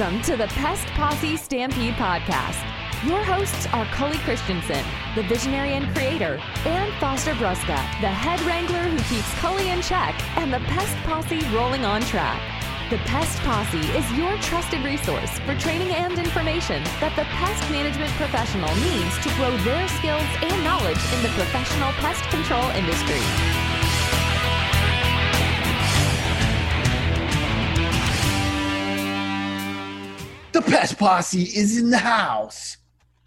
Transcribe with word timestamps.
Welcome 0.00 0.22
to 0.22 0.36
the 0.38 0.46
Pest 0.46 0.86
Posse 0.96 1.36
Stampede 1.36 1.92
Podcast. 1.92 2.56
Your 3.06 3.22
hosts 3.22 3.66
are 3.66 3.84
Cully 3.92 4.16
Christensen, 4.24 4.82
the 5.14 5.22
visionary 5.24 5.74
and 5.74 5.94
creator, 5.94 6.40
and 6.64 6.90
Foster 6.94 7.34
Bruska, 7.34 7.76
the 8.00 8.08
head 8.08 8.40
wrangler 8.46 8.88
who 8.88 8.96
keeps 9.14 9.30
Cully 9.40 9.68
in 9.68 9.82
check 9.82 10.14
and 10.38 10.50
the 10.50 10.60
Pest 10.60 10.96
Posse 11.04 11.44
rolling 11.54 11.84
on 11.84 12.00
track. 12.00 12.40
The 12.88 12.96
Pest 13.04 13.40
Posse 13.40 13.76
is 13.76 14.10
your 14.16 14.34
trusted 14.38 14.82
resource 14.82 15.38
for 15.40 15.54
training 15.56 15.90
and 15.90 16.18
information 16.18 16.82
that 17.04 17.14
the 17.14 17.28
pest 17.36 17.70
management 17.70 18.10
professional 18.12 18.74
needs 18.76 19.18
to 19.20 19.28
grow 19.36 19.54
their 19.68 19.86
skills 20.00 20.24
and 20.40 20.64
knowledge 20.64 21.02
in 21.12 21.20
the 21.20 21.28
professional 21.36 21.92
pest 22.00 22.24
control 22.30 22.64
industry. 22.70 23.69
The 30.60 30.70
Pest 30.70 30.98
Posse 30.98 31.42
is 31.42 31.78
in 31.78 31.88
the 31.88 31.96
house. 31.96 32.76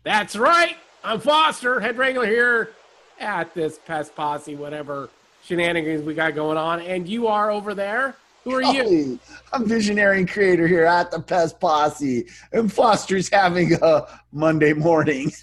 That's 0.04 0.36
right. 0.36 0.78
I'm 1.04 1.20
Foster, 1.20 1.80
head 1.80 1.98
wrangler 1.98 2.28
here 2.28 2.74
at 3.20 3.55
this 3.55 3.80
Pest 3.88 4.16
Posse, 4.16 4.55
whatever 4.55 5.10
shenanigans 5.44 6.04
we 6.04 6.14
got 6.14 6.36
going 6.36 6.58
on. 6.58 6.82
And 6.82 7.08
you 7.08 7.26
are 7.26 7.50
over 7.50 7.74
there. 7.74 8.16
Who 8.44 8.54
are 8.54 8.62
you? 8.62 9.20
I'm 9.52 9.68
visionary 9.68 10.20
and 10.20 10.30
creator 10.30 10.68
here 10.68 10.86
at 10.86 11.10
the 11.10 11.20
Pest 11.20 11.60
Posse, 11.60 12.27
and 12.52 12.72
Foster's 12.72 13.30
having 13.30 13.74
a 13.82 14.05
Monday 14.32 14.74
morning. 14.74 15.32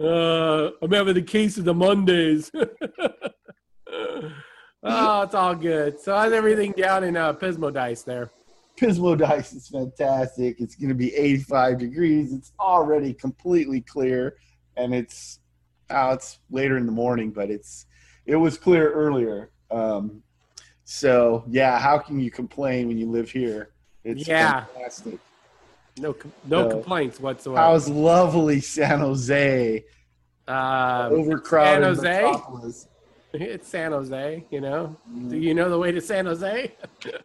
Uh, 0.00 0.70
I'm 0.80 0.92
having 0.92 1.14
the 1.14 1.22
case 1.22 1.58
of 1.58 1.64
the 1.64 1.74
Mondays. 1.74 2.52
oh, 2.54 2.68
it's 4.84 5.34
all 5.34 5.56
good. 5.56 5.98
So 5.98 6.14
how's 6.14 6.30
everything 6.30 6.70
down 6.70 7.02
in 7.02 7.16
uh, 7.16 7.32
Pismo 7.32 7.74
Dice 7.74 8.02
there? 8.02 8.30
Pismo 8.78 9.16
Dice 9.18 9.52
is 9.52 9.68
fantastic. 9.68 10.60
It's 10.60 10.76
going 10.76 10.88
to 10.90 10.94
be 10.94 11.14
85 11.14 11.78
degrees. 11.78 12.32
It's 12.32 12.52
already 12.60 13.12
completely 13.12 13.80
clear, 13.80 14.36
and 14.76 14.94
it's 14.94 15.40
oh, 15.90 16.10
it's 16.12 16.38
later 16.50 16.76
in 16.76 16.86
the 16.86 16.92
morning, 16.92 17.30
but 17.30 17.50
it's 17.50 17.86
it 18.26 18.36
was 18.36 18.56
clear 18.58 18.92
earlier. 18.92 19.50
Um, 19.70 20.22
so 20.84 21.44
yeah, 21.48 21.78
how 21.78 21.98
can 21.98 22.20
you 22.20 22.30
complain 22.30 22.88
when 22.88 22.98
you 22.98 23.10
live 23.10 23.30
here? 23.30 23.70
It's 24.04 24.26
Yeah. 24.28 24.64
fantastic. 24.64 25.18
No, 25.98 26.14
no 26.46 26.66
Uh, 26.66 26.70
complaints 26.70 27.18
whatsoever. 27.18 27.60
How's 27.60 27.88
lovely 27.88 28.60
San 28.60 29.00
Jose? 29.00 29.84
um, 30.46 31.12
Overcrowded 31.12 31.74
San 31.74 31.82
Jose? 31.82 32.22
metropolis. 32.22 32.88
it's 33.32 33.68
San 33.68 33.90
Jose. 33.92 34.44
You 34.50 34.60
know, 34.60 34.96
do 35.28 35.36
you 35.36 35.52
know 35.54 35.68
the 35.68 35.78
way 35.78 35.90
to 35.92 36.00
San 36.00 36.26
Jose? 36.26 36.72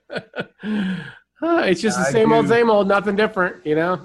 It's 1.44 1.82
just 1.82 1.98
the 1.98 2.06
I 2.06 2.12
same 2.12 2.32
old, 2.32 2.48
same 2.48 2.70
old. 2.70 2.88
Nothing 2.88 3.16
different. 3.16 3.66
You 3.66 3.76
know, 3.76 3.96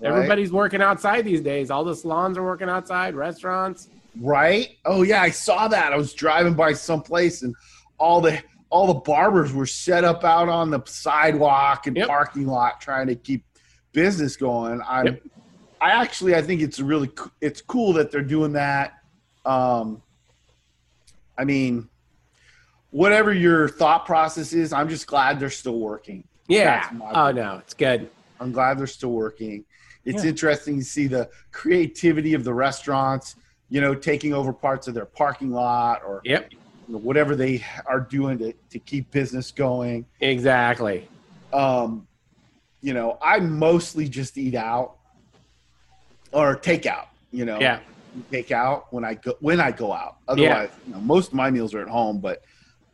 Right? 0.00 0.08
everybody's 0.08 0.52
working 0.52 0.82
outside 0.82 1.24
these 1.24 1.40
days. 1.40 1.70
All 1.70 1.84
the 1.84 1.94
salons 1.94 2.36
are 2.36 2.42
working 2.44 2.68
outside. 2.68 3.14
Restaurants. 3.14 3.88
Right? 4.20 4.76
Oh 4.84 5.02
yeah, 5.02 5.22
I 5.22 5.30
saw 5.30 5.66
that. 5.68 5.92
I 5.92 5.96
was 5.96 6.12
driving 6.12 6.54
by 6.54 6.72
someplace 6.72 7.42
and 7.42 7.54
all 7.98 8.20
the 8.20 8.40
all 8.70 8.86
the 8.88 9.00
barbers 9.00 9.52
were 9.52 9.66
set 9.66 10.04
up 10.04 10.24
out 10.24 10.48
on 10.48 10.70
the 10.70 10.80
sidewalk 10.84 11.86
and 11.86 11.96
Yep. 11.96 12.08
parking 12.08 12.46
lot 12.46 12.80
trying 12.80 13.06
to 13.06 13.14
keep 13.14 13.44
business 13.92 14.36
going. 14.36 14.80
I 14.82 15.04
Yep. 15.04 15.22
I 15.80 15.90
actually 15.90 16.34
I 16.34 16.42
think 16.42 16.60
it's 16.60 16.80
really 16.80 17.10
it's 17.40 17.60
cool 17.60 17.92
that 17.94 18.10
they're 18.10 18.22
doing 18.22 18.52
that. 18.52 18.92
Um 19.44 20.02
I 21.38 21.44
mean 21.44 21.88
whatever 22.90 23.32
your 23.32 23.68
thought 23.68 24.06
process 24.06 24.52
is, 24.52 24.72
I'm 24.72 24.88
just 24.88 25.06
glad 25.08 25.40
they're 25.40 25.50
still 25.50 25.80
working. 25.80 26.24
Yeah. 26.48 26.88
Oh 27.12 27.30
no, 27.30 27.58
it's 27.58 27.74
good. 27.74 28.10
I'm 28.40 28.52
glad 28.52 28.78
they're 28.78 28.86
still 28.86 29.12
working. 29.12 29.64
It's 30.04 30.22
Yeah. 30.22 30.30
interesting 30.30 30.78
to 30.78 30.84
see 30.84 31.06
the 31.06 31.30
creativity 31.52 32.34
of 32.34 32.44
the 32.44 32.52
restaurants, 32.52 33.36
you 33.70 33.80
know, 33.80 33.94
taking 33.94 34.34
over 34.34 34.52
parts 34.52 34.86
of 34.88 34.94
their 34.94 35.06
parking 35.06 35.50
lot 35.50 36.02
or 36.06 36.20
Yep. 36.24 36.52
you 36.52 36.58
know, 36.88 36.98
whatever 36.98 37.34
they 37.34 37.64
are 37.86 38.00
doing 38.00 38.36
to, 38.38 38.52
to 38.70 38.78
keep 38.78 39.10
business 39.10 39.50
going. 39.50 40.04
Exactly. 40.20 41.08
Um, 41.52 42.06
you 42.82 42.92
know, 42.92 43.16
I 43.22 43.40
mostly 43.40 44.06
just 44.08 44.36
eat 44.36 44.54
out 44.54 44.96
or 46.32 46.56
take 46.56 46.84
out, 46.84 47.08
you 47.32 47.46
know, 47.46 47.58
Yeah. 47.60 47.80
take 48.30 48.50
out 48.52 48.92
when 48.92 49.04
I 49.04 49.14
go, 49.14 49.34
when 49.40 49.60
I 49.60 49.70
go 49.70 49.92
out. 49.94 50.16
Otherwise, 50.28 50.70
you 50.86 50.92
know, 50.92 51.00
most 51.00 51.28
of 51.28 51.34
my 51.34 51.50
meals 51.50 51.72
are 51.72 51.80
at 51.80 51.88
home, 51.88 52.18
but 52.18 52.42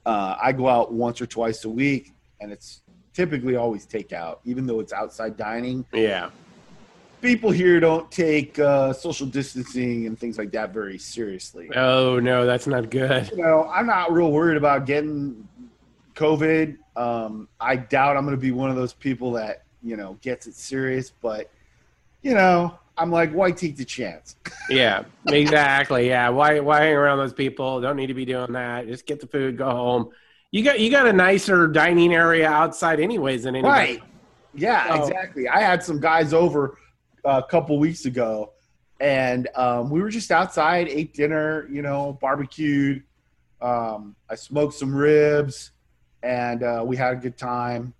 uh, 0.06 0.36
I 0.40 0.52
go 0.52 0.68
out 0.68 0.92
once 0.92 1.20
or 1.20 1.26
twice 1.26 1.64
a 1.64 1.68
week 1.68 2.12
and 2.40 2.52
it's 2.52 2.82
typically 3.14 3.56
always 3.56 3.86
take 3.86 4.12
out, 4.12 4.40
even 4.44 4.66
though 4.66 4.80
it's 4.80 4.92
outside 4.92 5.36
dining 5.36 5.84
Yeah. 5.92 6.30
people 7.20 7.50
here 7.50 7.80
don't 7.80 8.10
take 8.10 8.58
uh, 8.58 8.92
social 8.92 9.26
distancing 9.26 10.06
and 10.06 10.18
things 10.18 10.38
like 10.38 10.50
that 10.52 10.72
very 10.72 10.96
seriously. 10.98 11.70
Oh 11.74 12.18
no, 12.20 12.46
that's 12.46 12.66
not 12.66 12.90
good. 12.90 13.30
You 13.30 13.38
know, 13.38 13.68
I'm 13.72 13.86
not 13.86 14.12
real 14.12 14.30
worried 14.32 14.56
about 14.56 14.86
getting 14.86 15.46
COVID. 16.14 16.76
Um, 16.96 17.48
I 17.60 17.76
doubt 17.76 18.16
I'm 18.16 18.24
going 18.24 18.36
to 18.36 18.40
be 18.40 18.52
one 18.52 18.70
of 18.70 18.76
those 18.76 18.92
people 18.92 19.32
that 19.32 19.64
you 19.82 19.96
know 19.96 20.18
gets 20.22 20.46
it 20.46 20.54
serious, 20.54 21.10
but 21.10 21.50
you 22.22 22.34
know, 22.34 22.78
I'm 22.98 23.10
like, 23.10 23.32
why 23.32 23.50
take 23.50 23.76
the 23.76 23.84
chance? 23.84 24.36
Yeah. 24.68 25.02
Exactly. 25.26 26.06
Yeah. 26.08 26.28
Why 26.28 26.60
why 26.60 26.82
hang 26.82 26.94
around 26.94 27.18
those 27.18 27.32
people? 27.32 27.80
Don't 27.80 27.96
need 27.96 28.06
to 28.06 28.14
be 28.14 28.24
doing 28.24 28.52
that. 28.52 28.86
Just 28.86 29.04
get 29.04 29.18
the 29.20 29.26
food, 29.26 29.56
go 29.58 29.68
home. 29.68 30.10
You 30.52 30.64
got 30.64 30.80
you 30.80 30.90
got 30.90 31.06
a 31.06 31.12
nicer 31.12 31.68
dining 31.68 32.12
area 32.12 32.48
outside 32.48 32.98
anyways 33.00 33.44
than 33.44 33.54
anybody. 33.54 33.92
Right? 33.92 34.02
Yeah, 34.54 34.86
Oh. 34.90 35.06
exactly. 35.06 35.48
I 35.48 35.60
had 35.60 35.82
some 35.82 36.00
guys 36.00 36.32
over 36.32 36.76
a 37.24 37.42
couple 37.42 37.78
weeks 37.78 38.04
ago, 38.04 38.52
and 39.00 39.48
um, 39.54 39.90
we 39.90 40.00
were 40.00 40.10
just 40.10 40.32
outside, 40.32 40.88
ate 40.88 41.14
dinner, 41.14 41.68
you 41.70 41.82
know, 41.82 42.18
barbecued. 42.20 43.04
Um, 43.62 44.16
I 44.28 44.34
smoked 44.34 44.74
some 44.74 44.92
ribs, 44.94 45.70
and 46.24 46.64
uh, 46.64 46.82
we 46.84 46.96
had 46.96 47.12
a 47.12 47.16
good 47.16 47.36
time. 47.38 47.94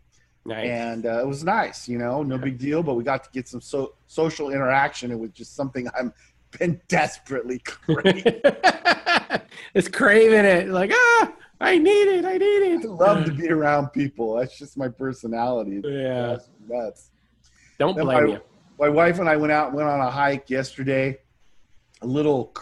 Nice. 0.47 0.71
and 0.71 1.05
uh, 1.05 1.21
it 1.21 1.27
was 1.27 1.44
nice, 1.44 1.87
you 1.87 1.99
know, 1.99 2.22
no 2.22 2.38
big 2.38 2.56
deal. 2.59 2.82
But 2.82 2.94
we 2.94 3.05
got 3.05 3.22
to 3.25 3.31
get 3.31 3.47
some 3.47 3.61
so- 3.61 3.93
social 4.06 4.50
interaction. 4.50 5.12
It 5.12 5.19
was 5.19 5.31
just 5.32 5.55
something 5.55 5.87
I'm 5.97 6.12
been 6.59 6.81
desperately 6.88 7.59
craving. 7.61 8.25
it's 9.75 9.87
craving 9.88 10.47
it. 10.47 10.69
Like, 10.71 10.91
ah, 10.94 11.32
I 11.60 11.76
need 11.78 12.09
it. 12.09 12.25
I 12.25 12.38
need 12.38 12.62
I 12.62 12.81
it. 12.81 12.84
love 12.88 13.25
to 13.26 13.32
be 13.32 13.48
around 13.50 13.88
people. 13.88 14.37
That's 14.37 14.59
just 14.59 14.76
my 14.78 14.88
personality. 14.88 15.81
Yeah. 15.84 16.34
just 16.37 16.50
nuts. 16.69 17.10
Don't 17.78 17.97
Then 17.97 18.06
blame 18.06 18.25
my, 18.26 18.32
you. 18.32 18.41
my 18.78 18.88
wife 18.88 19.19
and 19.19 19.28
I 19.28 19.37
went 19.37 19.53
out 19.53 19.72
went 19.72 19.88
on 19.88 20.00
a 20.00 20.10
hike 20.10 20.49
yesterday, 20.50 21.19
a 22.03 22.06
little 22.06 22.54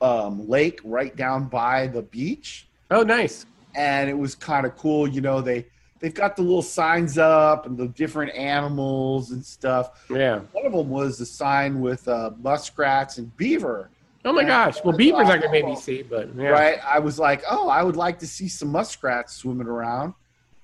um, 0.00 0.48
lake 0.48 0.80
right 0.84 1.14
down 1.14 1.48
by 1.48 1.86
the 1.88 2.02
beach. 2.02 2.68
Oh, 2.90 3.02
nice. 3.02 3.46
and 3.76 4.10
it 4.10 4.18
was 4.18 4.34
kind 4.34 4.66
of 4.66 4.76
cool. 4.76 5.06
You 5.06 5.20
know, 5.20 5.40
they 5.40 5.66
they've 6.00 6.14
got 6.14 6.34
the 6.34 6.42
little 6.42 6.62
signs 6.62 7.18
up 7.18 7.66
and 7.66 7.76
the 7.78 7.86
different 7.88 8.34
animals 8.34 9.30
and 9.30 9.44
stuff. 9.44 10.06
Yeah. 10.10 10.40
One 10.52 10.66
of 10.66 10.72
them 10.72 10.88
was 10.88 11.20
a 11.20 11.26
sign 11.26 11.80
with 11.80 12.08
uh, 12.08 12.30
muskrats 12.42 13.18
and 13.18 13.36
beaver. 13.36 13.90
Oh 14.24 14.32
my 14.32 14.44
gosh. 14.44 14.76
Well, 14.84 14.96
beavers 14.96 15.28
I 15.28 15.38
can 15.38 15.50
maybe 15.50 15.74
see, 15.76 16.02
but 16.02 16.34
yeah. 16.36 16.48
Right? 16.48 16.78
I 16.86 16.98
was 16.98 17.18
like, 17.18 17.42
oh, 17.50 17.68
I 17.68 17.82
would 17.82 17.96
like 17.96 18.18
to 18.20 18.26
see 18.26 18.48
some 18.48 18.68
muskrats 18.68 19.32
swimming 19.34 19.66
around. 19.66 20.12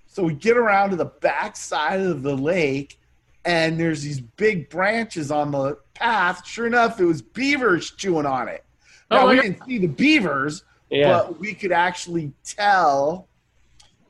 So 0.07 0.23
we 0.23 0.35
get 0.35 0.57
around 0.57 0.91
to 0.91 0.97
the 0.97 1.07
back 1.07 1.57
side 1.57 2.01
of 2.01 2.23
the 2.23 2.35
lake, 2.37 2.99
and 3.45 3.79
there's 3.81 4.03
these 4.03 4.21
big 4.21 4.69
branches 4.69 5.31
on 5.31 5.51
the 5.53 5.79
path. 5.95 6.47
Sure 6.47 6.67
enough, 6.67 7.01
it 7.01 7.05
was 7.07 7.23
beavers 7.23 7.91
chewing 7.93 8.27
on 8.27 8.49
it. 8.49 8.65
Oh 9.11 9.17
Now 9.17 9.25
my 9.25 9.31
we 9.31 9.37
God. 9.37 9.43
didn't 9.43 9.65
see 9.67 9.79
the 9.79 9.87
beavers, 9.89 10.65
Yeah. 10.91 11.09
but 11.13 11.39
we 11.39 11.55
could 11.55 11.73
actually 11.73 12.33
tell 12.45 13.29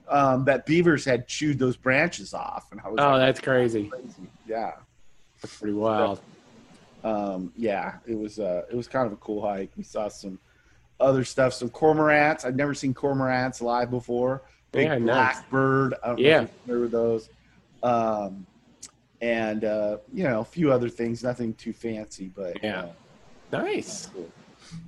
um, 0.09 0.45
that 0.45 0.67
beavers 0.67 1.05
had 1.05 1.27
chewed 1.29 1.59
those 1.59 1.77
branches 1.77 2.33
off, 2.35 2.67
and 2.73 2.81
I 2.85 2.89
was 2.89 2.99
Oh, 3.01 3.11
like, 3.13 3.21
that's 3.21 3.41
crazy. 3.41 3.89
crazy. 3.89 4.07
Yeah, 4.47 4.73
That's 5.43 5.57
pretty 5.59 5.75
wild. 5.75 6.21
Um, 7.07 7.53
yeah, 7.57 7.99
it 8.07 8.19
was 8.19 8.39
uh, 8.39 8.63
it 8.71 8.75
was 8.75 8.89
kind 8.89 9.07
of 9.07 9.13
a 9.13 9.17
cool 9.17 9.41
hike. 9.47 9.71
We 9.77 9.85
saw 9.85 10.09
some 10.09 10.39
other 10.99 11.25
stuff, 11.25 11.53
some 11.53 11.71
cormorants. 11.71 12.45
I've 12.45 12.57
never 12.57 12.75
seen 12.75 12.93
cormorants 12.95 13.61
live 13.61 13.91
before. 13.91 14.43
Big 14.73 14.85
Yeah, 14.89 14.99
nice. 14.99 15.37
blackbird. 15.37 15.95
I 16.03 16.15
Yeah. 16.17 16.47
remember 16.67 16.89
those. 16.89 17.29
Um, 17.83 18.47
and 19.21 19.65
uh, 19.65 19.99
you 20.13 20.25
know, 20.25 20.41
a 20.41 20.45
few 20.45 20.73
other 20.73 20.89
things. 20.89 21.23
Nothing 21.23 21.55
too 21.55 21.73
fancy, 21.73 22.29
but 22.35 22.63
Yeah. 22.63 22.81
uh, 22.81 22.89
Nice. 23.53 24.07
cool. 24.07 24.29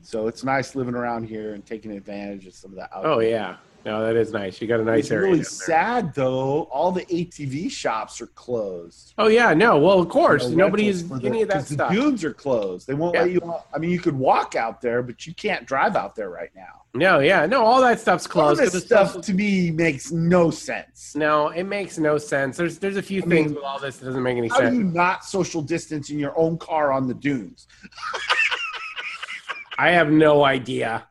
So 0.02 0.26
it's 0.26 0.42
nice 0.42 0.74
living 0.74 0.94
around 0.96 1.24
here 1.24 1.54
and 1.54 1.64
taking 1.64 1.92
advantage 1.92 2.46
of 2.48 2.54
some 2.54 2.72
of 2.72 2.76
the. 2.76 2.88
Oh 2.94 3.20
yeah. 3.20 3.56
No, 3.88 4.02
that 4.04 4.16
is 4.16 4.32
nice. 4.34 4.60
You 4.60 4.68
got 4.68 4.80
a 4.80 4.84
nice 4.84 4.90
area. 4.92 5.00
it's 5.00 5.10
area. 5.12 5.30
really 5.32 5.44
sad 5.44 6.12
though. 6.14 6.64
All 6.64 6.92
the 6.92 7.06
ATV 7.06 7.70
shops 7.70 8.20
are 8.20 8.26
closed. 8.26 9.14
Oh 9.16 9.28
yeah, 9.28 9.54
no. 9.54 9.78
Well, 9.78 9.98
of 9.98 10.10
course, 10.10 10.46
No 10.50 10.56
nobody 10.66 10.88
is 10.88 11.08
the- 11.08 11.24
any 11.24 11.40
of 11.40 11.48
that 11.48 11.64
stuff. 11.66 11.90
The 11.90 11.94
dunes 11.98 12.22
are 12.22 12.34
closed. 12.34 12.86
They 12.86 12.92
won't 12.92 13.14
Yeah. 13.14 13.22
let 13.22 13.30
you. 13.30 13.40
on- 13.40 13.62
I 13.74 13.78
mean, 13.78 13.88
you 13.88 13.98
could 13.98 14.14
walk 14.18 14.54
out 14.56 14.82
there, 14.82 15.02
but 15.02 15.26
you 15.26 15.32
can't 15.34 15.64
drive 15.66 15.96
out 15.96 16.14
there 16.16 16.28
right 16.28 16.50
now. 16.54 16.82
No, 16.92 17.20
yeah, 17.20 17.46
no. 17.46 17.64
All 17.64 17.80
that 17.80 17.98
stuff's 17.98 18.26
closed. 18.26 18.60
this 18.60 18.68
'cause 18.70 18.74
it's 18.76 18.86
stuff 18.86 19.06
social- 19.08 19.22
to 19.22 19.32
me 19.32 19.70
makes 19.70 20.12
no 20.12 20.50
sense. 20.50 21.14
No, 21.16 21.48
it 21.48 21.64
makes 21.64 21.96
no 21.96 22.18
sense. 22.18 22.58
There's 22.58 22.78
there's 22.78 22.98
a 22.98 23.02
few 23.02 23.22
I 23.22 23.26
things 23.26 23.46
mean, 23.46 23.54
with 23.54 23.64
all 23.64 23.78
this 23.78 23.96
that 23.96 24.04
doesn't 24.04 24.22
make 24.22 24.36
any 24.36 24.48
How 24.48 24.58
do 24.60 24.64
sense. 24.66 24.76
you 24.76 24.84
not 24.84 25.24
social 25.24 25.62
distance 25.62 26.10
in 26.10 26.18
your 26.18 26.38
own 26.38 26.58
car 26.58 26.92
on 26.92 27.08
the 27.08 27.14
dunes? 27.14 27.66
I 29.78 29.92
have 29.92 30.10
no 30.10 30.44
idea. 30.44 31.06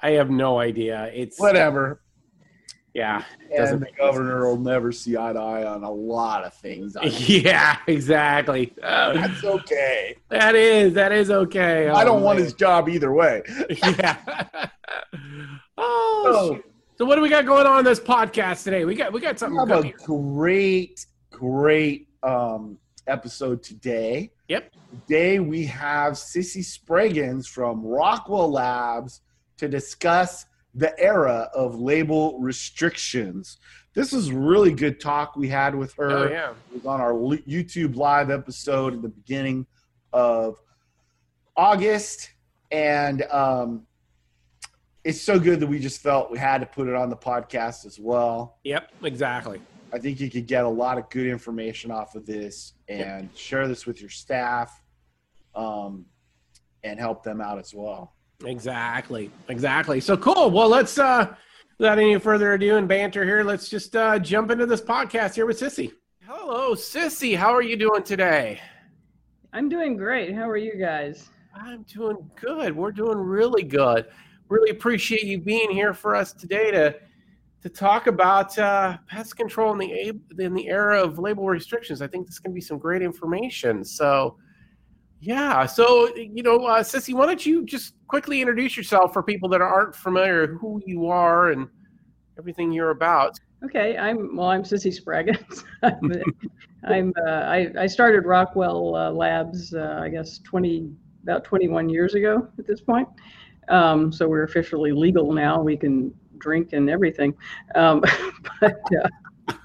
I 0.00 0.12
have 0.12 0.30
no 0.30 0.58
idea. 0.58 1.10
It's 1.14 1.38
Whatever. 1.38 2.00
Yeah, 2.94 3.24
doesn't 3.56 3.74
And 3.74 3.82
the 3.82 3.86
make 3.86 3.94
any 3.98 4.06
governor 4.06 4.46
will 4.46 4.58
never 4.58 4.92
see 4.92 5.16
eye 5.16 5.32
to 5.32 5.38
eye 5.38 5.64
on 5.66 5.82
a 5.82 5.90
lot 5.90 6.44
of 6.44 6.52
things. 6.54 6.94
Yeah, 7.02 7.78
exactly. 7.86 8.74
Uh, 8.82 9.14
That's 9.14 9.42
okay. 9.44 10.16
that 10.28 10.54
is 10.54 10.92
that 10.94 11.10
is 11.12 11.30
okay. 11.30 11.88
I 11.88 12.02
Oh, 12.02 12.04
don't 12.04 12.22
want 12.22 12.36
man. 12.38 12.44
his 12.44 12.52
job 12.54 12.88
either 12.90 13.12
way. 13.12 13.42
yeah. 13.70 14.16
oh, 15.78 16.50
So- 16.56 16.62
so 16.98 17.06
what 17.06 17.16
do 17.16 17.22
we 17.22 17.30
got 17.30 17.46
going 17.46 17.66
on 17.66 17.80
in 17.80 17.84
this 17.84 17.98
podcast 17.98 18.62
today? 18.62 18.84
We 18.84 18.94
got 18.94 19.12
we 19.12 19.20
got 19.20 19.38
something. 19.38 19.54
We 19.54 19.60
something 19.60 19.76
have 19.76 19.84
a 19.84 19.88
here. 19.88 19.96
great, 20.06 21.06
great 21.30 22.06
um, 22.22 22.78
episode 23.08 23.62
today. 23.62 24.30
Yep. 24.48 24.72
Today 25.08 25.38
we 25.40 25.64
have 25.64 26.12
Cisse 26.12 26.58
Spragins 26.62 27.48
from 27.48 27.82
Rockwell 27.84 28.52
Labs 28.52 29.22
to 29.56 29.66
discuss 29.68 30.44
the 30.74 30.98
era 30.98 31.50
of 31.54 31.78
label 31.78 32.38
restrictions. 32.38 33.58
This 33.94 34.12
is 34.12 34.32
really 34.32 34.72
good 34.72 35.00
talk 35.00 35.36
we 35.36 35.48
had 35.48 35.74
with 35.74 35.94
her. 35.94 36.10
Oh 36.10 36.30
yeah. 36.30 36.50
It 36.70 36.74
was 36.74 36.86
on 36.86 37.00
our 37.00 37.12
YouTube 37.12 37.96
live 37.96 38.30
episode 38.30 38.94
in 38.94 39.02
the 39.02 39.08
beginning 39.08 39.66
of 40.12 40.56
August, 41.56 42.30
and 42.70 43.22
um, 43.24 43.86
it's 45.04 45.20
so 45.20 45.38
good 45.38 45.60
that 45.60 45.66
we 45.66 45.78
just 45.78 46.00
felt 46.00 46.30
we 46.30 46.38
had 46.38 46.58
to 46.58 46.66
put 46.66 46.88
it 46.88 46.94
on 46.94 47.10
the 47.10 47.16
podcast 47.16 47.84
as 47.84 47.98
well. 47.98 48.58
Yep. 48.64 48.92
Exactly. 49.02 49.60
I 49.92 49.98
think 49.98 50.20
you 50.20 50.30
could 50.30 50.46
get 50.46 50.64
a 50.64 50.68
lot 50.68 50.96
of 50.96 51.10
good 51.10 51.26
information 51.26 51.90
off 51.90 52.14
of 52.14 52.24
this 52.24 52.72
and 52.88 53.28
share 53.36 53.68
this 53.68 53.84
with 53.84 54.00
your 54.00 54.08
staff 54.08 54.82
um, 55.54 56.06
and 56.82 56.98
help 56.98 57.22
them 57.22 57.42
out 57.42 57.58
as 57.58 57.74
well. 57.74 58.14
Exactly. 58.44 59.30
Exactly. 59.48 60.00
So 60.00 60.16
cool. 60.16 60.50
Well, 60.50 60.68
let's 60.68 60.98
uh 60.98 61.34
without 61.78 61.98
any 61.98 62.18
further 62.18 62.54
ado 62.54 62.76
and 62.76 62.88
banter 62.88 63.24
here, 63.24 63.44
let's 63.44 63.68
just 63.68 63.96
uh 63.96 64.18
jump 64.18 64.50
into 64.50 64.66
this 64.66 64.80
podcast 64.80 65.34
here 65.34 65.46
with 65.46 65.58
Cisse. 65.58 65.92
Hello, 66.24 66.74
Cisse. 66.74 67.36
How 67.36 67.54
are 67.54 67.62
you 67.62 67.76
doing 67.76 68.02
today? 68.02 68.60
I'm 69.52 69.68
doing 69.68 69.96
great. 69.96 70.34
How 70.34 70.48
are 70.48 70.56
you 70.56 70.76
guys? 70.76 71.28
I'm 71.54 71.82
doing 71.82 72.30
good. 72.40 72.74
We're 72.74 72.92
doing 72.92 73.18
really 73.18 73.62
good. 73.62 74.06
Really 74.48 74.70
appreciate 74.70 75.24
you 75.24 75.38
being 75.40 75.70
here 75.70 75.92
for 75.92 76.14
us 76.14 76.32
today 76.32 76.70
to 76.70 76.96
to 77.62 77.68
talk 77.68 78.08
about 78.08 78.58
uh, 78.58 78.98
pest 79.06 79.36
control 79.36 79.72
in 79.72 79.78
the 79.78 80.44
in 80.44 80.54
the 80.54 80.68
era 80.68 81.00
of 81.00 81.18
label 81.18 81.46
restrictions. 81.46 82.02
I 82.02 82.08
think 82.08 82.26
this 82.26 82.38
can 82.38 82.52
be 82.52 82.60
some 82.60 82.78
great 82.78 83.02
information. 83.02 83.84
So, 83.84 84.36
yeah. 85.22 85.66
So, 85.66 86.14
you 86.16 86.42
know, 86.42 86.56
uh, 86.66 86.82
Cisse, 86.82 87.14
why 87.14 87.26
don't 87.26 87.46
you 87.46 87.64
just 87.64 87.94
quickly 88.08 88.40
introduce 88.40 88.76
yourself 88.76 89.12
for 89.12 89.22
people 89.22 89.48
that 89.50 89.60
aren't 89.60 89.94
familiar 89.94 90.48
who 90.48 90.82
you 90.84 91.06
are 91.06 91.52
and 91.52 91.68
everything 92.38 92.72
you're 92.72 92.90
about? 92.90 93.38
Okay, 93.64 93.96
I'm 93.96 94.34
well. 94.34 94.48
I'm 94.48 94.64
Cisse 94.64 94.92
Spragins. 94.92 95.62
I'm, 95.84 96.12
I'm 96.84 97.12
uh, 97.24 97.30
I, 97.30 97.68
I 97.78 97.86
started 97.86 98.26
Rockwell 98.26 98.96
uh, 98.96 99.10
Labs, 99.12 99.72
uh, 99.72 100.00
I 100.02 100.08
guess, 100.08 100.40
20 100.40 100.90
about 101.22 101.44
21 101.44 101.88
years 101.88 102.14
ago 102.14 102.48
at 102.58 102.66
this 102.66 102.80
point. 102.80 103.08
Um, 103.68 104.12
so 104.12 104.28
we're 104.28 104.42
officially 104.42 104.90
legal 104.90 105.32
now. 105.32 105.62
We 105.62 105.76
can 105.76 106.12
drink 106.38 106.72
and 106.72 106.90
everything. 106.90 107.32
Um, 107.76 108.00
but 108.60 108.80
uh, 108.92 109.08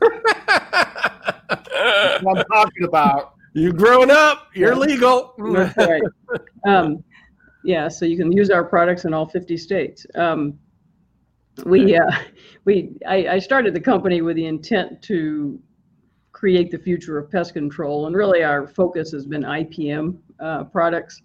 That's 1.80 2.24
what 2.24 2.38
I'm 2.38 2.46
talking 2.46 2.84
about. 2.84 3.34
You're 3.54 3.74
grown 3.74 4.12
up. 4.12 4.48
You're 4.54 4.74
Yeah. 4.74 4.80
legal. 4.80 5.34
Right. 5.38 6.02
Um, 6.66 7.04
yeah, 7.64 7.88
so 7.88 8.06
you 8.06 8.18
can 8.18 8.32
use 8.32 8.50
our 8.50 8.64
products 8.64 9.06
in 9.06 9.14
all 9.14 9.26
50 9.28 9.58
states. 9.58 10.06
Um, 10.16 10.58
we, 11.66 11.98
uh, 11.98 12.12
we, 12.66 12.92
I, 13.08 13.28
I 13.28 13.40
started 13.40 13.74
the 13.74 13.80
company 13.80 14.22
with 14.22 14.36
the 14.36 14.46
intent 14.46 15.02
to 15.04 15.60
create 16.32 16.70
the 16.70 16.78
future 16.78 17.18
of 17.18 17.32
pest 17.32 17.54
control, 17.54 18.06
and 18.06 18.16
really 18.16 18.44
our 18.44 18.68
focus 18.68 19.12
has 19.12 19.26
been 19.26 19.42
IPM 19.42 20.18
uh, 20.40 20.66
products. 20.66 21.22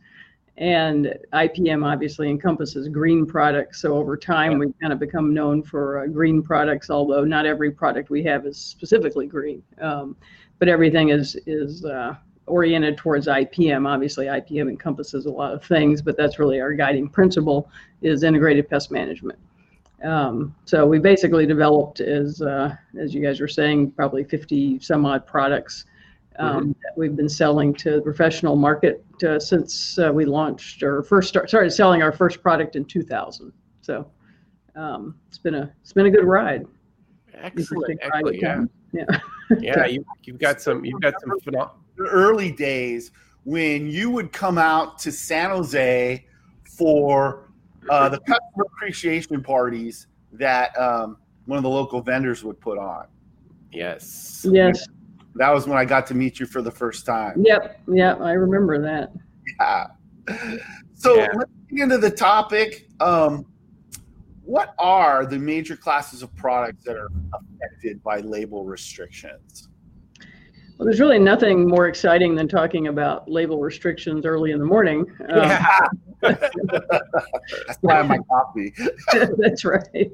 And 0.58 1.14
IPM 1.32 1.84
obviously 1.84 2.28
encompasses 2.28 2.88
green 2.88 3.25
products. 3.26 3.80
So 3.80 3.94
over 3.94 4.16
time, 4.16 4.58
we've 4.58 4.75
kind 4.80 4.92
of 4.92 4.98
become 4.98 5.32
known 5.32 5.62
for 5.62 6.00
uh, 6.00 6.06
green 6.06 6.42
products, 6.42 6.90
although 6.90 7.25
not 7.25 7.46
every 7.46 7.70
product 7.70 8.10
we 8.10 8.22
have 8.25 8.46
is 8.46 8.58
specifically 8.58 9.26
green. 9.26 9.62
Um, 9.80 10.14
but 10.62 10.69
everything 10.69 11.09
is 11.09 11.37
is 11.49 11.85
uh, 11.85 12.14
oriented 12.47 12.97
towards 12.97 13.26
IPM. 13.26 13.85
Obviously, 13.85 14.26
IPM 14.26 14.70
encompasses 14.70 15.26
a 15.26 15.29
lot 15.29 15.53
of 15.53 15.64
things, 15.64 16.00
but 16.00 16.17
that's 16.17 16.38
really 16.38 16.61
our 16.61 16.73
guiding 16.73 17.09
principle 17.09 17.69
is 18.00 18.23
integrated 18.23 18.70
pest 18.70 18.93
management. 18.93 19.41
Um, 20.05 20.55
so 20.64 20.87
we 20.87 21.00
basically 21.00 21.47
developed, 21.47 21.99
as 21.99 22.43
uh, 22.43 22.76
as 22.97 23.12
you 23.12 23.20
guys 23.20 23.41
were 23.41 23.49
saying, 23.49 23.91
probably 23.91 24.23
50 24.23 24.79
some 24.79 25.05
odd 25.05 25.26
products 25.26 25.87
um, 26.38 26.76
that 26.85 26.93
we've 26.97 27.17
been 27.17 27.29
selling 27.29 27.75
to 27.75 27.97
the 27.97 28.00
professional 28.00 28.55
market 28.55 29.05
uh, 29.26 29.41
since 29.41 29.99
uh, 29.99 30.12
we 30.14 30.25
launched 30.26 30.85
or 30.85 31.03
first 31.03 31.29
start, 31.29 31.49
started 31.49 31.73
selling 31.73 32.05
our 32.05 32.12
first 32.12 32.41
product 32.41 32.76
in 32.76 32.85
2000. 32.85 33.53
So 33.81 34.06
um, 34.76 35.17
it's 35.26 35.38
been 35.38 35.56
a 35.56 35.73
it's 35.81 35.93
been 35.93 36.06
a 36.06 36.11
good 36.12 36.25
ride. 36.25 36.67
Excellent. 37.35 37.91
Interesting 37.91 37.99
ride 38.12 38.35
Excellent. 38.37 38.70
Yeah. 38.93 39.05
Yeah. 39.11 39.19
Yeah. 39.60 39.87
You, 39.87 40.04
you've 40.25 40.38
got 40.38 40.60
some. 40.60 40.84
You've 40.84 41.00
got 41.00 41.14
some 41.20 41.38
phenomenal. 41.40 41.76
The 41.96 42.04
early 42.04 42.50
days 42.50 43.10
when 43.44 43.88
you 43.88 44.10
would 44.10 44.32
come 44.32 44.56
out 44.58 44.99
to 45.00 45.12
San 45.12 45.50
Jose 45.50 46.25
for 46.76 47.50
uh, 47.90 48.08
the 48.08 48.19
customer 48.20 48.64
appreciation 48.76 49.43
parties 49.43 50.06
that 50.32 50.78
um, 50.78 51.19
one 51.46 51.56
of 51.58 51.62
the 51.62 51.70
local 51.70 52.00
vendors 52.00 52.44
would 52.44 52.60
put 52.60 52.78
on. 52.78 53.06
Yes. 53.72 54.46
Yes. 54.50 54.87
That 55.34 55.50
was 55.50 55.66
when 55.66 55.78
I 55.78 55.84
got 55.84 56.06
to 56.08 56.14
meet 56.14 56.38
you 56.38 56.46
for 56.46 56.62
the 56.62 56.70
first 56.70 57.04
time. 57.06 57.43
Yep. 57.44 57.81
Yep. 57.88 58.20
I 58.20 58.32
remember 58.32 58.81
that. 58.81 59.12
Yeah. 59.60 59.87
So 60.94 61.16
Yeah. 61.16 61.28
let's 61.34 61.50
get 61.70 61.82
into 61.84 61.99
the 61.99 62.10
topic. 62.10 62.87
Um, 63.00 63.46
what 64.52 64.75
are 64.78 65.25
the 65.25 65.38
major 65.38 65.75
classes 65.75 66.23
of 66.23 66.35
products 66.37 66.85
that 66.85 66.94
are 66.94 67.09
affected 67.32 68.02
by 68.02 68.21
label 68.21 68.66
restrictions? 68.66 69.71
Well, 70.76 70.85
there's 70.85 71.00
really 71.00 71.18
nothing 71.18 71.66
more 71.66 71.88
exciting 71.88 72.35
than 72.35 72.49
talking 72.49 72.88
about 72.88 73.30
label 73.30 73.61
restrictions 73.61 74.26
early 74.26 74.50
in 74.50 74.59
the 74.59 74.66
morning. 74.66 75.06
Um, 75.30 75.38
Yeah. 75.38 75.87
That's 76.21 77.78
why 77.80 77.99
I'm 77.99 78.09
my 78.09 78.18
coffee. 78.28 78.75
that's 79.38 79.64
right. 79.64 80.12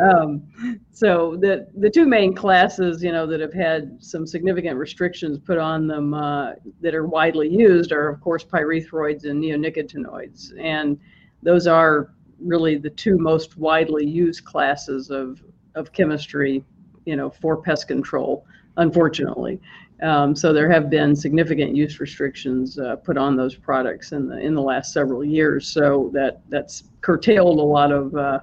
Um, 0.00 0.80
so 0.92 1.36
the 1.36 1.66
the 1.76 1.90
two 1.90 2.06
main 2.06 2.34
classes, 2.34 3.02
you 3.02 3.12
know, 3.12 3.26
that 3.26 3.40
have 3.40 3.52
had 3.52 3.96
some 3.98 4.26
significant 4.26 4.78
restrictions 4.78 5.38
put 5.38 5.58
on 5.58 5.86
them 5.86 6.14
uh, 6.14 6.52
that 6.80 6.94
are 6.94 7.06
widely 7.06 7.48
used 7.48 7.92
are, 7.92 8.08
of 8.08 8.20
course, 8.20 8.44
pyrethroids 8.44 9.24
and 9.24 9.42
neonicotinoids, 9.42 10.52
and 10.58 10.98
those 11.42 11.66
are 11.66 12.10
really 12.40 12.76
the 12.76 12.90
two 12.90 13.18
most 13.18 13.56
widely 13.56 14.06
used 14.06 14.44
classes 14.44 15.10
of 15.10 15.42
of 15.74 15.92
chemistry, 15.92 16.64
you 17.04 17.16
know, 17.16 17.30
for 17.30 17.56
pest 17.56 17.88
control. 17.88 18.44
Unfortunately, 18.76 19.60
um, 20.02 20.36
so 20.36 20.52
there 20.52 20.70
have 20.70 20.88
been 20.90 21.16
significant 21.16 21.74
use 21.74 22.00
restrictions 22.00 22.78
uh, 22.78 22.96
put 22.96 23.16
on 23.16 23.36
those 23.36 23.54
products 23.54 24.12
in 24.12 24.28
the 24.28 24.38
in 24.38 24.54
the 24.54 24.62
last 24.62 24.92
several 24.92 25.24
years. 25.24 25.66
So 25.68 26.10
that 26.14 26.40
that's 26.48 26.84
curtailed 27.00 27.58
a 27.58 27.62
lot 27.62 27.90
of 27.92 28.14
uh, 28.14 28.40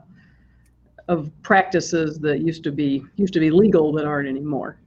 of 1.07 1.31
practices 1.43 2.19
that 2.19 2.39
used 2.39 2.63
to 2.63 2.71
be 2.71 3.03
used 3.15 3.33
to 3.33 3.39
be 3.39 3.49
legal 3.49 3.93
that 3.93 4.05
aren't 4.05 4.27
anymore. 4.27 4.79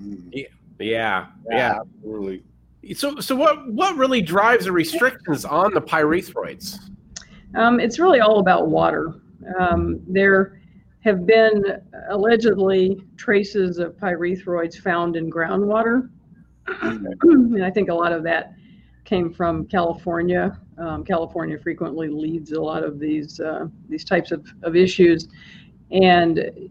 Mm. 0.00 0.46
Yeah. 0.78 1.26
Yeah. 1.50 1.80
absolutely. 1.80 2.42
So, 2.94 3.18
so 3.20 3.34
what 3.34 3.66
what 3.72 3.96
really 3.96 4.22
drives 4.22 4.66
the 4.66 4.72
restrictions 4.72 5.44
on 5.44 5.74
the 5.74 5.80
pyrethroids? 5.80 6.78
Um, 7.54 7.80
it's 7.80 7.98
really 7.98 8.20
all 8.20 8.38
about 8.40 8.68
water. 8.68 9.14
Um, 9.58 10.00
there 10.06 10.60
have 11.00 11.26
been 11.26 11.80
allegedly 12.10 13.00
traces 13.16 13.78
of 13.78 13.96
pyrethroids 13.96 14.76
found 14.76 15.16
in 15.16 15.30
groundwater. 15.30 16.10
and 16.82 17.64
I 17.64 17.70
think 17.70 17.88
a 17.88 17.94
lot 17.94 18.12
of 18.12 18.22
that 18.24 18.54
came 19.04 19.32
from 19.32 19.66
California. 19.66 20.58
Um, 20.78 21.04
California 21.04 21.56
frequently 21.58 22.08
leads 22.08 22.52
a 22.52 22.60
lot 22.60 22.82
of 22.82 22.98
these 22.98 23.38
uh, 23.40 23.66
these 23.88 24.04
types 24.04 24.32
of, 24.32 24.44
of 24.62 24.74
issues. 24.74 25.28
and 25.92 26.70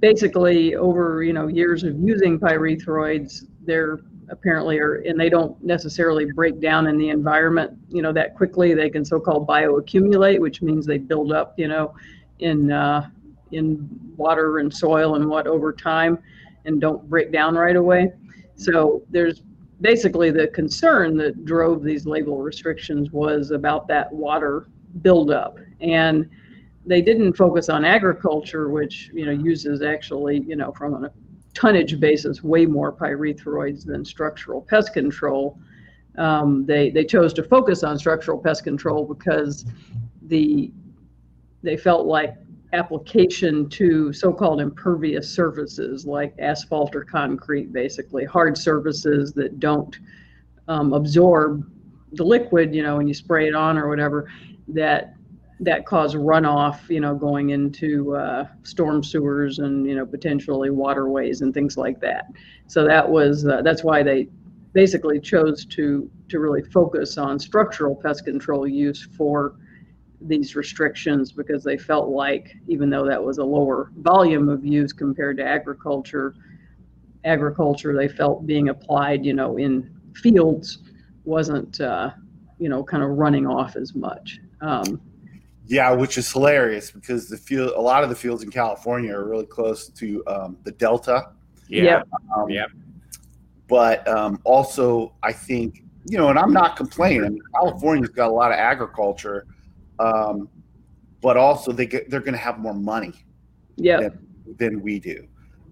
basically 0.00 0.74
over 0.74 1.22
you 1.22 1.32
know 1.32 1.46
years 1.46 1.84
of 1.84 1.96
using 2.00 2.40
pyrethroids, 2.40 3.44
they're 3.64 4.00
apparently 4.30 4.78
are 4.78 4.96
and 4.96 5.18
they 5.18 5.28
don't 5.28 5.62
necessarily 5.62 6.30
break 6.32 6.60
down 6.60 6.86
in 6.86 6.96
the 6.96 7.08
environment 7.08 7.76
you 7.88 8.02
know 8.02 8.12
that 8.12 8.34
quickly. 8.34 8.74
They 8.74 8.90
can 8.90 9.04
so-called 9.04 9.46
bioaccumulate 9.46 10.40
which 10.40 10.62
means 10.62 10.86
they 10.86 10.98
build 10.98 11.32
up 11.32 11.54
you 11.58 11.68
know 11.68 11.94
in 12.38 12.70
uh, 12.70 13.08
in 13.52 13.88
water 14.16 14.58
and 14.58 14.72
soil 14.72 15.16
and 15.16 15.28
what 15.28 15.46
over 15.46 15.72
time 15.72 16.18
and 16.64 16.80
don't 16.80 17.08
break 17.08 17.32
down 17.32 17.54
right 17.54 17.76
away. 17.76 18.12
So 18.56 19.02
there's 19.10 19.42
basically 19.80 20.30
the 20.30 20.48
concern 20.48 21.16
that 21.16 21.44
drove 21.44 21.82
these 21.82 22.06
label 22.06 22.42
restrictions 22.42 23.10
was 23.10 23.50
about 23.50 23.88
that 23.88 24.12
water 24.12 24.68
buildup. 25.02 25.58
And 25.80 26.28
they 26.86 27.00
didn't 27.00 27.34
focus 27.34 27.68
on 27.68 27.84
agriculture 27.84 28.68
which 28.68 29.10
you 29.12 29.26
know 29.26 29.32
uses 29.32 29.82
actually 29.82 30.40
you 30.40 30.56
know 30.56 30.72
from 30.72 31.04
a 31.04 31.10
tonnage 31.54 31.98
basis 31.98 32.42
way 32.42 32.66
more 32.66 32.92
pyrethroids 32.92 33.84
than 33.84 34.04
structural 34.04 34.62
pest 34.62 34.92
control. 34.92 35.58
Um, 36.18 36.66
they 36.66 36.90
they 36.90 37.04
chose 37.04 37.32
to 37.34 37.42
focus 37.42 37.82
on 37.82 37.98
structural 37.98 38.38
pest 38.38 38.64
control 38.64 39.04
because 39.04 39.64
the 40.22 40.72
they 41.62 41.76
felt 41.76 42.06
like 42.06 42.36
application 42.72 43.68
to 43.68 44.12
so-called 44.12 44.60
impervious 44.60 45.28
surfaces 45.28 46.06
like 46.06 46.34
asphalt 46.38 46.94
or 46.94 47.04
concrete, 47.04 47.72
basically 47.72 48.24
hard 48.24 48.56
surfaces 48.56 49.32
that 49.32 49.58
don't 49.58 49.98
um, 50.68 50.92
absorb 50.92 51.68
the 52.12 52.24
liquid, 52.24 52.74
you 52.74 52.82
know, 52.82 52.96
when 52.96 53.08
you 53.08 53.14
spray 53.14 53.48
it 53.48 53.54
on 53.54 53.76
or 53.76 53.88
whatever, 53.88 54.30
that 54.68 55.14
that 55.60 55.84
cause 55.84 56.14
runoff, 56.14 56.88
you 56.88 57.00
know, 57.00 57.14
going 57.14 57.50
into 57.50 58.16
uh, 58.16 58.46
storm 58.62 59.04
sewers 59.04 59.58
and 59.58 59.86
you 59.86 59.94
know 59.94 60.06
potentially 60.06 60.70
waterways 60.70 61.42
and 61.42 61.52
things 61.52 61.76
like 61.76 62.00
that. 62.00 62.26
So 62.66 62.84
that 62.86 63.08
was 63.08 63.46
uh, 63.46 63.62
that's 63.62 63.84
why 63.84 64.02
they 64.02 64.28
basically 64.72 65.20
chose 65.20 65.64
to 65.66 66.10
to 66.28 66.38
really 66.38 66.62
focus 66.62 67.18
on 67.18 67.38
structural 67.38 67.94
pest 67.94 68.24
control 68.24 68.66
use 68.66 69.06
for 69.16 69.56
these 70.22 70.54
restrictions 70.54 71.32
because 71.32 71.64
they 71.64 71.76
felt 71.76 72.08
like 72.08 72.54
even 72.68 72.90
though 72.90 73.06
that 73.06 73.22
was 73.22 73.38
a 73.38 73.44
lower 73.44 73.90
volume 73.96 74.48
of 74.48 74.64
use 74.64 74.92
compared 74.92 75.36
to 75.38 75.44
agriculture 75.44 76.34
agriculture 77.24 77.96
they 77.96 78.08
felt 78.08 78.46
being 78.46 78.68
applied 78.68 79.24
you 79.24 79.32
know 79.32 79.56
in 79.56 79.90
fields 80.14 80.78
wasn't 81.24 81.80
uh, 81.80 82.10
you 82.58 82.68
know 82.68 82.84
kind 82.84 83.02
of 83.02 83.10
running 83.10 83.46
off 83.46 83.76
as 83.76 83.94
much 83.94 84.40
um, 84.60 85.00
yeah 85.70 85.90
which 85.92 86.18
is 86.18 86.30
hilarious 86.30 86.90
because 86.90 87.28
the 87.28 87.36
field 87.36 87.72
a 87.76 87.80
lot 87.80 88.02
of 88.02 88.10
the 88.10 88.16
fields 88.16 88.42
in 88.42 88.50
california 88.50 89.14
are 89.14 89.24
really 89.26 89.46
close 89.46 89.88
to 89.88 90.22
um, 90.26 90.58
the 90.64 90.72
delta 90.72 91.28
Yeah. 91.68 91.84
Yep. 91.84 92.08
um, 92.36 92.50
Yep. 92.50 92.68
but 93.68 94.06
um, 94.08 94.40
also 94.44 95.14
i 95.22 95.32
think 95.32 95.84
you 96.04 96.18
know 96.18 96.28
and 96.28 96.38
i'm 96.38 96.52
not 96.52 96.76
complaining 96.76 97.24
I 97.24 97.28
mean, 97.30 97.42
california's 97.54 98.08
got 98.10 98.28
a 98.28 98.32
lot 98.32 98.50
of 98.50 98.58
agriculture 98.58 99.46
um, 100.00 100.48
but 101.22 101.36
also 101.36 101.72
they 101.72 101.86
get, 101.86 102.10
they're 102.10 102.20
going 102.20 102.32
to 102.32 102.38
have 102.48 102.58
more 102.58 102.74
money 102.74 103.12
yeah 103.76 104.00
Yeah. 104.00 104.08
than 104.58 104.82
we 104.82 104.98
do 104.98 105.26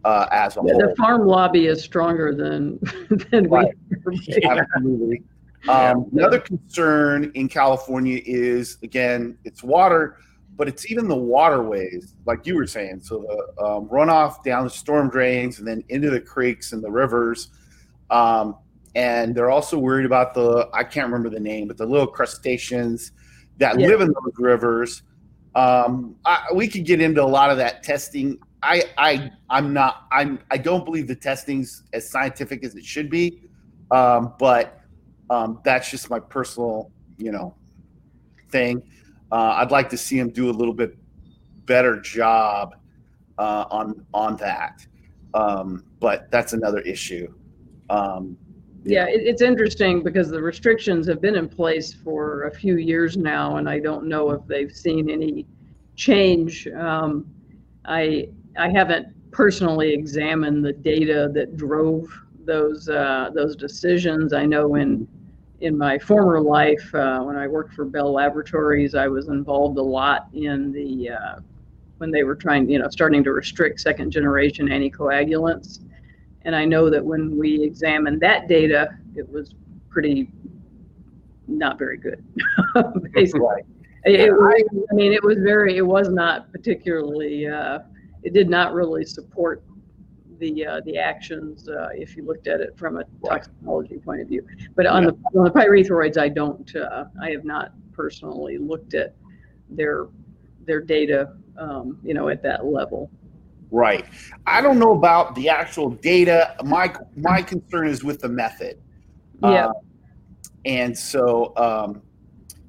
uh, 0.05 0.27
as 0.31 0.57
a 0.57 0.61
Yeah, 0.65 0.73
whole. 0.75 0.81
the 0.89 0.95
farm 0.97 1.27
lobby 1.27 1.67
is 1.67 1.83
stronger 1.83 2.33
than 2.33 2.79
than 3.33 3.49
Right. 3.49 3.75
we. 4.07 4.45
Absolutely. 4.45 5.23
Um, 5.69 6.07
another 6.13 6.39
concern 6.41 7.31
in 7.35 7.49
California 7.49 8.21
is 8.25 8.79
again, 8.83 9.37
it's 9.45 9.63
water, 9.63 10.17
but 10.57 10.69
it's 10.69 10.91
even 10.91 11.09
the 11.09 11.17
waterways, 11.17 12.15
like 12.27 12.47
you 12.47 12.57
were 12.57 12.67
saying. 12.67 13.01
So 13.01 13.25
the 13.29 13.65
um, 13.65 13.89
runoff 13.89 14.43
down 14.45 14.65
the 14.65 14.71
storm 14.71 15.11
drains 15.11 15.59
and 15.59 15.69
then 15.69 15.85
into 15.89 16.11
the 16.11 16.21
creeks 16.21 16.73
and 16.73 16.83
the 16.83 16.91
rivers. 16.91 17.49
Um, 18.11 18.57
and 18.95 19.35
they're 19.35 19.51
also 19.51 19.79
worried 19.79 20.07
about 20.07 20.35
the 20.35 20.69
I 20.73 20.83
can't 20.85 21.07
remember 21.07 21.31
the 21.31 21.41
name, 21.41 21.69
but 21.69 21.77
the 21.77 21.87
little 21.87 22.07
crustaceans 22.07 23.13
that 23.59 23.79
Yeah. 23.79 23.89
live 23.89 24.01
in 24.01 24.09
those 24.09 24.33
rivers. 24.39 25.03
Um, 25.55 26.17
I, 26.25 26.45
we 26.55 26.69
could 26.69 26.85
get 26.85 27.01
into 27.01 27.23
a 27.23 27.27
lot 27.27 27.51
of 27.51 27.59
that 27.59 27.83
testing. 27.83 28.39
I, 28.63 28.85
I, 28.97 29.31
I'm 29.51 29.73
not. 29.73 30.03
I'm. 30.11 30.41
I 30.51 30.59
don't 30.59 30.85
believe 30.85 31.07
the 31.07 31.15
testing's 31.15 31.85
as 31.93 32.11
scientific 32.11 32.65
as 32.65 32.75
it 32.75 32.85
should 32.85 33.11
be. 33.11 33.41
Um, 33.91 34.35
but 34.39 34.78
um, 35.31 35.61
that's 35.65 35.91
just 35.91 36.11
my 36.11 36.21
personal, 36.21 36.91
you 37.17 37.33
know, 37.33 37.55
thing. 38.51 38.83
Uh, 39.31 39.57
I'd 39.57 39.71
like 39.71 39.89
to 39.91 39.97
see 39.97 40.19
him 40.19 40.31
do 40.31 40.51
a 40.51 40.53
little 40.53 40.75
bit 40.75 40.97
better 41.67 42.01
job 42.01 42.77
uh, 43.39 43.65
on 43.71 44.07
on 44.15 44.37
that. 44.39 44.87
Um, 45.35 45.85
but 46.01 46.31
that's 46.31 46.55
another 46.55 46.81
issue. 46.81 47.33
Um, 47.91 48.37
Yeah, 48.85 49.07
it, 49.07 49.21
it's 49.23 49.43
interesting 49.43 50.03
because 50.03 50.31
the 50.31 50.41
restrictions 50.41 51.07
have 51.09 51.21
been 51.21 51.37
in 51.37 51.49
place 51.49 51.93
for 51.93 52.45
a 52.45 52.51
few 52.51 52.77
years 52.77 53.17
now, 53.17 53.57
and 53.57 53.69
I 53.69 53.79
don't 53.81 54.07
know 54.07 54.31
if 54.31 54.47
they've 54.47 54.73
seen 54.73 55.11
any 55.11 55.47
change. 55.97 56.67
Um, 56.69 57.27
I 57.85 58.29
I 58.57 58.71
haven't 58.71 59.09
personally 59.31 59.93
examined 59.93 60.65
the 60.65 60.73
data 60.73 61.29
that 61.35 61.57
drove 61.57 62.09
those 62.45 62.89
uh, 62.89 63.31
those 63.35 63.57
decisions. 63.57 64.33
I 64.33 64.47
know 64.47 64.77
in 64.77 65.07
in 65.61 65.77
my 65.77 65.99
former 65.99 66.41
life, 66.41 66.95
uh, 66.95 67.21
when 67.21 67.37
I 67.37 67.47
worked 67.49 67.75
for 67.75 67.85
Bell 67.85 68.13
Laboratories, 68.13 68.95
I 68.95 69.09
was 69.09 69.29
involved 69.29 69.79
a 69.79 69.83
lot 69.83 70.29
in 70.33 70.73
the 70.73 71.11
uh, 71.11 71.41
when 71.99 72.11
they 72.13 72.23
were 72.23 72.37
trying, 72.37 72.71
you 72.71 72.79
know, 72.79 72.89
starting 72.89 73.25
to 73.25 73.33
restrict 73.33 73.81
second 73.81 74.13
generation 74.13 74.69
anticoagulants. 74.69 75.81
And 76.43 76.55
I 76.55 76.65
know 76.65 76.89
that 76.91 77.05
when 77.05 77.37
we 77.37 77.61
examined 77.63 78.21
that 78.21 78.47
data, 78.47 78.97
it 79.17 79.29
was 79.29 79.55
pretty 79.91 80.31
not 81.49 81.79
very 81.79 81.97
good. 81.97 82.23
Basically, 83.13 83.41
right. 83.41 83.65
it, 84.05 84.21
it 84.21 84.33
was- 84.33 84.87
I 84.91 84.95
mean, 84.95 85.13
it 85.13 85.25
was 85.25 85.39
very, 85.39 85.77
it 85.77 85.83
was 85.87 86.09
not 86.09 86.53
particularly, 86.53 87.49
uh, 87.49 87.81
it 88.23 88.33
did 88.33 88.49
not 88.49 88.75
really 88.75 89.05
support 89.05 89.63
the 90.39 90.67
uh, 90.67 90.81
the 90.85 90.97
actions 90.97 91.69
uh, 91.69 91.89
if 91.93 92.17
you 92.17 92.25
looked 92.25 92.47
at 92.47 92.61
it 92.61 92.77
from 92.77 92.99
a 92.99 93.05
toxicology 93.25 93.99
point 93.99 94.21
of 94.21 94.29
view. 94.29 94.47
But 94.75 94.87
on 94.87 95.05
the 95.05 95.13
on 95.35 95.45
the 95.45 95.51
pyrethroids, 95.51 96.19
I 96.19 96.29
don't, 96.29 96.75
uh, 96.77 97.05
I 97.21 97.31
have 97.31 97.45
not 97.45 97.73
personally 97.93 98.59
looked 98.59 98.95
at 98.95 99.15
their 99.71 100.09
their 100.67 100.81
data, 100.81 101.35
um, 101.57 101.99
you 102.03 102.15
know, 102.15 102.29
at 102.29 102.43
that 102.43 102.67
level. 102.67 103.11
Right. 103.71 104.07
I 104.47 104.61
don't 104.61 104.79
know 104.79 104.93
about 104.93 105.35
the 105.35 105.49
actual 105.49 105.91
data. 105.91 106.57
My 106.65 106.95
my 107.17 107.43
concern 107.43 107.89
is 107.89 108.03
with 108.03 108.21
the 108.21 108.29
method. 108.29 108.81
Yeah. 109.43 109.67
Uh, 109.67 109.73
and 110.65 110.97
so, 110.97 111.53
um, 111.57 112.03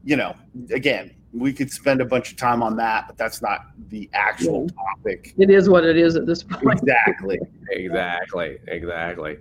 you 0.03 0.15
know, 0.15 0.35
again, 0.71 1.15
we 1.33 1.53
could 1.53 1.71
spend 1.71 2.01
a 2.01 2.05
bunch 2.05 2.31
of 2.31 2.37
time 2.37 2.63
on 2.63 2.75
that, 2.77 3.05
but 3.07 3.17
that's 3.17 3.41
not 3.41 3.67
the 3.89 4.09
actual 4.13 4.67
topic. 4.69 5.33
It 5.37 5.49
is 5.51 5.69
what 5.69 5.85
it 5.85 5.95
is 5.97 6.15
at 6.15 6.25
this 6.25 6.43
point. 6.43 6.79
Exactly. 6.79 7.39
Exactly. 7.71 8.57
Exactly. 8.67 9.37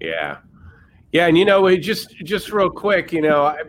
Yeah. 0.00 0.36
Yeah, 1.10 1.26
and 1.26 1.36
you 1.36 1.44
know, 1.44 1.62
we 1.62 1.76
just 1.76 2.10
just 2.18 2.52
real 2.52 2.70
quick, 2.70 3.12
you 3.12 3.20
know, 3.20 3.44
I 3.44 3.62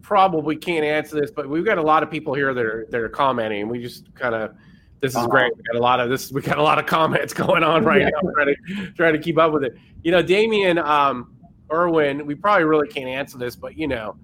probably 0.00 0.56
can't 0.56 0.82
answer 0.84 1.20
this, 1.20 1.30
but 1.30 1.46
we've 1.46 1.64
got 1.64 1.76
a 1.76 1.82
lot 1.82 2.02
of 2.02 2.10
people 2.10 2.32
here 2.32 2.54
that 2.54 2.64
are 2.64 2.86
that 2.88 2.98
are 3.00 3.10
commenting. 3.10 3.68
We 3.68 3.82
just 3.82 4.14
kind 4.14 4.34
of 4.34 4.54
this 5.00 5.12
is 5.12 5.16
Uh-huh. 5.16 5.26
great. 5.28 5.52
We 5.56 5.62
got 5.62 5.76
a 5.76 5.82
lot 5.82 6.00
of 6.00 6.08
this. 6.08 6.32
We 6.32 6.40
got 6.40 6.56
a 6.56 6.62
lot 6.62 6.78
of 6.78 6.86
comments 6.86 7.34
going 7.44 7.62
on 7.62 7.84
right 7.84 8.00
Yeah. 8.00 8.10
now. 8.22 8.30
Trying 8.32 8.54
to 8.54 8.92
trying 8.92 9.12
to 9.12 9.18
keep 9.18 9.36
up 9.38 9.52
with 9.52 9.64
it. 9.64 9.76
You 10.02 10.10
know, 10.12 10.22
Damien 10.22 10.78
um, 10.78 11.34
Irwin. 11.70 12.24
We 12.24 12.34
probably 12.34 12.64
really 12.64 12.88
can't 12.88 13.08
answer 13.08 13.36
this, 13.36 13.56
but 13.56 13.76
you 13.76 13.88
know, 13.88 14.16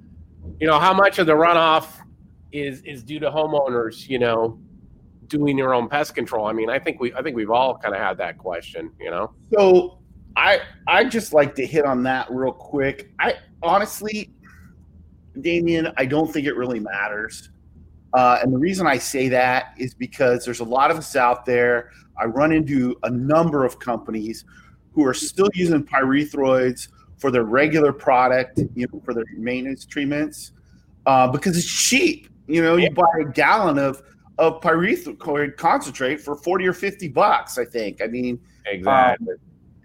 you 0.60 0.66
know 0.66 0.78
how 0.78 0.94
much 0.94 1.18
of 1.18 1.26
the 1.26 1.34
runoff 1.34 1.88
is 2.52 2.82
is 2.82 3.02
due 3.02 3.18
to 3.20 3.30
homeowners. 3.30 4.08
You 4.08 4.18
know, 4.18 4.58
doing 5.28 5.56
their 5.56 5.74
own 5.74 5.88
pest 5.88 6.14
control. 6.14 6.46
I 6.46 6.52
mean, 6.52 6.70
I 6.70 6.78
think 6.78 7.00
we 7.00 7.12
I 7.14 7.22
think 7.22 7.36
we've 7.36 7.50
all 7.50 7.76
kind 7.76 7.94
of 7.94 8.00
had 8.00 8.18
that 8.18 8.38
question. 8.38 8.92
You 9.00 9.10
know. 9.10 9.32
So 9.52 9.98
I 10.36 10.60
I 10.86 11.04
just 11.04 11.32
like 11.32 11.54
to 11.56 11.66
hit 11.66 11.84
on 11.84 12.02
that 12.04 12.30
real 12.30 12.52
quick. 12.52 13.10
I 13.18 13.34
honestly, 13.62 14.30
Damien, 15.40 15.92
I 15.96 16.06
don't 16.06 16.32
think 16.32 16.46
it 16.46 16.56
really 16.56 16.80
matters. 16.80 17.50
Uh, 18.12 18.38
and 18.42 18.52
the 18.52 18.58
reason 18.58 18.86
I 18.86 18.98
say 18.98 19.28
that 19.28 19.74
is 19.78 19.92
because 19.92 20.44
there's 20.44 20.60
a 20.60 20.64
lot 20.64 20.90
of 20.90 20.96
us 20.96 21.16
out 21.16 21.44
there. 21.44 21.90
I 22.18 22.24
run 22.24 22.52
into 22.52 22.96
a 23.02 23.10
number 23.10 23.64
of 23.64 23.78
companies 23.78 24.44
who 24.92 25.04
are 25.04 25.12
still 25.12 25.50
using 25.52 25.84
pyrethroids 25.84 26.88
for 27.18 27.30
their 27.30 27.44
regular 27.44 27.92
product, 27.92 28.60
you 28.74 28.86
know, 28.90 29.00
for 29.04 29.12
their 29.12 29.24
maintenance 29.36 29.84
treatments, 29.84 30.52
uh, 31.04 31.28
because 31.28 31.56
it's 31.58 31.70
cheap. 31.70 32.28
You 32.46 32.62
know, 32.62 32.76
you 32.76 32.90
buy 32.90 33.04
a 33.20 33.24
gallon 33.24 33.78
of 33.78 34.02
of 34.38 34.60
pyrethroid 34.60 35.56
concentrate 35.56 36.20
for 36.20 36.36
forty 36.36 36.66
or 36.66 36.72
fifty 36.72 37.08
bucks. 37.08 37.58
I 37.58 37.64
think. 37.64 38.02
I 38.02 38.06
mean, 38.06 38.38
Exactly. 38.66 39.34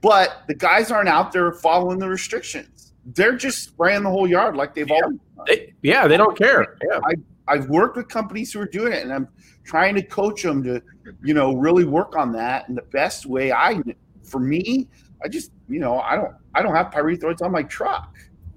but 0.02 0.44
the 0.48 0.56
guys 0.56 0.92
aren't 0.92 1.10
out 1.10 1.32
there 1.32 1.52
following 1.54 2.00
the 2.00 2.10
restrictions. 2.10 2.94
They're 3.06 3.36
just 3.38 3.64
spraying 3.64 4.04
the 4.04 4.10
whole 4.10 4.28
yard 4.28 4.56
like 4.56 4.76
they've 4.76 4.88
Yeah. 4.88 5.02
always. 5.04 5.20
They- 5.48 5.74
yeah, 5.82 6.08
they 6.08 6.18
don't 6.18 6.38
care. 6.38 6.78
Yeah. 6.88 7.00
I've 7.48 7.68
worked 7.70 7.98
with 7.98 8.08
companies 8.08 8.54
who 8.54 8.62
are 8.62 8.68
doing 8.68 8.94
it, 8.94 9.04
and 9.04 9.12
I'm 9.12 9.28
trying 9.64 9.96
to 9.96 10.04
coach 10.04 10.44
them 10.44 10.64
to, 10.64 10.82
you 11.24 11.34
know, 11.34 11.56
really 11.56 11.84
work 11.84 12.16
on 12.16 12.32
that. 12.34 12.70
And 12.70 12.78
the 12.78 12.84
best 12.84 13.26
way 13.26 13.52
I, 13.52 13.82
for 14.24 14.40
me, 14.40 14.88
I 15.24 15.28
just, 15.28 15.52
you 15.68 15.80
know, 15.80 16.00
I 16.00 16.16
don't, 16.16 16.34
I 16.54 16.62
don't 16.62 16.76
have 16.76 16.92
pyrethroids 16.92 17.42
on 17.42 17.52
my 17.52 17.64
truck. 17.64 18.16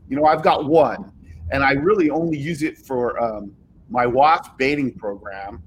You 0.08 0.16
know, 0.16 0.26
I've 0.26 0.42
got 0.42 0.66
one, 0.66 1.11
and 1.50 1.64
I 1.64 1.73
really 1.73 2.11
only 2.11 2.37
use 2.38 2.62
it 2.62 2.76
for 2.78 3.18
um, 3.20 3.52
my 3.88 4.07
wasp 4.07 4.53
baiting 4.59 4.93
program. 4.95 5.62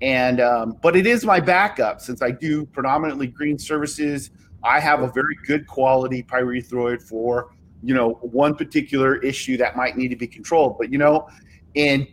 And 0.00 0.40
um, 0.40 0.76
but 0.80 0.96
it 0.96 1.06
is 1.06 1.24
my 1.24 1.40
backup 1.40 2.00
since 2.00 2.22
I 2.22 2.30
do 2.30 2.66
predominantly 2.66 3.26
green 3.26 3.58
services. 3.58 4.30
I 4.62 4.80
have 4.80 5.02
a 5.02 5.10
very 5.10 5.36
good 5.46 5.66
quality 5.66 6.22
pyrethroid 6.22 7.02
for 7.02 7.52
you 7.82 7.94
know 7.94 8.10
one 8.22 8.54
particular 8.54 9.16
issue 9.16 9.56
that 9.56 9.76
might 9.76 9.96
need 9.96 10.08
to 10.08 10.16
be 10.16 10.26
controlled. 10.26 10.76
But 10.78 10.92
you 10.92 10.98
know, 10.98 11.28
in 11.74 12.06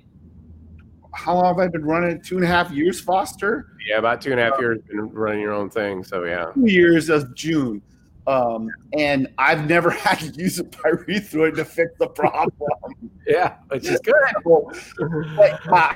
how 1.13 1.35
long 1.35 1.45
have 1.45 1.59
I 1.59 1.67
been 1.67 1.85
running? 1.85 2.21
Two 2.21 2.35
and 2.35 2.43
a 2.43 2.47
half 2.47 2.71
years, 2.71 2.99
Foster. 2.99 3.69
Yeah, 3.87 3.99
about 3.99 4.21
two 4.21 4.31
and 4.31 4.39
a 4.39 4.43
half 4.43 4.59
years 4.59 4.79
been 4.87 5.09
running 5.11 5.41
your 5.41 5.53
own 5.53 5.69
thing. 5.69 6.03
So 6.03 6.23
yeah, 6.23 6.51
two 6.53 6.65
years 6.65 7.09
of 7.09 7.35
June. 7.35 7.81
Um, 8.27 8.69
and 8.97 9.27
I've 9.37 9.67
never 9.67 9.89
had 10.05 10.19
to 10.19 10.27
use 10.31 10.59
a 10.59 10.63
pyrethroid 10.63 11.55
to 11.55 11.65
fix 11.65 11.91
the 11.99 12.07
problem. 12.07 12.51
yeah, 13.27 13.57
which 13.69 13.87
is 13.87 13.99
good. 13.99 14.15
but 15.35 15.59
uh, 15.71 15.93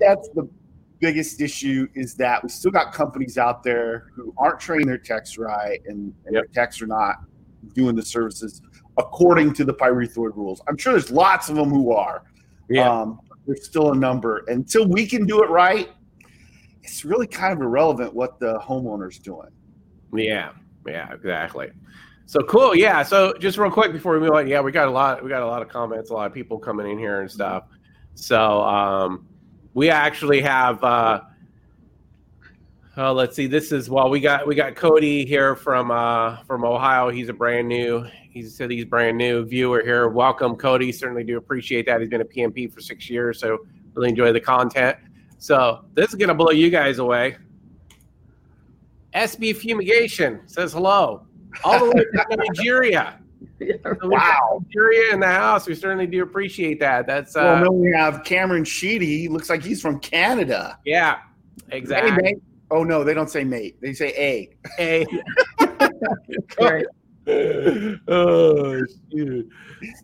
that's 0.00 0.28
the 0.30 0.48
biggest 0.98 1.40
issue 1.40 1.86
is 1.94 2.14
that 2.14 2.42
we 2.42 2.48
still 2.48 2.70
got 2.70 2.92
companies 2.92 3.36
out 3.36 3.62
there 3.62 4.06
who 4.14 4.32
aren't 4.38 4.58
training 4.58 4.86
their 4.86 4.98
techs 4.98 5.36
right, 5.36 5.80
and, 5.86 6.14
and 6.24 6.34
yep. 6.34 6.44
their 6.44 6.64
techs 6.64 6.80
are 6.80 6.86
not 6.86 7.16
doing 7.74 7.94
the 7.94 8.02
services 8.02 8.62
according 8.98 9.52
to 9.52 9.64
the 9.64 9.74
pyrethroid 9.74 10.34
rules. 10.36 10.62
I'm 10.68 10.76
sure 10.76 10.92
there's 10.92 11.10
lots 11.10 11.48
of 11.50 11.56
them 11.56 11.68
who 11.68 11.92
are. 11.92 12.22
Yeah. 12.70 12.90
Um, 12.90 13.20
there's 13.46 13.64
still 13.66 13.92
a 13.92 13.94
number. 13.94 14.44
Until 14.48 14.88
we 14.88 15.06
can 15.06 15.26
do 15.26 15.42
it 15.42 15.50
right, 15.50 15.90
it's 16.82 17.04
really 17.04 17.26
kind 17.26 17.52
of 17.52 17.60
irrelevant 17.60 18.14
what 18.14 18.40
the 18.40 18.58
homeowner's 18.58 19.18
doing. 19.18 19.48
Yeah. 20.14 20.52
Yeah, 20.86 21.12
exactly. 21.12 21.70
So 22.26 22.40
cool. 22.40 22.74
Yeah. 22.74 23.04
So 23.04 23.34
just 23.38 23.56
real 23.56 23.70
quick 23.70 23.92
before 23.92 24.14
we 24.14 24.20
move 24.20 24.32
on, 24.32 24.48
yeah, 24.48 24.60
we 24.60 24.72
got 24.72 24.88
a 24.88 24.90
lot. 24.90 25.22
We 25.22 25.28
got 25.28 25.42
a 25.42 25.46
lot 25.46 25.62
of 25.62 25.68
comments, 25.68 26.10
a 26.10 26.14
lot 26.14 26.26
of 26.26 26.34
people 26.34 26.58
coming 26.58 26.90
in 26.90 26.98
here 26.98 27.20
and 27.20 27.30
stuff. 27.30 27.64
So 28.14 28.62
um, 28.62 29.28
we 29.74 29.90
actually 29.90 30.40
have. 30.40 30.82
Uh, 30.82 31.20
oh, 32.96 33.12
let's 33.12 33.36
see. 33.36 33.46
This 33.46 33.70
is 33.70 33.88
well, 33.88 34.10
we 34.10 34.18
got 34.18 34.46
we 34.46 34.56
got 34.56 34.74
Cody 34.74 35.24
here 35.24 35.54
from 35.54 35.92
uh, 35.92 36.38
from 36.42 36.64
Ohio. 36.64 37.10
He's 37.10 37.28
a 37.28 37.32
brand 37.32 37.68
new. 37.68 38.04
He 38.30 38.42
said 38.42 38.70
he's 38.70 38.84
brand 38.84 39.16
new 39.16 39.44
viewer 39.44 39.82
here. 39.82 40.08
Welcome, 40.08 40.56
Cody. 40.56 40.90
Certainly 40.90 41.24
do 41.24 41.38
appreciate 41.38 41.86
that. 41.86 42.00
He's 42.00 42.10
been 42.10 42.22
a 42.22 42.24
PMP 42.24 42.72
for 42.72 42.80
six 42.80 43.08
years, 43.08 43.38
so 43.38 43.58
really 43.94 44.08
enjoy 44.08 44.32
the 44.32 44.40
content. 44.40 44.96
So 45.38 45.84
this 45.94 46.08
is 46.08 46.16
gonna 46.16 46.34
blow 46.34 46.50
you 46.50 46.70
guys 46.70 46.98
away. 46.98 47.36
SB 49.16 49.56
Fumigation 49.56 50.40
says 50.46 50.74
hello, 50.74 51.26
all 51.64 51.78
the 51.78 51.86
way 51.86 52.04
from 52.12 52.38
Nigeria. 52.46 53.18
So 53.58 54.08
wow, 54.08 54.62
Nigeria 54.62 55.14
in 55.14 55.20
the 55.20 55.26
house. 55.26 55.66
We 55.66 55.74
certainly 55.74 56.06
do 56.06 56.22
appreciate 56.22 56.78
that. 56.80 57.06
That's 57.06 57.34
uh, 57.34 57.40
well. 57.40 57.72
Then 57.72 57.80
we 57.80 57.92
have 57.92 58.22
Cameron 58.24 58.64
Sheedy. 58.64 59.28
Looks 59.28 59.48
like 59.48 59.62
he's 59.62 59.80
from 59.80 59.98
Canada. 60.00 60.78
Yeah, 60.84 61.18
exactly. 61.70 62.22
Hey, 62.22 62.34
oh 62.70 62.84
no, 62.84 63.02
they 63.02 63.14
don't 63.14 63.30
say 63.30 63.44
mate. 63.44 63.80
They 63.80 63.94
say 63.94 64.12
a. 64.16 64.50
A. 64.78 65.06
right. 66.60 66.84
oh 68.08 68.82
shoot. 69.10 69.48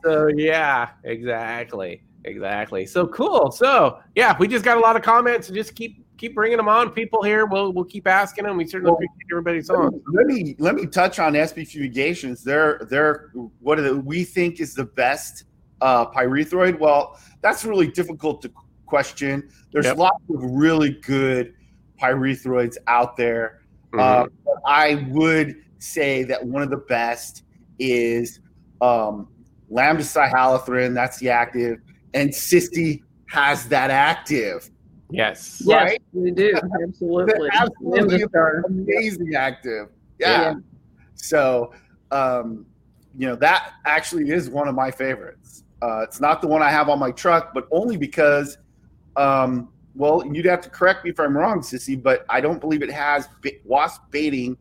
So 0.02 0.28
yeah, 0.28 0.90
exactly, 1.04 2.02
exactly. 2.25 2.87
So 2.87 3.07
cool. 3.09 3.50
So 3.50 4.00
yeah, 4.14 4.35
we 4.38 4.49
just 4.49 4.64
got 4.64 4.78
a 4.78 4.81
lot 4.81 4.97
of 4.97 5.02
comments. 5.02 5.49
Just 5.49 5.75
keep 5.75 6.01
keep 6.16 6.35
bringing 6.35 6.57
them 6.57 6.69
on. 6.69 6.90
People 6.90 7.23
here, 7.23 7.47
we'll 7.47 7.73
we'll 7.73 7.85
keep 7.85 8.07
asking 8.07 8.45
them. 8.45 8.57
We 8.57 8.66
certainly 8.66 8.90
well, 8.90 8.97
appreciate 8.97 9.33
everybody's 9.33 9.71
on. 9.71 10.00
Let 10.12 10.26
me 10.26 10.57
let 10.59 10.75
me 10.75 10.87
touch 10.87 11.19
on 11.19 11.35
SB 11.35 11.66
fumigations. 11.66 12.42
They're 12.45 12.87
they're 12.88 13.31
what 13.61 13.78
are 13.78 13.83
the, 13.83 13.97
we 13.97 14.25
think 14.25 14.61
is 14.61 14.75
the 14.75 14.85
best 14.85 15.45
uh, 15.81 16.07
pyrethroid. 16.11 16.78
Well, 16.78 17.19
that's 17.40 17.64
really 17.64 17.88
difficult 17.88 18.42
to 18.42 18.52
question. 18.87 19.50
There's 19.73 19.87
yep. 19.87 19.97
lots 19.97 20.23
of 20.31 20.42
really 20.42 20.90
good 20.90 21.54
pyrethroids 22.00 22.76
out 22.87 23.16
there. 23.16 23.62
Mm-hmm. 23.92 24.28
Uh, 24.47 24.52
I 24.66 25.06
would 25.10 25.56
say 25.78 26.23
that 26.25 26.45
one 26.45 26.63
of 26.63 26.71
the 26.71 26.76
best 26.76 27.45
is 27.78 28.41
um, 28.80 29.28
lambda 29.69 30.04
cyhalothrin. 30.04 30.95
That's 30.95 31.19
the 31.19 31.30
active, 31.30 31.80
and 32.15 32.30
Cisse 32.30 33.02
has 33.28 33.67
that 33.69 33.91
active. 33.91 34.71
Yes. 35.13 35.63
Right? 35.67 35.91
Yes, 35.91 36.01
we 36.13 36.31
do. 36.31 36.55
Absolutely. 36.83 37.51
absolutely 37.53 38.25
amazing 38.67 39.35
active. 39.35 39.89
Yeah. 40.19 40.41
yeah. 40.41 40.55
So, 41.15 41.73
um, 42.11 42.67
you 43.17 43.27
know, 43.27 43.37
that 43.37 43.75
actually 43.85 44.31
is 44.31 44.49
one 44.49 44.69
of 44.69 44.75
my 44.75 44.91
favorites. 44.91 45.65
Uh, 45.83 46.01
it's 46.01 46.21
not 46.21 46.41
the 46.41 46.49
one 46.49 46.63
I 46.63 46.71
have 46.71 46.89
on 46.89 46.99
my 46.99 47.11
truck, 47.11 47.53
but 47.53 47.69
only 47.71 47.97
because, 47.97 48.57
um, 49.17 49.69
well, 49.95 50.25
you'd 50.33 50.47
have 50.47 50.63
to 50.63 50.71
correct 50.71 51.05
me 51.05 51.11
if 51.11 51.21
I'm 51.21 51.37
wrong, 51.37 51.61
Cisse, 51.61 52.03
but 52.03 52.25
I 52.31 52.41
don't 52.41 52.61
believe 52.61 52.83
it 52.83 52.91
has 52.91 53.29
wasp 53.65 54.03
baiting 54.11 54.57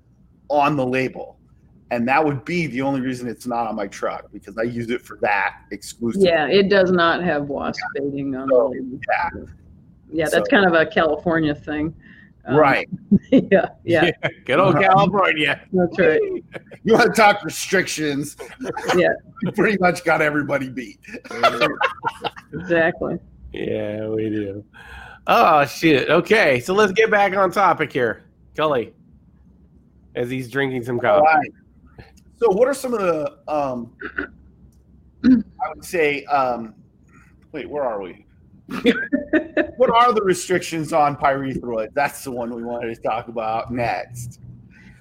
on 0.49 0.75
the 0.75 0.85
label. 0.85 1.37
And 1.91 2.07
that 2.07 2.23
would 2.23 2.43
be 2.45 2.67
the 2.67 2.81
only 2.81 3.01
reason 3.01 3.27
it's 3.27 3.45
not 3.45 3.67
on 3.67 3.75
my 3.75 3.87
truck 3.87 4.31
because 4.31 4.57
I 4.57 4.63
use 4.63 4.89
it 4.89 5.01
for 5.01 5.17
that 5.21 5.61
exclusively. 5.71 6.27
Yeah, 6.27 6.47
it 6.47 6.69
does 6.69 6.91
not 6.91 7.21
have 7.21 7.49
wasp 7.49 7.81
baiting 7.95 8.35
on 8.35 8.49
so, 8.49 8.69
the 8.73 8.79
label. 8.79 8.99
Yeah 9.09 9.45
yeah, 10.11 10.25
that's 10.25 10.49
so, 10.49 10.55
kind 10.55 10.65
of 10.65 10.73
a 10.73 10.85
California 10.85 11.55
thing. 11.55 11.95
Um, 12.45 12.55
right. 12.55 12.89
yeah, 13.31 13.39
yeah. 13.83 14.11
yeah. 14.23 14.29
Good 14.45 14.59
old 14.59 14.75
California. 14.75 15.61
That's 15.71 15.99
right. 15.99 16.21
You 16.83 16.95
want 16.95 17.13
to 17.13 17.21
talk 17.21 17.43
restrictions? 17.43 18.35
Yeah. 18.95 19.09
you 19.43 19.51
pretty 19.51 19.77
much 19.79 20.03
got 20.03 20.19
everybody 20.19 20.67
beat. 20.67 20.99
exactly. 22.51 23.19
Yeah, 23.53 24.07
we 24.07 24.31
do. 24.31 24.65
Oh 25.27 25.63
shit. 25.65 26.09
Okay, 26.09 26.59
so 26.59 26.73
let's 26.73 26.91
get 26.93 27.11
back 27.11 27.35
on 27.37 27.51
topic 27.51 27.93
here, 27.93 28.23
Cully. 28.55 28.95
As 30.15 30.31
he's 30.31 30.49
drinking 30.49 30.83
some 30.83 30.99
coffee. 30.99 31.51
So, 32.37 32.49
what 32.49 32.67
are 32.67 32.73
some 32.73 32.95
of 32.95 33.01
the 33.01 33.37
um, 33.47 33.93
I 35.23 35.69
would 35.75 35.85
say 35.85 36.25
um, 36.25 36.73
wait, 37.51 37.69
where 37.69 37.83
are 37.83 38.01
we? 38.01 38.25
what 39.77 39.89
are 39.89 40.13
the 40.13 40.21
restrictions 40.23 40.93
on 40.93 41.15
pyrethroid? 41.15 41.89
That's 41.93 42.23
the 42.23 42.31
one 42.31 42.53
we 42.53 42.63
wanted 42.63 42.95
to 42.95 43.01
talk 43.01 43.27
about 43.27 43.71
next. 43.71 44.39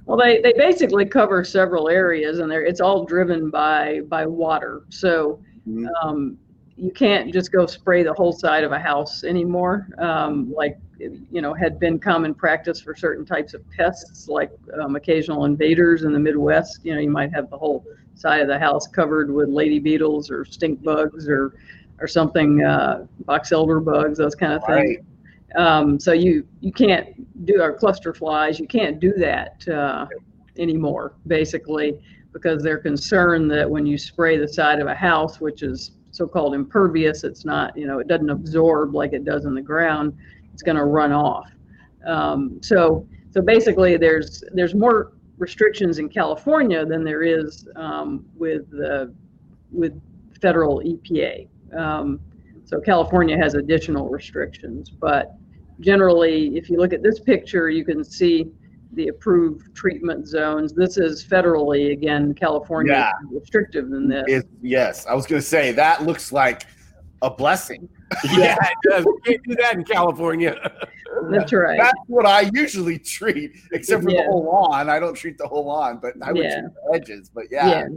Well, 0.06 0.18
they, 0.18 0.40
they 0.40 0.52
basically 0.54 1.06
cover 1.06 1.44
several 1.44 1.88
areas, 1.88 2.40
and 2.40 2.52
it's 2.52 2.80
all 2.80 3.04
driven 3.04 3.48
by 3.50 4.00
by 4.08 4.26
water. 4.26 4.82
So 4.88 5.40
mm-hmm. 5.68 5.86
um, 6.02 6.36
you 6.76 6.90
can't 6.90 7.32
just 7.32 7.52
go 7.52 7.66
spray 7.66 8.02
the 8.02 8.14
whole 8.14 8.32
side 8.32 8.64
of 8.64 8.72
a 8.72 8.78
house 8.78 9.22
anymore, 9.22 9.86
um, 9.98 10.52
like 10.52 10.78
you 10.98 11.40
know 11.40 11.54
had 11.54 11.78
been 11.78 11.98
common 11.98 12.34
practice 12.34 12.80
for 12.80 12.96
certain 12.96 13.24
types 13.24 13.54
of 13.54 13.62
pests, 13.70 14.28
like 14.28 14.50
um, 14.82 14.96
occasional 14.96 15.44
invaders 15.44 16.02
in 16.02 16.12
the 16.12 16.18
Midwest. 16.18 16.80
You 16.84 16.94
know, 16.94 17.00
you 17.00 17.10
might 17.10 17.32
have 17.32 17.50
the 17.50 17.58
whole 17.58 17.84
side 18.14 18.40
of 18.40 18.48
the 18.48 18.58
house 18.58 18.86
covered 18.86 19.30
with 19.30 19.48
lady 19.48 19.78
beetles 19.78 20.30
or 20.30 20.44
stink 20.44 20.82
bugs 20.82 21.28
or 21.28 21.54
or 22.00 22.08
something, 22.08 22.62
uh, 22.62 23.06
box 23.26 23.52
elder 23.52 23.80
bugs, 23.80 24.18
those 24.18 24.34
kind 24.34 24.52
of 24.52 24.62
things. 24.64 24.98
Right. 24.98 25.04
Um, 25.56 25.98
so 25.98 26.12
you 26.12 26.46
you 26.60 26.72
can't 26.72 27.44
do 27.44 27.60
our 27.60 27.72
cluster 27.72 28.14
flies. 28.14 28.58
You 28.58 28.66
can't 28.66 29.00
do 29.00 29.12
that 29.14 29.66
uh, 29.68 30.06
anymore, 30.56 31.14
basically, 31.26 32.00
because 32.32 32.62
they're 32.62 32.78
concerned 32.78 33.50
that 33.50 33.68
when 33.68 33.84
you 33.86 33.98
spray 33.98 34.38
the 34.38 34.48
side 34.48 34.80
of 34.80 34.86
a 34.86 34.94
house, 34.94 35.40
which 35.40 35.62
is 35.62 35.92
so-called 36.12 36.54
impervious, 36.54 37.24
it's 37.24 37.44
not 37.44 37.76
you 37.76 37.86
know 37.86 37.98
it 37.98 38.06
doesn't 38.06 38.30
absorb 38.30 38.94
like 38.94 39.12
it 39.12 39.24
does 39.24 39.44
in 39.44 39.54
the 39.54 39.62
ground. 39.62 40.16
It's 40.52 40.62
going 40.62 40.76
to 40.76 40.84
run 40.84 41.12
off. 41.12 41.50
Um, 42.06 42.60
so 42.62 43.06
so 43.32 43.40
basically, 43.40 43.96
there's 43.96 44.44
there's 44.52 44.74
more 44.74 45.12
restrictions 45.38 45.98
in 45.98 46.08
California 46.08 46.84
than 46.84 47.02
there 47.02 47.22
is 47.22 47.66
um, 47.76 48.24
with 48.36 48.70
the 48.70 49.12
with 49.72 50.00
federal 50.40 50.80
EPA. 50.80 51.48
Um, 51.76 52.20
so 52.64 52.80
California 52.80 53.36
has 53.36 53.54
additional 53.54 54.08
restrictions, 54.08 54.90
but 54.90 55.34
generally, 55.80 56.56
if 56.56 56.70
you 56.70 56.78
look 56.78 56.92
at 56.92 57.02
this 57.02 57.18
picture, 57.18 57.68
you 57.70 57.84
can 57.84 58.04
see 58.04 58.50
the 58.92 59.08
approved 59.08 59.74
treatment 59.74 60.26
zones. 60.26 60.72
This 60.72 60.96
is 60.96 61.24
federally, 61.24 61.92
again, 61.92 62.34
California 62.34 62.92
yeah. 62.92 63.12
restrictive 63.30 63.88
than 63.90 64.08
this. 64.08 64.24
It, 64.26 64.48
yes, 64.60 65.06
I 65.06 65.14
was 65.14 65.26
going 65.26 65.40
to 65.40 65.46
say 65.46 65.72
that 65.72 66.04
looks 66.04 66.32
like 66.32 66.66
a 67.22 67.30
blessing. 67.30 67.88
yeah, 68.32 68.56
it 68.60 68.76
does. 68.90 69.04
We 69.04 69.20
can't 69.32 69.44
do 69.44 69.54
that 69.56 69.74
in 69.74 69.84
California. 69.84 70.56
That's 71.30 71.52
right. 71.52 71.78
That's 71.78 71.98
what 72.06 72.26
I 72.26 72.50
usually 72.54 72.98
treat, 72.98 73.56
except 73.72 74.04
for 74.04 74.10
yeah. 74.10 74.22
the 74.22 74.28
whole 74.28 74.44
lawn. 74.44 74.88
I 74.88 74.98
don't 74.98 75.14
treat 75.14 75.38
the 75.38 75.46
whole 75.46 75.66
lawn, 75.66 75.98
but 76.00 76.14
I 76.22 76.32
would 76.32 76.42
yeah. 76.42 76.60
treat 76.60 76.72
the 76.72 76.94
edges. 76.94 77.30
But 77.32 77.44
yeah. 77.50 77.68
yeah. 77.68 77.88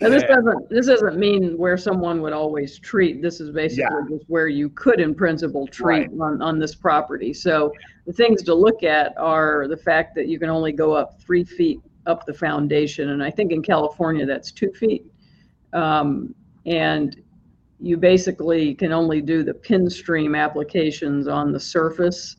Now, 0.00 0.08
this 0.08 0.22
doesn't 0.22 0.70
this 0.70 0.86
doesn't 0.86 1.18
mean 1.18 1.58
where 1.58 1.76
someone 1.76 2.22
would 2.22 2.32
always 2.32 2.78
treat. 2.78 3.20
This 3.20 3.40
is 3.40 3.50
basically 3.50 3.82
Yeah. 3.82 4.16
just 4.16 4.24
where 4.28 4.48
you 4.48 4.70
could, 4.70 4.98
in 4.98 5.14
principle, 5.14 5.66
treat 5.66 6.08
Right. 6.10 6.20
on, 6.20 6.40
on 6.40 6.58
this 6.58 6.74
property. 6.74 7.34
So 7.34 7.72
the 8.06 8.12
things 8.12 8.42
to 8.44 8.54
look 8.54 8.82
at 8.82 9.12
are 9.18 9.68
the 9.68 9.76
fact 9.76 10.14
that 10.14 10.26
you 10.26 10.38
can 10.38 10.48
only 10.48 10.72
go 10.72 10.92
up 10.92 11.20
three 11.20 11.44
feet 11.44 11.80
up 12.06 12.24
the 12.24 12.32
foundation, 12.32 13.10
and 13.10 13.22
I 13.22 13.30
think 13.30 13.52
in 13.52 13.62
California 13.62 14.24
that's 14.24 14.52
two 14.52 14.70
feet. 14.72 15.04
Um, 15.74 16.34
and 16.64 17.20
you 17.78 17.96
basically 17.98 18.74
can 18.74 18.92
only 18.92 19.20
do 19.20 19.42
the 19.42 19.54
pin 19.54 19.88
stream 19.90 20.34
applications 20.34 21.28
on 21.28 21.52
the 21.52 21.60
surface. 21.60 22.36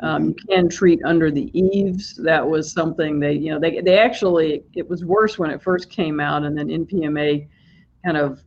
Um, 0.00 0.26
you 0.26 0.34
can 0.48 0.68
treat 0.68 1.00
under 1.04 1.30
the 1.30 1.50
eaves. 1.58 2.14
That 2.16 2.46
was 2.46 2.70
something 2.70 3.18
they, 3.18 3.32
you 3.32 3.50
know, 3.50 3.58
they, 3.58 3.80
they 3.80 3.98
actually, 3.98 4.62
it 4.74 4.88
was 4.88 5.04
worse 5.04 5.38
when 5.38 5.50
it 5.50 5.62
first 5.62 5.88
came 5.88 6.20
out 6.20 6.44
and 6.44 6.56
then 6.56 6.68
NPMA 6.68 7.48
kind 8.04 8.16
of 8.18 8.42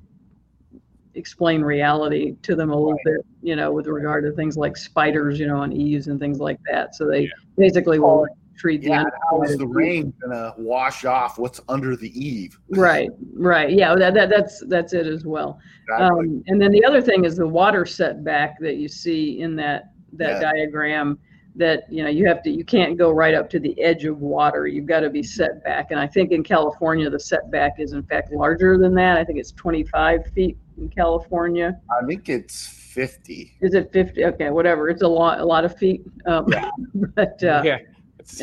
explained 1.15 1.65
reality 1.65 2.35
to 2.43 2.55
them 2.55 2.69
a 2.69 2.75
little 2.75 2.99
bit, 3.03 3.25
you 3.41 3.55
know, 3.55 3.71
with 3.71 3.87
regard 3.87 4.23
to 4.25 4.31
things 4.31 4.57
like 4.57 4.77
spiders, 4.77 5.39
you 5.39 5.47
know, 5.47 5.57
on 5.57 5.73
eaves 5.73 6.07
and 6.07 6.19
things 6.19 6.39
like 6.39 6.59
that. 6.71 6.93
So 6.95 7.07
they 7.07 7.21
Yeah. 7.21 7.29
basically 7.57 7.97
will 7.97 8.27
treat 8.55 8.81
the 8.81 8.89
Yeah, 8.89 9.05
how 9.31 9.41
is 9.41 9.57
the 9.57 9.65
rain 9.65 10.13
gonna 10.21 10.53
wash 10.57 11.03
off 11.03 11.39
what's 11.39 11.59
under 11.67 11.95
the 11.95 12.11
eave? 12.13 12.59
Right, 12.69 13.09
right. 13.33 13.71
Yeah, 13.71 13.95
that, 13.95 14.13
that, 14.13 14.29
that's, 14.29 14.63
that's 14.67 14.93
it 14.93 15.07
as 15.07 15.25
well. 15.25 15.59
Exactly. 15.87 16.05
Um, 16.27 16.43
and 16.45 16.61
then 16.61 16.71
the 16.71 16.85
other 16.85 17.01
thing 17.01 17.25
is 17.25 17.37
the 17.37 17.47
water 17.47 17.85
setback 17.87 18.59
that 18.59 18.75
you 18.75 18.87
see 18.87 19.39
in 19.39 19.55
that, 19.55 19.93
that 20.13 20.39
Yeah. 20.41 20.51
diagram 20.51 21.17
that, 21.59 21.83
you 21.91 22.03
know, 22.03 22.09
you 22.09 22.25
have 22.25 22.41
to, 22.43 22.49
you 22.49 22.63
can't 22.63 22.97
go 22.97 23.11
right 23.11 23.33
up 23.33 23.49
to 23.51 23.59
the 23.59 23.79
edge 23.81 24.05
of 24.05 24.19
water. 24.21 24.65
You've 24.65 24.85
got 24.85 25.01
to 25.01 25.09
be 25.09 25.21
set 25.21 25.63
back. 25.63 25.91
And 25.91 25.99
I 25.99 26.07
think 26.07 26.31
in 26.31 26.43
California, 26.43 27.09
the 27.09 27.19
setback 27.19 27.79
is 27.79 27.93
in 27.93 28.01
fact 28.03 28.31
larger 28.31 28.77
than 28.77 28.95
that. 28.95 29.17
I 29.17 29.23
think 29.23 29.37
it's 29.39 29.51
25 29.51 30.31
feet 30.33 30.57
in 30.77 30.89
California. 30.89 31.79
I 31.91 32.05
think 32.05 32.29
it's 32.29 32.67
50. 32.67 33.57
Is 33.61 33.73
it 33.75 33.91
50? 33.91 34.25
Okay, 34.25 34.49
whatever. 34.49 34.89
It's 34.89 35.03
a 35.03 35.07
lot, 35.07 35.39
a 35.39 35.45
lot 35.45 35.65
of 35.65 35.77
feet. 35.77 36.01
Um, 36.25 36.45
Yeah. 36.47 36.69
But, 37.15 37.43
uh, 37.43 37.61
yeah. 37.63 37.77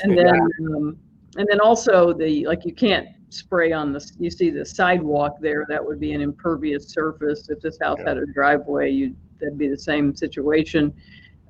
And 0.03 0.17
then, 0.17 0.41
um, 0.61 0.99
and 1.37 1.47
then 1.51 1.61
also 1.61 2.13
the, 2.13 2.47
like, 2.47 2.65
you 2.65 2.75
can't 2.75 3.09
spray 3.31 3.73
on 3.73 3.93
the, 3.93 4.13
you 4.19 4.31
see 4.31 4.51
the 4.51 4.65
sidewalk 4.65 5.37
there, 5.41 5.65
that 5.69 5.85
would 5.85 6.01
be 6.01 6.13
an 6.13 6.21
impervious 6.21 6.89
surface. 6.89 7.49
If 7.49 7.61
this 7.61 7.79
house 7.81 7.99
had 8.07 8.19
a 8.19 8.27
driveway, 8.27 8.91
you, 8.91 9.15
that'd 9.41 9.59
be 9.59 9.69
the 9.69 9.79
same 9.79 10.15
situation. 10.15 10.95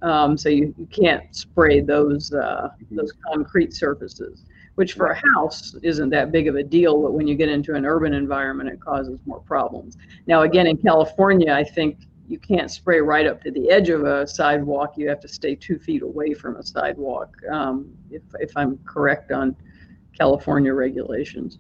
Um, 0.07 0.39
so 0.39 0.49
you, 0.49 0.73
you 0.79 0.87
can't 0.87 1.35
spray 1.35 1.81
those, 1.81 2.33
uh, 2.33 2.69
those 2.93 3.13
concrete 3.27 3.75
surfaces, 3.75 4.45
which 4.77 4.93
for 4.93 5.07
a 5.09 5.21
house 5.35 5.75
isn't 5.83 6.11
that 6.11 6.31
big 6.31 6.47
of 6.47 6.55
a 6.55 6.63
deal, 6.63 7.03
but 7.03 7.13
when 7.13 7.27
you 7.27 7.35
get 7.35 7.49
into 7.49 7.75
an 7.75 7.85
urban 7.85 8.13
environment, 8.15 8.69
it 8.69 8.81
causes 8.81 9.19
more 9.27 9.41
problems. 9.41 9.97
Now, 10.29 10.43
again, 10.43 10.69
in 10.69 10.77
California, 10.77 11.53
I 11.53 11.65
think 11.65 11.99
you 12.29 12.39
can't 12.39 12.71
spray 12.71 13.01
right 13.01 13.27
up 13.27 13.43
to 13.43 13.51
the 13.51 13.69
edge 13.69 13.89
of 13.89 14.05
a 14.05 14.27
sidewalk. 14.29 14.95
You 14.97 15.09
have 15.09 15.21
to 15.21 15.29
stay 15.29 15.57
two 15.57 15.79
feet 15.87 16.03
away 16.03 16.35
from 16.35 16.55
a 16.57 16.63
sidewalk, 16.63 17.37
um, 17.51 17.93
if, 18.11 18.23
if 18.39 18.57
I'm 18.57 18.79
correct 18.85 19.33
on 19.33 19.57
California 20.17 20.73
regulations. 20.73 21.59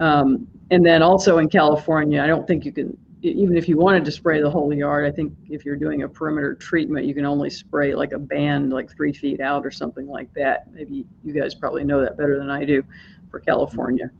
Um, 0.00 0.46
and 0.70 0.84
then 0.84 1.02
also 1.02 1.38
in 1.38 1.48
California, 1.48 2.22
I 2.22 2.26
don't 2.26 2.46
think 2.46 2.66
you 2.66 2.72
can, 2.72 2.96
even 3.22 3.56
if 3.56 3.68
you 3.68 3.76
wanted 3.76 4.04
to 4.04 4.12
spray 4.12 4.40
the 4.40 4.50
whole 4.50 4.72
yard, 4.72 5.04
I 5.04 5.10
think 5.10 5.32
if 5.50 5.64
you're 5.64 5.76
doing 5.76 6.02
a 6.02 6.08
perimeter 6.08 6.54
treatment, 6.54 7.06
you 7.06 7.14
can 7.14 7.24
only 7.26 7.50
spray 7.50 7.94
like 7.94 8.12
a 8.12 8.18
band, 8.18 8.72
like 8.72 8.94
three 8.94 9.12
feet 9.12 9.40
out 9.40 9.66
or 9.66 9.70
something 9.70 10.06
like 10.06 10.32
that. 10.34 10.72
Maybe 10.72 11.04
you 11.24 11.32
guys 11.32 11.54
probably 11.54 11.84
know 11.84 12.00
that 12.00 12.16
better 12.16 12.38
than 12.38 12.50
I 12.50 12.64
do 12.64 12.82
for 13.30 13.40
California. 13.40 14.10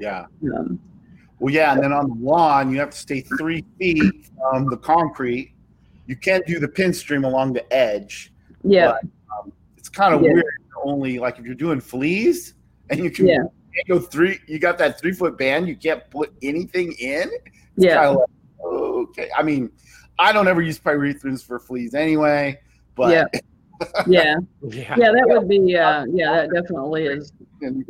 Yeah. 0.00 0.26
Um, 0.56 0.80
Well, 1.38 1.52
yeah, 1.52 1.72
and 1.72 1.82
then 1.82 1.92
on 1.92 2.08
the 2.08 2.14
lawn, 2.24 2.70
you 2.70 2.78
have 2.78 2.90
to 2.90 2.96
stay 2.98 3.20
three 3.20 3.64
feet 3.78 4.30
from 4.38 4.66
the 4.70 4.76
concrete. 4.76 5.52
You 6.06 6.16
can't 6.16 6.46
do 6.46 6.58
the 6.58 6.68
pin 6.68 6.92
stream 6.92 7.24
along 7.24 7.52
the 7.54 7.70
edge. 7.72 8.32
yeah, 8.64 8.94
It's 9.76 9.88
kind 9.88 10.14
of 10.14 10.22
Yeah. 10.22 10.34
weird. 10.34 10.44
Only 10.84 11.18
like 11.18 11.38
if 11.38 11.44
you're 11.44 11.54
doing 11.54 11.80
fleas 11.80 12.54
and 12.90 13.00
you 13.00 13.10
can 13.10 13.26
Yeah. 13.26 13.42
go 13.88 13.98
three, 13.98 14.38
you 14.46 14.58
got 14.60 14.78
that 14.78 14.98
three 15.00 15.12
foot 15.12 15.36
band, 15.36 15.68
you 15.68 15.76
can't 15.76 16.08
put 16.10 16.32
anything 16.42 16.92
in. 16.92 17.28
It's 17.76 17.86
yeah. 17.86 18.04
kinda 18.06 18.18
like, 18.20 18.28
okay. 18.64 19.28
I 19.36 19.42
mean, 19.42 19.70
I 20.18 20.32
don't 20.32 20.48
ever 20.48 20.62
use 20.62 20.78
pyrethrins 20.78 21.44
for 21.44 21.58
fleas 21.58 21.94
anyway, 21.94 22.60
but 22.94 23.10
Yeah. 23.10 23.40
Yeah, 24.06 24.36
yeah. 24.62 24.94
yeah, 24.96 25.10
that 25.10 25.24
would 25.26 25.48
be, 25.48 25.76
uh, 25.76 26.04
yeah, 26.08 26.32
that 26.36 26.50
definitely 26.54 27.06
is 27.06 27.32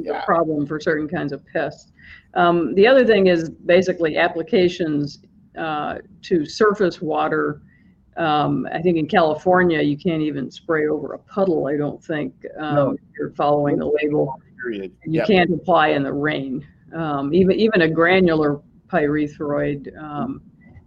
a 0.09 0.23
problem 0.25 0.67
for 0.67 0.81
certain 0.81 1.07
kinds 1.07 1.33
of 1.35 1.45
pests. 1.53 1.93
Um, 2.33 2.75
the 2.77 2.87
other 2.87 3.05
thing 3.05 3.27
is 3.27 3.51
basically 3.51 4.17
applications 4.17 5.19
uh, 5.59 5.99
to 6.23 6.47
surface 6.47 7.03
water. 7.03 7.61
Um, 8.17 8.67
I 8.73 8.81
think 8.81 8.97
in 8.97 9.07
California, 9.07 9.83
you 9.83 9.99
can't 9.99 10.23
even 10.23 10.51
spray 10.51 10.87
over 10.89 11.13
a 11.13 11.19
puddle, 11.19 11.67
I 11.67 11.77
don't 11.77 12.03
think, 12.03 12.33
um, 12.59 12.75
No. 12.75 12.91
if 12.93 13.01
you're 13.19 13.33
following 13.33 13.77
the 13.79 13.87
label. 13.87 14.41
period. 14.63 14.93
You 15.05 15.19
Yeah. 15.21 15.27
can't 15.27 15.53
apply 15.53 15.89
in 15.89 16.05
the 16.05 16.13
rain. 16.13 16.65
Um, 16.95 17.35
even, 17.35 17.59
even 17.59 17.83
a 17.83 17.89
granular 17.89 18.61
pyrethroid, 18.93 19.97
um, 20.01 20.43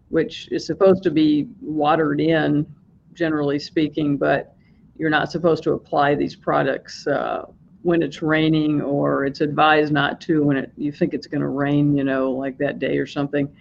which 0.09 0.47
is 0.51 0.65
supposed 0.65 1.03
to 1.03 1.11
be 1.11 1.47
watered 1.61 2.21
in, 2.21 2.65
generally 3.13 3.59
speaking, 3.59 4.17
but 4.17 4.55
you're 4.97 5.09
not 5.09 5.31
supposed 5.31 5.63
to 5.63 5.73
apply 5.73 6.15
these 6.15 6.35
products 6.35 7.07
uh, 7.07 7.45
when 7.81 8.01
it's 8.01 8.21
raining 8.21 8.81
or 8.81 9.25
it's 9.25 9.41
advised 9.41 9.91
not 9.91 10.19
to 10.21 10.43
when 10.43 10.57
it, 10.57 10.71
you 10.77 10.91
think 10.91 11.13
it's 11.13 11.27
going 11.27 11.41
to 11.41 11.49
rain, 11.49 11.95
you 11.95 12.03
know, 12.03 12.31
like 12.31 12.57
that 12.57 12.79
day 12.79 12.97
or 12.97 13.05
something. 13.05 13.53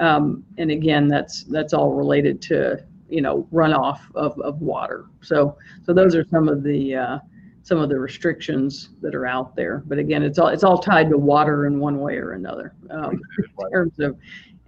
Um, 0.00 0.44
and 0.58 0.70
again, 0.70 1.08
that's 1.08 1.44
that's 1.44 1.72
all 1.74 1.92
related 1.92 2.40
to 2.42 2.84
you 3.08 3.20
know 3.20 3.46
runoff 3.52 4.00
of, 4.14 4.38
of 4.40 4.60
water. 4.60 5.06
So 5.20 5.56
so 5.84 5.92
those 5.92 6.14
are 6.14 6.24
some 6.24 6.48
of 6.48 6.62
the 6.62 6.94
uh, 6.94 7.18
some 7.62 7.78
of 7.78 7.88
the 7.88 7.98
restrictions 7.98 8.90
that 9.02 9.14
are 9.14 9.26
out 9.26 9.54
there. 9.54 9.82
But 9.86 9.98
again, 9.98 10.22
it's 10.22 10.38
all 10.38 10.48
it's 10.48 10.64
all 10.64 10.78
tied 10.78 11.10
to 11.10 11.18
water 11.18 11.66
in 11.66 11.78
one 11.78 12.00
way 12.00 12.16
or 12.16 12.32
another 12.32 12.74
um, 12.90 13.20
in 13.38 13.70
terms 13.70 13.98
of 14.00 14.16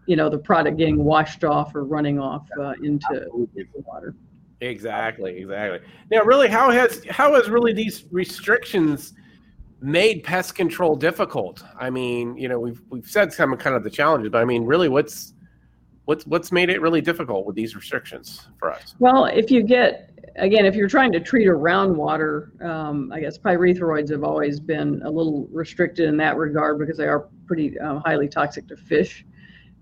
you 0.06 0.16
know 0.16 0.28
the 0.28 0.38
product 0.38 0.76
getting 0.76 1.04
washed 1.04 1.44
off 1.44 1.74
or 1.74 1.84
running 1.84 2.18
off 2.18 2.46
uh, 2.60 2.74
into 2.82 3.26
the 3.54 3.66
water. 3.86 4.14
Exactly, 4.60 5.38
exactly. 5.38 5.80
Now, 6.10 6.22
really, 6.22 6.48
how 6.48 6.70
has 6.70 7.04
how 7.10 7.34
has 7.34 7.48
really 7.48 7.72
these 7.72 8.04
restrictions 8.12 9.14
made 9.80 10.22
pest 10.22 10.54
control 10.54 10.94
difficult? 10.94 11.64
I 11.78 11.90
mean, 11.90 12.36
you 12.36 12.48
know, 12.48 12.60
we've 12.60 12.80
we've 12.88 13.08
said 13.08 13.32
some 13.32 13.52
of 13.52 13.58
kind 13.58 13.74
of 13.74 13.82
the 13.82 13.90
challenges, 13.90 14.30
but 14.30 14.40
I 14.40 14.44
mean, 14.44 14.64
really, 14.64 14.88
what's 14.88 15.34
what's 16.04 16.26
what's 16.26 16.52
made 16.52 16.70
it 16.70 16.80
really 16.80 17.00
difficult 17.00 17.44
with 17.44 17.56
these 17.56 17.74
restrictions 17.74 18.46
for 18.58 18.72
us? 18.72 18.94
Well, 19.00 19.24
if 19.24 19.50
you 19.50 19.64
get 19.64 20.11
again, 20.36 20.66
if 20.66 20.74
you're 20.74 20.88
trying 20.88 21.12
to 21.12 21.20
treat 21.20 21.46
around 21.46 21.96
water, 21.96 22.52
um, 22.62 23.12
I 23.12 23.20
guess 23.20 23.38
pyrethroids 23.38 24.10
have 24.10 24.24
always 24.24 24.60
been 24.60 25.02
a 25.04 25.10
little 25.10 25.48
restricted 25.52 26.08
in 26.08 26.16
that 26.18 26.36
regard 26.36 26.78
because 26.78 26.96
they 26.96 27.08
are 27.08 27.28
pretty 27.46 27.78
um, 27.80 28.02
highly 28.04 28.28
toxic 28.28 28.66
to 28.68 28.76
fish. 28.76 29.24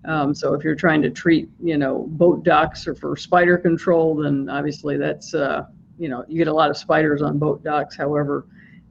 Um, 0.06 0.34
so 0.34 0.54
if 0.54 0.64
you're 0.64 0.74
trying 0.74 1.02
to 1.02 1.10
treat, 1.10 1.48
you 1.62 1.76
know, 1.76 2.06
boat 2.08 2.42
docks 2.42 2.86
or 2.86 2.94
for 2.94 3.16
spider 3.16 3.58
control, 3.58 4.16
then 4.16 4.48
obviously 4.48 4.96
that's, 4.96 5.34
uh, 5.34 5.64
you 5.98 6.08
know, 6.08 6.24
you 6.26 6.38
get 6.38 6.48
a 6.48 6.52
lot 6.52 6.70
of 6.70 6.76
spiders 6.76 7.20
on 7.20 7.38
boat 7.38 7.62
docks. 7.62 7.96
However, 7.96 8.46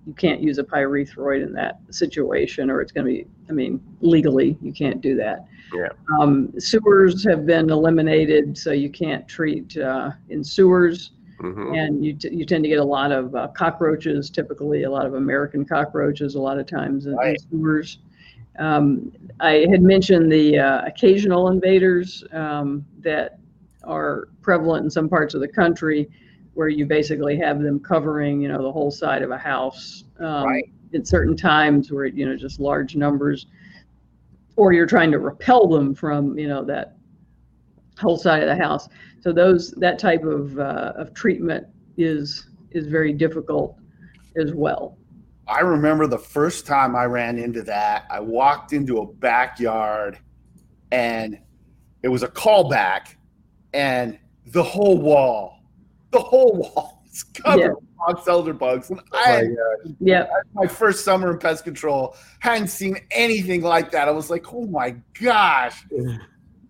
you 0.05 0.13
can't 0.13 0.41
use 0.41 0.59
a 0.59 0.63
pyrethroid 0.63 1.43
in 1.43 1.51
that 1.53 1.79
situation, 1.89 2.69
or 2.69 2.81
it's 2.81 2.91
going 2.91 3.05
to 3.05 3.11
be, 3.11 3.27
I 3.49 3.53
mean, 3.53 3.81
legally 4.01 4.57
you 4.61 4.71
can't 4.71 5.01
do 5.01 5.15
that. 5.15 5.45
Yeah. 5.73 5.89
Um, 6.19 6.51
sewers 6.59 7.23
have 7.25 7.45
been 7.45 7.69
eliminated, 7.69 8.57
so 8.57 8.71
you 8.71 8.89
can't 8.89 9.27
treat 9.27 9.77
uh, 9.77 10.11
in 10.29 10.43
sewers 10.43 11.11
Mhm. 11.39 11.77
and 11.77 12.05
you, 12.05 12.13
t- 12.13 12.33
you 12.33 12.45
tend 12.45 12.63
to 12.63 12.69
get 12.69 12.79
a 12.79 12.83
lot 12.83 13.11
of 13.11 13.33
uh, 13.35 13.47
cockroaches, 13.49 14.29
typically 14.29 14.83
a 14.83 14.89
lot 14.91 15.05
of 15.05 15.13
American 15.13 15.65
cockroaches, 15.65 16.35
a 16.35 16.39
lot 16.41 16.59
of 16.59 16.65
times 16.65 17.05
in, 17.05 17.13
in 17.13 17.17
Right. 17.17 17.41
sewers. 17.49 17.99
Um, 18.57 19.11
I 19.39 19.65
had 19.69 19.81
mentioned 19.81 20.31
the 20.31 20.59
uh, 20.59 20.85
occasional 20.85 21.47
invaders 21.49 22.23
um, 22.33 22.85
that 22.99 23.39
are 23.83 24.27
prevalent 24.41 24.83
in 24.83 24.89
some 24.89 25.07
parts 25.07 25.33
of 25.33 25.39
the 25.39 25.47
country, 25.47 26.09
where 26.55 26.67
you 26.67 26.85
basically 26.85 27.37
have 27.37 27.61
them 27.61 27.79
covering, 27.79 28.41
you 28.41 28.49
know, 28.49 28.61
the 28.61 28.71
whole 28.71 28.91
side 28.91 29.21
of 29.21 29.31
a 29.31 29.37
house 29.37 30.03
um, 30.19 30.43
Right. 30.43 30.69
at 30.93 31.07
certain 31.07 31.37
times, 31.37 31.89
where 31.89 32.05
you 32.05 32.25
know 32.25 32.35
just 32.35 32.59
large 32.59 32.97
numbers, 32.97 33.45
or 34.57 34.73
you're 34.73 34.85
trying 34.85 35.11
to 35.11 35.19
repel 35.19 35.67
them 35.67 35.95
from, 35.95 36.37
you 36.37 36.49
know, 36.49 36.65
that 36.65 36.97
whole 37.97 38.17
side 38.17 38.43
of 38.43 38.49
the 38.49 38.61
house. 38.61 38.89
So 39.21 39.31
those 39.33 39.71
that 39.71 39.99
type 39.99 40.23
of 40.23 40.57
uh, 40.59 40.93
of 40.95 41.13
treatment 41.13 41.67
is 41.97 42.47
is 42.71 42.87
very 42.87 43.13
difficult 43.13 43.75
as 44.37 44.53
well. 44.53 44.97
I 45.47 45.61
remember 45.61 46.05
the 46.07 46.19
first 46.19 46.67
time 46.67 46.95
I 46.95 47.05
ran 47.05 47.39
into 47.39 47.63
that. 47.63 48.05
I 48.11 48.19
walked 48.19 48.71
into 48.71 48.99
a 48.99 49.05
backyard 49.07 50.19
and 50.91 51.39
it 52.03 52.07
was 52.07 52.21
a 52.23 52.27
callback 52.27 53.15
and 53.73 54.17
the 54.45 54.61
whole 54.63 54.97
wall, 54.99 55.59
the 56.11 56.19
whole 56.19 56.53
wall 56.53 57.03
was 57.07 57.23
covered 57.23 57.59
Yeah. 57.61 57.67
with 57.69 57.97
box 57.97 58.27
elder 58.27 58.53
bugs. 58.53 58.91
And 58.91 58.99
Oh 59.11 59.17
I 59.17 59.27
my 59.27 59.31
had 59.37 59.47
Yeah, 59.99 60.27
my 60.53 60.67
first 60.67 61.03
summer 61.03 61.31
in 61.31 61.39
pest 61.39 61.63
control 61.63 62.15
hadn't 62.39 62.67
seen 62.67 62.97
anything 63.09 63.61
like 63.63 63.89
that. 63.91 64.07
I 64.07 64.11
was 64.11 64.29
like, 64.29 64.53
oh 64.53 64.65
my 64.67 64.95
gosh. 65.19 65.83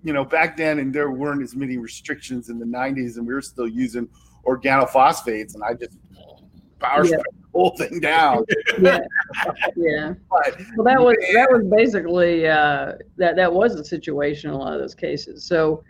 You 0.04 0.14
know, 0.14 0.24
back 0.24 0.56
then, 0.56 0.80
and 0.80 0.94
there 0.94 1.12
weren't 1.12 1.44
as 1.44 1.56
many 1.56 1.78
restrictions 1.78 2.50
in 2.50 2.58
the 2.58 2.66
90s, 2.66 3.18
and 3.18 3.28
we 3.28 3.34
were 3.34 3.42
still 3.42 3.68
using 3.68 4.08
organophosphates, 4.46 5.56
and 5.56 5.64
I 5.64 5.74
just 5.74 5.98
power 6.80 7.06
Yeah. 7.06 7.18
the 7.18 7.24
whole 7.54 7.76
thing 7.78 8.00
down. 8.00 8.46
yeah, 8.82 9.00
yeah. 9.76 10.14
But 10.30 10.58
Well, 10.78 10.86
that 10.86 11.02
was 11.02 11.16
that 11.34 11.50
was 11.52 11.66
basically 11.66 12.48
uh, 12.48 12.94
that 13.18 13.36
that 13.36 13.52
was 13.52 13.76
the 13.76 13.84
situation 13.84 14.50
in 14.50 14.56
a 14.56 14.58
lot 14.58 14.74
of 14.74 14.80
those 14.80 14.96
cases. 14.96 15.44
So 15.44 15.84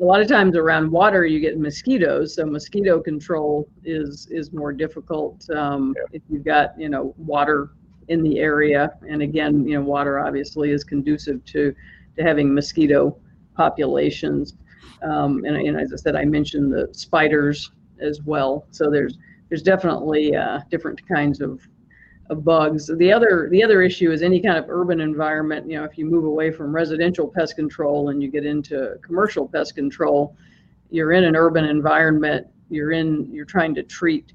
a 0.00 0.04
lot 0.04 0.20
of 0.20 0.28
times 0.28 0.56
around 0.56 0.90
water 0.90 1.24
you 1.24 1.40
get 1.40 1.58
mosquitoes, 1.58 2.34
so 2.34 2.44
mosquito 2.44 3.00
control 3.00 3.68
is 3.84 4.28
is 4.30 4.52
more 4.52 4.72
difficult 4.72 5.48
um, 5.50 5.94
if 6.12 6.22
you've 6.28 6.44
got 6.44 6.78
you 6.78 6.88
know 6.88 7.14
water 7.16 7.70
in 8.08 8.22
the 8.22 8.38
area. 8.38 8.92
And 9.08 9.22
again, 9.22 9.66
you 9.66 9.78
know, 9.78 9.84
water 9.84 10.18
obviously 10.20 10.70
is 10.70 10.84
conducive 10.84 11.44
to 11.46 11.74
to 12.16 12.22
having 12.22 12.54
mosquito 12.54 13.16
populations. 13.56 14.54
Um, 15.02 15.44
and, 15.44 15.56
and 15.56 15.78
as 15.78 15.92
I 15.92 15.96
said, 15.96 16.16
I 16.16 16.24
mentioned 16.24 16.72
the 16.72 16.88
spiders 16.92 17.70
as 18.00 18.22
well. 18.22 18.66
So 18.70 18.90
there's 18.90 19.18
there's 19.48 19.62
definitely 19.62 20.34
uh, 20.34 20.60
different 20.70 21.06
kinds 21.06 21.40
of 21.40 21.60
of 22.30 22.44
bugs. 22.44 22.90
The 22.96 23.12
other 23.12 23.48
the 23.50 23.62
other 23.62 23.82
issue 23.82 24.10
is 24.10 24.22
any 24.22 24.40
kind 24.40 24.56
of 24.56 24.66
urban 24.68 25.00
environment. 25.00 25.68
You 25.68 25.78
know, 25.78 25.84
if 25.84 25.98
you 25.98 26.06
move 26.06 26.24
away 26.24 26.50
from 26.50 26.74
residential 26.74 27.28
pest 27.28 27.56
control 27.56 28.08
and 28.08 28.22
you 28.22 28.30
get 28.30 28.46
into 28.46 28.96
commercial 29.02 29.46
pest 29.48 29.74
control, 29.74 30.36
you're 30.90 31.12
in 31.12 31.24
an 31.24 31.36
urban 31.36 31.64
environment. 31.64 32.46
You're 32.70 32.92
in 32.92 33.30
you're 33.32 33.44
trying 33.44 33.74
to 33.74 33.82
treat, 33.82 34.32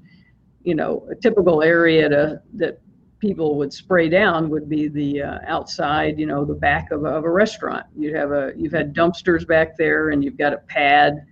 you 0.62 0.74
know, 0.74 1.06
a 1.10 1.14
typical 1.14 1.62
area 1.62 2.08
to, 2.08 2.40
that 2.54 2.80
people 3.20 3.56
would 3.56 3.72
spray 3.72 4.08
down 4.08 4.48
would 4.48 4.68
be 4.68 4.88
the 4.88 5.22
uh, 5.22 5.38
outside, 5.46 6.18
you 6.18 6.26
know, 6.26 6.44
the 6.44 6.54
back 6.54 6.90
of 6.90 7.04
a, 7.04 7.08
of 7.08 7.24
a 7.24 7.30
restaurant. 7.30 7.86
You 7.96 8.16
have 8.16 8.32
a 8.32 8.52
you've 8.56 8.72
had 8.72 8.94
dumpsters 8.94 9.46
back 9.46 9.76
there 9.76 10.10
and 10.10 10.24
you've 10.24 10.38
got 10.38 10.52
a 10.52 10.58
pad, 10.58 11.26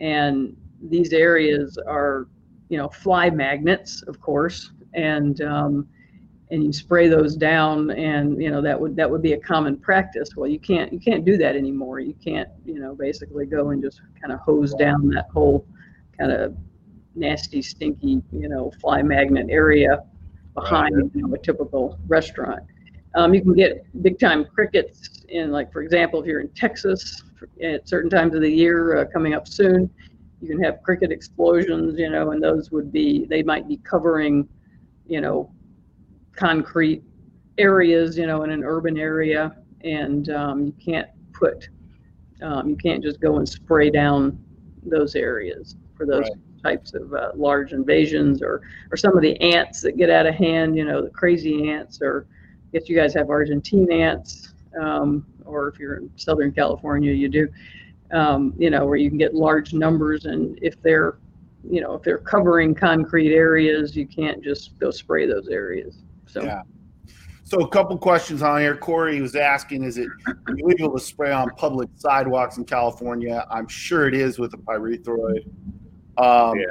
and 0.00 0.56
these 0.82 1.12
areas 1.12 1.78
are, 1.86 2.28
you 2.68 2.76
know, 2.76 2.88
fly 2.88 3.30
magnets, 3.30 4.02
of 4.02 4.20
course, 4.20 4.72
and 4.94 5.40
um, 5.40 5.88
and 6.50 6.64
you 6.64 6.72
spray 6.72 7.08
those 7.08 7.36
down 7.36 7.90
and 7.90 8.42
you 8.42 8.50
know 8.50 8.60
that 8.60 8.78
would 8.78 8.96
that 8.96 9.08
would 9.08 9.22
be 9.22 9.34
a 9.34 9.40
common 9.40 9.76
practice. 9.76 10.30
Well 10.36 10.50
you 10.50 10.58
can't 10.58 10.92
you 10.92 10.98
can't 10.98 11.24
do 11.24 11.36
that 11.38 11.56
anymore. 11.56 12.00
You 12.00 12.14
can't 12.14 12.48
you 12.64 12.80
know 12.80 12.94
basically 12.94 13.46
go 13.46 13.70
and 13.70 13.82
just 13.82 14.00
kind 14.20 14.32
of 14.32 14.40
hose 14.40 14.74
down 14.74 15.08
that 15.10 15.28
whole 15.32 15.66
kind 16.18 16.32
of 16.32 16.56
nasty 17.14 17.60
stinky 17.62 18.22
you 18.32 18.48
know 18.48 18.72
fly 18.80 19.02
magnet 19.02 19.46
area 19.50 20.04
behind 20.60 21.10
you 21.14 21.22
know, 21.22 21.34
a 21.34 21.38
typical 21.38 21.98
restaurant. 22.06 22.60
Um, 23.14 23.34
you 23.34 23.42
can 23.42 23.54
get 23.54 23.86
big 24.02 24.18
time 24.18 24.44
crickets 24.44 25.24
in 25.28 25.50
like 25.50 25.72
for 25.72 25.82
example 25.82 26.20
if 26.20 26.26
you're 26.26 26.40
in 26.40 26.48
texas 26.50 27.22
at 27.62 27.88
certain 27.88 28.08
times 28.08 28.34
of 28.34 28.40
the 28.40 28.50
year 28.50 28.98
uh, 28.98 29.04
coming 29.12 29.34
up 29.34 29.46
soon 29.46 29.90
you 30.40 30.48
can 30.48 30.62
have 30.62 30.82
cricket 30.82 31.10
explosions 31.10 31.98
you 31.98 32.08
know 32.08 32.30
and 32.30 32.42
those 32.42 32.70
would 32.70 32.90
be 32.90 33.26
they 33.28 33.42
might 33.42 33.68
be 33.68 33.76
covering 33.78 34.48
you 35.06 35.20
know 35.20 35.50
concrete 36.38 37.02
areas, 37.58 38.16
you 38.16 38.26
know, 38.26 38.44
in 38.44 38.50
an 38.50 38.64
urban 38.64 38.96
area, 38.96 39.54
and 39.82 40.30
um, 40.30 40.64
you 40.64 40.72
can't 40.72 41.08
put, 41.32 41.68
um, 42.40 42.68
you 42.68 42.76
can't 42.76 43.02
just 43.02 43.20
go 43.20 43.36
and 43.36 43.48
spray 43.48 43.90
down 43.90 44.38
those 44.86 45.14
areas 45.16 45.76
for 45.96 46.06
those 46.06 46.22
Right. 46.22 46.32
Types 46.62 46.94
of 46.94 47.12
uh, 47.14 47.32
large 47.34 47.72
invasions, 47.72 48.42
or 48.42 48.62
or 48.90 48.96
some 48.96 49.16
of 49.16 49.22
the 49.22 49.40
ants 49.40 49.80
that 49.82 49.96
get 49.96 50.10
out 50.10 50.26
of 50.26 50.34
hand, 50.34 50.76
you 50.76 50.84
know, 50.84 51.02
the 51.02 51.10
crazy 51.10 51.70
ants, 51.70 52.00
or 52.02 52.26
I 52.30 52.78
guess 52.78 52.88
you 52.88 52.96
guys 52.96 53.14
have 53.14 53.30
Argentine 53.30 53.90
ants, 53.90 54.54
um, 54.80 55.26
or 55.44 55.68
if 55.68 55.78
you're 55.78 55.96
in 55.96 56.10
Southern 56.16 56.52
California, 56.52 57.12
you 57.12 57.28
do, 57.28 57.48
um, 58.12 58.54
you 58.58 58.70
know, 58.70 58.86
where 58.86 58.96
you 58.96 59.08
can 59.08 59.18
get 59.18 59.34
large 59.34 59.72
numbers, 59.72 60.26
and 60.26 60.58
if 60.62 60.80
they're 60.82 61.18
you 61.68 61.80
know, 61.80 61.94
if 61.94 62.02
they're 62.02 62.18
covering 62.18 62.74
concrete 62.74 63.34
areas, 63.34 63.96
you 63.96 64.06
can't 64.06 64.42
just 64.42 64.78
go 64.78 64.90
spray 64.90 65.26
those 65.26 65.48
areas. 65.48 65.98
So, 66.26 66.44
Yeah. 66.44 66.62
So 67.44 67.60
a 67.60 67.68
couple 67.68 67.96
questions 67.96 68.42
on 68.42 68.60
here. 68.60 68.76
Corey 68.76 69.22
was 69.22 69.34
asking, 69.34 69.82
is 69.84 69.96
it 69.96 70.10
illegal 70.48 70.92
to 70.92 71.00
spray 71.00 71.32
on 71.32 71.48
public 71.56 71.88
sidewalks 71.94 72.58
in 72.58 72.66
California? 72.66 73.46
I'm 73.50 73.66
sure 73.66 74.06
it 74.06 74.12
is 74.12 74.38
with 74.38 74.52
a 74.52 74.58
pyrethroid. 74.58 75.50
Um, 76.18 76.58
Yeah. 76.58 76.64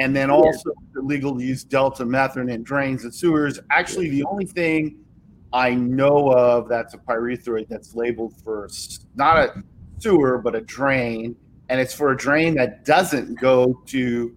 And 0.00 0.14
then 0.14 0.30
also 0.30 0.72
illegal 0.94 1.36
to 1.36 1.44
use 1.44 1.64
deltamethrin 1.64 2.52
in 2.52 2.62
drains 2.62 3.02
and 3.02 3.12
sewers. 3.12 3.58
Actually, 3.70 4.08
the 4.10 4.22
only 4.26 4.46
thing 4.46 5.04
I 5.52 5.74
know 5.74 6.32
of 6.32 6.68
that's 6.68 6.94
a 6.94 6.98
pyrethroid 6.98 7.68
that's 7.68 7.96
labeled 7.96 8.34
for 8.44 8.68
not 9.16 9.38
a 9.38 9.64
sewer 9.98 10.38
but 10.38 10.54
a 10.54 10.60
drain, 10.60 11.34
and 11.68 11.80
it's 11.80 11.92
for 11.92 12.12
a 12.12 12.16
drain 12.16 12.54
that 12.54 12.84
doesn't 12.84 13.40
go 13.40 13.82
to 13.86 14.36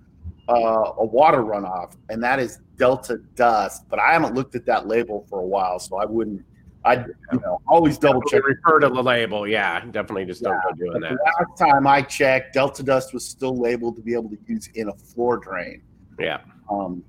uh, 0.50 0.93
a 0.97 1.06
water 1.06 1.43
runoff, 1.43 1.95
and 2.10 2.24
that 2.24 2.39
is 2.39 2.60
delta 2.78 3.17
dust. 3.36 3.84
But 3.88 4.00
I 4.00 4.13
haven't 4.13 4.34
looked 4.34 4.56
at 4.56 4.65
that 4.65 4.88
label 4.88 5.26
for 5.30 5.39
a 5.41 5.45
while, 5.45 5.78
so 5.80 5.97
I 5.97 6.06
wouldn't. 6.06 6.43
I 6.83 6.95
you 6.95 7.39
know 7.43 7.61
always 7.67 7.97
double 7.97 8.21
check. 8.23 8.41
Refer 8.45 8.79
to 8.79 8.89
the 8.89 9.03
label. 9.03 9.47
Yeah, 9.47 9.79
definitely 9.91 10.25
just 10.25 10.41
don't 10.41 10.59
go 10.63 10.71
doing 10.75 10.93
But 10.93 11.01
that. 11.01 11.11
the 11.11 11.45
last 11.47 11.57
time 11.57 11.85
I 11.85 12.01
checked, 12.01 12.53
delta 12.53 12.81
dust 12.83 13.13
was 13.13 13.23
still 13.27 13.55
labeled 13.55 13.95
to 13.97 14.01
be 14.01 14.13
able 14.13 14.29
to 14.29 14.37
use 14.47 14.67
in 14.73 14.89
a 14.89 14.93
floor 14.93 15.37
drain. 15.37 15.83
Yeah. 16.19 16.41
Um, 16.69 17.03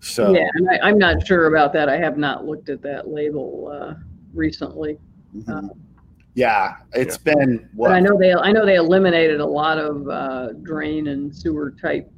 so 0.00 0.32
yeah, 0.34 0.48
and 0.54 0.70
I, 0.70 0.78
I'm 0.82 0.98
not 0.98 1.26
sure 1.26 1.46
about 1.46 1.72
that. 1.74 1.88
I 1.88 1.98
have 1.98 2.16
not 2.16 2.46
looked 2.46 2.68
at 2.68 2.80
that 2.82 3.08
label 3.08 3.70
uh, 3.72 3.94
recently, 4.32 4.98
mhm. 5.36 5.70
yeah, 6.34 6.76
it's 6.92 7.18
been 7.18 7.68
what 7.74 7.88
but 7.88 7.94
I 7.94 8.00
know 8.00 8.16
they 8.18 8.32
I 8.32 8.52
know 8.52 8.64
they 8.64 8.76
eliminated 8.76 9.40
a 9.40 9.46
lot 9.46 9.78
of 9.78 10.08
uh, 10.08 10.52
drain 10.62 11.08
and 11.08 11.34
sewer 11.34 11.72
type 11.82 12.10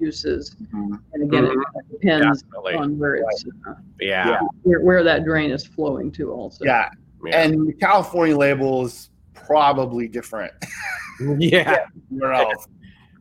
uses. 0.00 0.56
Mhm. 0.72 0.98
And 1.12 1.22
again, 1.22 1.44
Mhm. 1.46 1.62
it 1.76 2.00
depends 2.00 2.42
Definitely. 2.42 2.74
on 2.74 2.98
where 2.98 3.14
it's 3.16 3.44
uh, 3.66 3.74
Yeah. 4.00 4.40
where, 4.62 4.80
where 4.80 5.02
that 5.04 5.24
drain 5.24 5.50
is 5.50 5.66
flowing 5.66 6.10
to. 6.12 6.32
Also, 6.32 6.64
yeah, 6.64 6.88
Yeah. 7.24 7.42
and 7.42 7.68
the 7.68 7.72
California 7.74 8.36
label 8.36 8.84
is 8.84 9.10
probably 9.34 10.08
different. 10.08 10.52
yeah. 11.38 11.86
Where 12.10 12.32
else? 12.32 12.66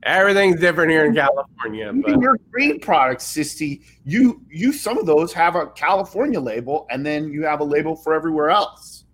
Everything's 0.03 0.60
different 0.60 0.91
here 0.91 1.06
in 1.06 1.15
California, 1.15 1.91
but 1.91 2.10
Even 2.10 2.21
your 2.21 2.38
green 2.51 2.80
products, 2.80 3.25
Cisse, 3.36 3.82
you 4.03 4.41
you 4.49 4.71
some 4.71 4.97
of 4.97 5.06
those 5.06 5.34
have 5.34 5.56
a 5.56 5.67
California 5.67 6.39
label, 6.39 6.86
and 6.91 7.06
then 7.06 7.30
you 7.30 7.43
have 7.43 7.60
a 7.60 7.63
label 7.63 7.95
for 7.95 8.13
everywhere 8.13 8.49
else. 8.49 9.06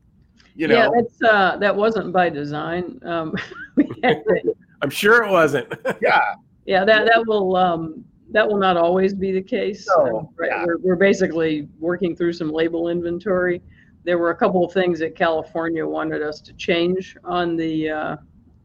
You 0.55 0.67
yeah, 0.67 0.85
know, 0.87 0.91
that's 0.95 1.21
uh, 1.23 1.57
that 1.57 1.75
wasn't 1.75 2.11
by 2.13 2.29
design. 2.29 2.99
Um, 3.03 3.33
we 3.75 3.89
had 4.03 4.23
to- 4.25 4.55
I'm 4.83 4.89
sure 4.89 5.23
it 5.23 5.31
wasn't. 5.31 5.73
yeah, 6.01 6.19
Yeah, 6.65 6.85
that 6.85 7.05
that 7.05 7.25
will 7.27 7.55
um, 7.55 8.05
that 8.31 8.47
will 8.47 8.57
not 8.57 8.77
always 8.77 9.13
be 9.13 9.31
the 9.31 9.41
case. 9.41 9.87
No, 9.87 10.31
right, 10.37 10.49
yeah. 10.51 10.65
we're, 10.65 10.77
we're 10.77 10.95
basically 10.95 11.67
working 11.79 12.15
through 12.15 12.33
some 12.33 12.49
label 12.51 12.89
inventory. 12.89 13.61
There 14.05 14.17
were 14.17 14.31
a 14.31 14.35
couple 14.35 14.63
of 14.65 14.71
things 14.73 14.99
that 14.99 15.15
California 15.15 15.85
wanted 15.85 16.21
us 16.21 16.41
to 16.41 16.53
change 16.53 17.15
on 17.23 17.55
the 17.55 17.89
uh, 17.89 18.17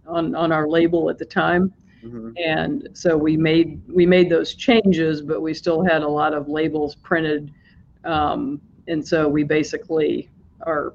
on 0.06 0.34
on 0.34 0.52
our 0.52 0.68
label 0.68 1.10
at 1.10 1.18
the 1.18 1.24
time, 1.24 1.72
Mhm. 2.04 2.32
and 2.42 2.88
so 2.92 3.16
we 3.16 3.36
made 3.36 3.80
we 3.88 4.06
made 4.06 4.30
those 4.30 4.54
changes, 4.54 5.20
but 5.22 5.40
we 5.42 5.52
still 5.52 5.82
had 5.84 6.02
a 6.02 6.08
lot 6.08 6.32
of 6.34 6.48
labels 6.48 6.94
printed, 6.94 7.52
um, 8.04 8.60
and 8.86 9.06
so 9.06 9.28
we 9.28 9.42
basically 9.42 10.30
are 10.62 10.94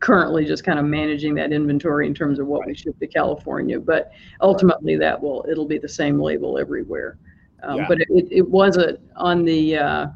currently 0.00 0.46
just 0.46 0.64
kind 0.64 0.78
of 0.78 0.84
managing 0.86 1.34
that 1.34 1.52
inventory 1.52 2.06
in 2.06 2.14
terms 2.14 2.38
of 2.38 2.46
what 2.46 2.66
we 2.66 2.74
ship 2.74 2.98
to 2.98 3.06
California. 3.06 3.78
But 3.78 4.10
ultimately, 4.40 4.96
that 4.96 5.20
will 5.20 5.44
it'll 5.48 5.68
be 5.68 5.78
the 5.78 5.88
same 5.88 6.18
label 6.18 6.58
everywhere. 6.58 7.18
Um, 7.62 7.78
Yeah. 7.78 7.88
But 7.88 8.00
it, 8.00 8.28
it, 8.30 8.48
wasn't 8.48 8.98
on 9.16 9.44
the. 9.44 9.76
Uh, 9.76 10.06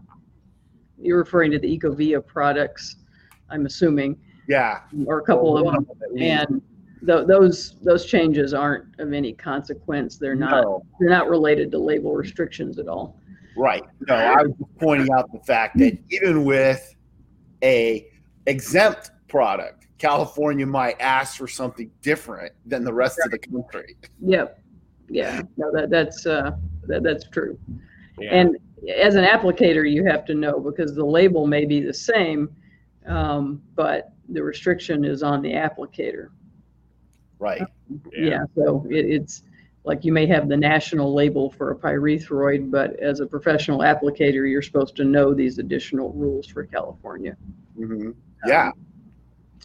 you're 0.99 1.19
referring 1.19 1.51
to 1.51 1.59
the 1.59 1.79
Ecovia 1.79 2.25
products, 2.25 2.97
I'm 3.51 3.67
assuming, 3.67 4.17
yeah. 4.49 4.81
or 5.05 5.19
a 5.19 5.23
couple 5.23 5.57
of 5.57 5.65
them, 5.65 5.75
them 5.75 5.99
at 6.03 6.13
least. 6.15 6.47
and 6.51 6.63
th- 7.07 7.27
those 7.27 7.77
those 7.83 8.07
changes 8.07 8.55
aren't 8.55 8.99
of 8.99 9.13
any 9.13 9.35
consequence. 9.35 10.17
They're 10.17 10.35
not 10.35 10.65
No. 10.65 10.87
they're 10.99 11.11
not 11.11 11.29
related 11.29 11.71
to 11.73 11.79
label 11.79 12.15
restrictions 12.15 12.79
at 12.79 12.89
all. 12.89 13.21
Right. 13.57 13.85
No, 14.09 14.15
I 14.15 14.43
was 14.43 14.53
pointing 14.81 15.13
out 15.13 15.31
the 15.31 15.41
fact 15.41 15.79
that 15.79 15.99
even 16.11 16.45
with 16.45 16.97
a 17.63 18.09
exempt 18.47 19.11
product, 19.35 19.89
California 19.99 20.65
might 20.65 20.95
ask 21.01 21.39
for 21.39 21.49
something 21.49 21.91
different 22.03 22.53
than 22.67 22.85
the 22.85 22.93
rest 22.93 23.19
of 23.25 23.33
the 23.33 23.39
country. 23.39 23.97
Yep. 24.21 24.61
Yeah. 25.09 25.43
No, 25.57 25.73
that 25.73 25.91
that's 25.91 26.25
uh, 26.25 26.53
that, 26.85 27.03
that's 27.03 27.29
true. 27.31 27.59
Yeah. 28.21 28.33
And 28.33 28.57
as 28.97 29.17
an 29.17 29.25
applicator, 29.25 29.91
you 29.91 30.05
have 30.05 30.25
to 30.27 30.35
know 30.35 30.61
because 30.61 30.95
the 30.95 31.05
label 31.05 31.49
may 31.49 31.65
be 31.65 31.81
the 31.81 31.93
same, 31.93 32.49
um, 33.07 33.61
but 33.75 34.13
the 34.29 34.41
restriction 34.41 35.05
is 35.05 35.25
on 35.25 35.43
the 35.43 35.51
applicator. 35.51 36.29
Right. 37.41 37.63
Yeah. 38.13 38.45
so 38.55 38.87
it, 38.89 39.05
it's 39.05 39.43
like 39.83 40.05
you 40.05 40.13
may 40.13 40.27
have 40.27 40.49
the 40.49 40.57
national 40.57 41.13
label 41.13 41.51
for 41.51 41.73
a 41.73 41.77
pyrethroid, 41.77 42.71
but 42.71 42.97
as 43.01 43.19
a 43.19 43.27
professional 43.27 43.81
applicator, 43.81 44.49
you're 44.49 44.63
supposed 44.63 44.95
to 44.95 45.05
know 45.05 45.35
these 45.35 45.59
additional 45.59 46.13
rules 46.13 46.47
for 46.47 46.65
California. 46.65 47.37
hmm 47.77 48.13
Yeah. 48.47 48.71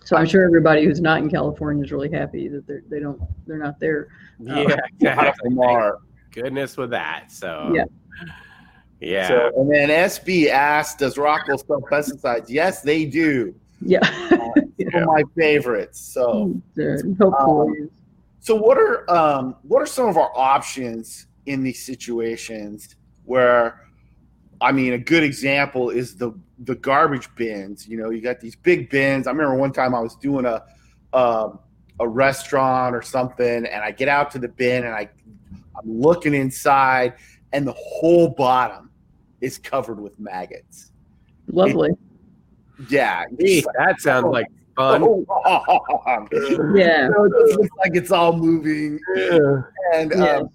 So 0.10 0.16
I'm 0.16 0.26
sure 0.26 0.44
everybody 0.44 0.86
who's 0.86 1.02
not 1.02 1.20
in 1.22 1.30
California 1.30 1.84
is 1.84 1.92
really 1.92 2.12
happy 2.12 2.48
that 2.48 2.66
they're 2.66 2.82
they 2.90 3.00
don't 3.00 3.22
they're 3.46 3.60
not 3.60 3.80
there. 3.80 4.08
Yeah, 4.40 4.56
oh, 4.56 4.68
A 4.68 4.78
exactly. 4.98 5.54
them. 5.54 5.92
Goodness 6.32 6.78
with 6.78 6.90
that. 6.90 7.32
So 7.32 7.72
Yeah. 7.76 7.84
yeah. 9.00 9.28
So, 9.28 9.52
and 9.56 9.72
then 9.72 9.90
SB 9.90 10.48
asked, 10.50 10.98
"Does 10.98 11.20
Rockwell 11.20 11.60
sell 11.60 11.80
pesticides?" 11.82 12.46
Yes, 12.50 12.82
they 12.82 13.06
do. 13.06 13.54
Yeah. 13.86 14.00
Uh, 14.32 14.62
some 14.92 15.04
of 15.04 15.08
my 15.10 15.22
favorites. 15.38 16.00
So, 16.00 16.34
mm, 16.56 16.62
They're- 16.74 17.04
um, 17.38 17.92
so 18.40 18.56
what 18.56 18.80
are 18.80 19.08
um, 19.12 19.58
what 19.62 19.80
are 19.80 19.86
some 19.86 20.10
of 20.10 20.18
our 20.18 20.32
options 20.36 21.28
in 21.46 21.62
these 21.62 21.86
situations 21.86 22.96
where, 23.26 23.88
I 24.60 24.72
mean, 24.72 24.94
a 24.94 24.98
good 24.98 25.22
example 25.24 25.92
is 25.92 26.16
the 26.18 26.32
the 26.64 26.76
garbage 26.76 27.34
bins. 27.36 27.88
You 27.88 27.98
know, 27.98 28.10
you 28.10 28.22
got 28.22 28.40
these 28.40 28.56
big 28.56 28.90
bins. 28.90 29.28
I 29.28 29.32
remember 29.32 29.56
one 29.56 29.72
time 29.72 29.96
I 29.96 30.00
was 30.02 30.16
doing 30.16 30.46
a 30.46 30.64
um, 31.14 31.60
a 32.00 32.08
restaurant 32.08 32.96
or 32.96 33.02
something, 33.02 33.66
and 33.66 33.84
I 33.84 33.92
get 33.92 34.08
out 34.08 34.32
to 34.32 34.40
the 34.40 34.48
bin 34.48 34.86
and 34.86 34.94
I 34.94 35.10
I'm 35.78 36.00
looking 36.00 36.34
inside, 36.34 37.14
and 37.54 37.66
the 37.68 37.74
whole 37.78 38.30
bottom 38.30 38.90
is 39.42 39.58
covered 39.58 40.00
with 40.00 40.20
maggots. 40.20 40.92
lovely. 41.48 41.92
Yeah, 42.90 43.24
Gee, 43.40 43.66
that 43.78 44.00
sounds 44.00 44.28
like 44.28 44.46
fun. 44.78 45.02
so. 45.02 45.26
Yeah. 46.76 47.04
You 47.06 47.10
know, 47.10 47.24
it 47.26 47.34
just 47.48 47.60
looks 47.60 47.76
like 47.78 47.92
it's 47.96 48.12
all 48.12 48.38
moving. 48.38 49.00
And 49.94 50.12
Yeah. 50.16 50.38
um, 50.38 50.50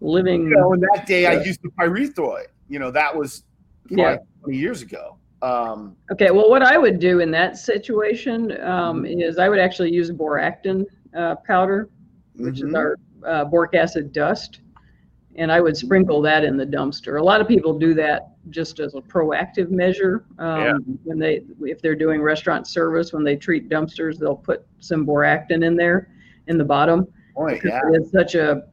Living. 0.00 0.44
you 0.44 0.50
know, 0.50 0.72
and 0.74 0.82
that 0.94 1.06
day 1.06 1.26
I 1.26 1.42
used 1.42 1.60
the 1.62 1.70
pyrethroid. 1.70 2.46
You 2.68 2.78
know, 2.78 2.90
that 2.90 3.14
was 3.16 3.42
Yeah. 3.90 4.18
20 4.42 4.58
years 4.58 4.82
ago. 4.82 5.16
Um, 5.42 5.96
Okay, 6.12 6.30
well, 6.30 6.48
what 6.48 6.62
I 6.62 6.78
would 6.78 6.98
do 6.98 7.20
in 7.20 7.30
that 7.32 7.58
situation 7.58 8.58
um, 8.62 9.04
is 9.04 9.38
I 9.38 9.48
would 9.48 9.58
actually 9.58 9.92
use 9.92 10.10
boractin 10.10 10.84
uh, 11.16 11.36
powder, 11.46 11.88
which 12.36 12.58
is 12.58 12.70
mhm. 12.70 12.76
our 12.76 12.96
uh, 13.24 13.44
boric 13.44 13.74
acid 13.74 14.12
dust, 14.12 14.60
and 15.36 15.52
I 15.52 15.60
would 15.60 15.76
sprinkle 15.76 16.22
that 16.22 16.44
in 16.44 16.56
the 16.56 16.66
dumpster. 16.66 17.20
A 17.20 17.22
lot 17.22 17.40
of 17.40 17.48
people 17.48 17.78
do 17.78 17.92
that 17.94 18.30
just 18.50 18.80
as 18.80 18.94
a 18.94 19.00
proactive 19.00 19.70
measure. 19.70 20.24
Um, 20.38 20.60
Yeah. 20.60 20.72
When 21.04 21.18
they, 21.18 21.42
if 21.60 21.82
they're 21.82 21.96
doing 21.96 22.22
restaurant 22.22 22.66
service, 22.66 23.12
when 23.12 23.24
they 23.24 23.36
treat 23.36 23.68
dumpsters, 23.68 24.18
they'll 24.18 24.36
put 24.36 24.64
some 24.80 25.06
boractin 25.06 25.64
in 25.64 25.76
there 25.76 26.08
in 26.46 26.56
the 26.58 26.64
bottom. 26.64 27.06
Point, 27.34 27.60
because 27.60 27.80
yeah. 27.84 27.98
It's 27.98 28.10
such 28.12 28.34
a 28.34 28.64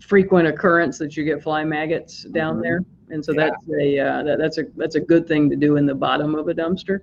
frequent 0.00 0.48
occurrence 0.48 0.98
that 0.98 1.16
you 1.16 1.24
get 1.24 1.42
fly 1.42 1.64
maggots 1.64 2.24
down 2.24 2.58
Mhm. 2.58 2.62
there, 2.62 2.84
and 3.10 3.24
so 3.24 3.32
Yeah. 3.32 3.50
that's 3.50 3.68
a 3.80 3.98
uh, 3.98 4.22
that, 4.22 4.38
that's 4.38 4.58
a 4.58 4.64
that's 4.76 4.94
a 4.94 5.00
good 5.00 5.26
thing 5.26 5.48
to 5.50 5.56
do 5.56 5.76
in 5.76 5.86
the 5.86 5.94
bottom 5.94 6.34
of 6.34 6.48
a 6.48 6.54
dumpster. 6.54 7.00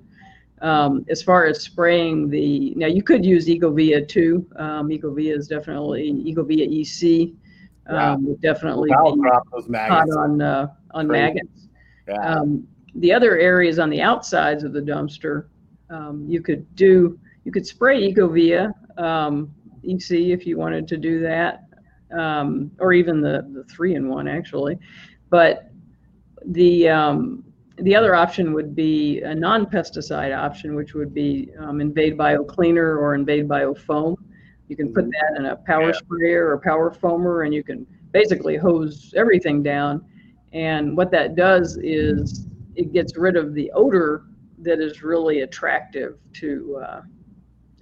Um, 0.62 1.06
as 1.10 1.24
far 1.24 1.46
as 1.46 1.62
spraying 1.62 2.30
the 2.30 2.74
now, 2.76 2.88
you 2.88 3.02
could 3.02 3.26
use 3.26 3.48
Ecovia 3.48 4.08
too. 4.08 4.46
Um, 4.58 4.90
Ecovia 4.90 5.36
is 5.36 5.48
definitely 5.48 6.12
Ecovia 6.24 6.66
EC. 6.68 7.34
Um, 7.88 8.26
would 8.28 8.40
definitely 8.42 8.90
drop 8.90 9.46
those 9.52 9.64
hot 9.64 9.70
maggots. 9.70 10.16
on 10.16 10.42
uh, 10.42 10.68
on 10.92 11.08
Crazy. 11.08 11.22
maggots. 11.22 11.68
Yeah. 12.08 12.16
Um, 12.22 12.68
the 12.96 13.12
other 13.12 13.38
areas 13.40 13.80
on 13.80 13.90
the 13.90 14.02
outsides 14.02 14.64
of 14.64 14.74
the 14.74 14.82
dumpster, 14.82 15.46
um, 15.90 16.26
you 16.28 16.42
could 16.42 16.74
do, 16.76 17.18
you 17.46 17.52
could 17.52 17.66
spray 17.66 18.12
Ecovia, 18.14 18.74
um, 18.98 19.54
EC 19.84 20.12
if 20.12 20.46
you 20.46 20.58
wanted 20.58 20.88
to 20.90 20.98
do 20.98 21.22
that, 21.22 21.64
um, 22.12 22.70
or 22.80 22.94
even 22.94 23.22
the, 23.22 23.48
the 23.54 23.64
three 23.66 23.96
in 23.96 24.10
one 24.10 24.28
actually. 24.28 24.78
But 25.30 25.71
the, 26.46 26.90
um, 26.90 27.44
the 27.78 27.96
other 27.96 28.14
option 28.16 28.54
would 28.54 28.76
be 28.76 29.22
a 29.22 29.34
non-pesticide 29.34 30.36
option, 30.38 30.76
which 30.76 30.94
would 30.94 31.14
be 31.14 31.50
um, 31.60 31.82
Invade 31.82 32.18
Bio 32.18 32.44
Cleaner 32.44 32.98
or 32.98 33.16
Invade 33.16 33.48
Bio 33.48 33.74
Foam. 33.74 34.16
You 34.68 34.76
can 34.76 34.94
put 34.94 35.06
that 35.06 35.40
in 35.40 35.46
a 35.48 35.56
power 35.56 35.88
Yeah. 35.88 35.94
sprayer 35.94 36.50
or 36.50 36.58
power 36.60 36.92
foamer, 36.92 37.46
and 37.46 37.54
you 37.54 37.64
can 37.64 37.86
basically 38.12 38.56
hose 38.58 39.14
everything 39.18 39.62
down. 39.64 40.02
And 40.54 40.96
what 40.96 41.12
that 41.12 41.36
does 41.36 41.78
is 41.82 42.48
it 42.76 42.92
gets 42.94 43.18
rid 43.18 43.36
of 43.36 43.54
the 43.54 43.72
odor 43.74 44.24
that 44.60 44.80
is 44.80 45.02
really 45.04 45.42
attractive 45.42 46.18
to 46.34 46.82
uh, 46.86 47.02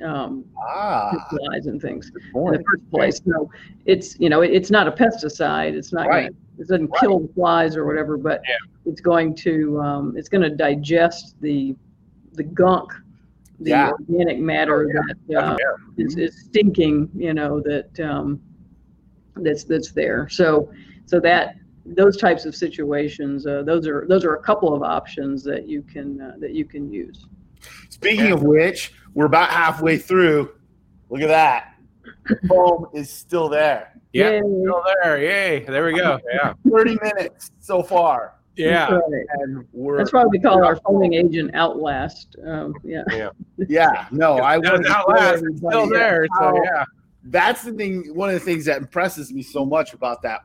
um, 0.06 0.46
ah, 0.58 1.12
flies 1.30 1.66
and 1.68 1.82
things 1.82 2.12
in 2.46 2.54
the 2.54 2.60
first 2.70 2.90
place. 2.92 3.20
So 3.26 3.50
it's 3.86 4.20
you 4.20 4.30
know 4.30 4.42
it- 4.42 4.52
it's 4.52 4.72
not 4.72 4.88
a 4.88 4.92
pesticide. 4.92 5.74
It's 5.74 5.92
not 5.94 6.08
Right. 6.08 6.30
gonna, 6.30 6.36
it 6.60 6.68
doesn't 6.68 6.94
kill 7.00 7.20
the 7.20 7.34
flies 7.34 7.76
or 7.78 7.86
whatever, 7.86 8.18
but 8.18 8.42
it's 8.86 9.02
going 9.02 9.34
to 9.36 9.80
um, 9.80 10.16
it's 10.18 10.30
going 10.30 10.42
to 10.42 10.50
digest 10.50 11.36
the 11.42 11.76
the 12.34 12.44
gunk, 12.44 12.92
the 13.60 13.72
Yeah. 13.72 13.92
organic 13.92 14.40
matter 14.40 14.88
that 15.28 15.38
uh, 15.42 15.58
is, 15.98 16.16
is 16.18 16.46
stinking. 16.46 17.10
You 17.16 17.34
know 17.34 17.62
that 17.62 18.00
um, 18.00 18.42
that's 19.38 19.64
that's 19.64 19.92
there. 19.92 20.28
So 20.30 20.72
so 21.06 21.20
that 21.22 21.56
those 21.86 22.18
types 22.18 22.46
of 22.46 22.56
situations, 22.56 23.48
uh, 23.48 23.64
those 23.64 23.88
are 23.88 24.06
those 24.08 24.26
are 24.26 24.36
a 24.36 24.42
couple 24.44 24.74
of 24.76 24.84
options 24.84 25.44
that 25.44 25.68
you 25.68 25.82
can 25.82 26.22
uh, 26.22 26.34
that 26.40 26.54
you 26.54 26.66
can 26.66 26.92
use. 26.92 27.26
Speaking 27.90 28.32
of 28.32 28.44
which, 28.44 28.94
we're 29.14 29.26
about 29.26 29.50
halfway 29.50 29.98
through. 29.98 30.52
Look 31.10 31.22
at 31.22 31.28
that. 31.30 31.76
The 32.28 32.38
foam 32.48 32.88
is 32.94 33.10
still 33.12 33.50
there. 33.50 33.99
Yeah, 34.14 34.32
Yay. 34.32 34.40
still 34.40 34.84
there. 35.04 35.20
Yay. 35.20 35.66
There 35.66 35.86
we 35.86 35.94
go. 35.94 36.20
Yeah. 36.32 36.54
30 36.70 36.98
minutes 37.02 37.52
so 37.60 37.84
far. 37.84 38.36
Yeah. 38.56 38.90
That's, 38.90 39.04
right. 39.10 39.26
And 39.34 39.66
we're 39.72 39.98
That's 39.98 40.12
why 40.12 40.26
we 40.26 40.40
call 40.40 40.66
our 40.66 40.76
foaming 40.78 41.14
agent 41.14 41.52
Outlast. 41.54 42.36
Um, 42.46 42.74
yeah. 42.84 43.04
yeah, 43.58 44.08
no, 44.12 44.38
I 44.38 44.58
was 44.58 44.68
does 44.68 44.72
wanted 44.72 44.84
to 44.84 44.90
not 44.90 45.06
tell 45.06 45.16
last. 45.16 45.34
It's 45.34 45.42
everybody 45.44 45.68
still 45.68 45.90
there. 45.90 46.28
So 46.40 46.62
yeah. 46.64 46.86
that's 47.26 47.64
the 47.64 47.74
thing 47.74 48.16
one 48.16 48.30
of 48.30 48.34
the 48.34 48.42
things 48.42 48.66
that 48.66 48.78
impresses 48.78 49.32
me 49.32 49.42
so 49.42 49.66
much 49.66 49.94
about 49.94 50.22
that 50.24 50.42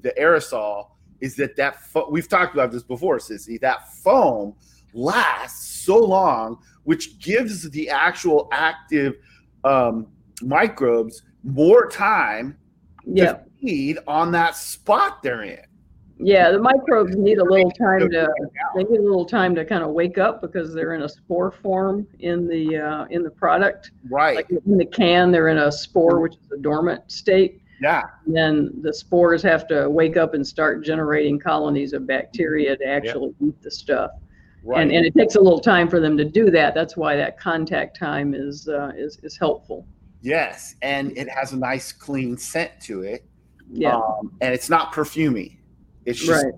the 0.00 0.12
aerosol 0.18 0.88
is 1.20 1.36
that 1.36 1.54
that 1.56 1.80
fo- 1.80 2.10
we've 2.10 2.28
talked 2.28 2.54
about 2.54 2.72
this 2.72 2.82
before 2.82 3.18
Cisse 3.18 3.60
that 3.60 3.92
foam 3.94 4.54
lasts 4.94 5.84
so 5.84 5.98
long 5.98 6.58
which 6.84 7.18
gives 7.18 7.70
the 7.70 7.88
actual 7.88 8.48
active 8.52 9.16
um, 9.64 10.08
microbes 10.42 11.22
more 11.44 11.88
time 11.88 12.56
Yeah. 13.04 13.38
feed 13.60 13.98
on 14.06 14.32
that 14.32 14.56
spot 14.56 15.22
they're 15.22 15.42
in 15.42 15.60
Yeah. 16.18 16.50
The 16.50 16.58
microbes 16.58 17.16
need 17.16 17.38
a 17.38 17.44
little 17.44 17.70
time 17.70 18.10
to 18.10 18.28
they 18.76 18.84
need 18.84 18.98
a 18.98 19.02
little 19.02 19.24
time 19.26 19.54
to 19.56 19.64
kind 19.64 19.82
of 19.82 19.90
wake 19.90 20.18
up 20.18 20.40
because 20.40 20.72
they're 20.72 20.94
in 20.94 21.02
a 21.02 21.08
spore 21.08 21.50
form 21.50 22.06
in 22.20 22.46
the 22.46 22.78
uh, 22.78 23.04
in 23.10 23.22
the 23.22 23.30
product. 23.30 23.90
right 24.10 24.36
Like 24.36 24.50
in 24.50 24.76
the 24.78 24.86
can, 24.86 25.30
they're 25.32 25.48
in 25.48 25.58
a 25.58 25.72
spore, 25.72 26.20
which 26.20 26.34
is 26.34 26.52
a 26.52 26.58
dormant 26.58 27.10
state. 27.10 27.60
yeah 27.80 28.02
And 28.26 28.36
then 28.36 28.82
the 28.82 28.92
spores 28.94 29.42
have 29.42 29.66
to 29.68 29.88
wake 29.90 30.16
up 30.16 30.34
and 30.34 30.46
start 30.46 30.84
generating 30.84 31.38
colonies 31.38 31.92
of 31.92 32.06
bacteria 32.06 32.76
to 32.76 32.86
actually 32.86 33.34
eat 33.40 33.60
the 33.62 33.70
stuff. 33.70 34.12
right 34.64 34.80
And, 34.82 34.92
and 34.92 35.04
it 35.04 35.14
takes 35.16 35.34
a 35.34 35.40
little 35.40 35.60
time 35.60 35.88
for 35.88 35.98
them 35.98 36.16
to 36.16 36.24
do 36.24 36.50
that. 36.50 36.74
That's 36.74 36.96
why 36.96 37.16
that 37.16 37.38
contact 37.38 37.98
time 37.98 38.32
is 38.34 38.68
uh, 38.68 38.92
is 38.96 39.18
is 39.24 39.36
helpful. 39.36 39.86
Yes 40.22 40.74
and 40.82 41.16
it 41.18 41.28
has 41.28 41.52
a 41.52 41.56
nice 41.56 41.92
clean 41.92 42.36
scent 42.36 42.70
to 42.80 43.02
it 43.02 43.24
Yeah. 43.70 43.96
um, 43.96 44.32
and 44.40 44.54
it's 44.54 44.68
not 44.70 44.92
perfumey. 44.92 45.58
It's 46.04 46.18
just 46.20 46.44
Right. 46.44 46.54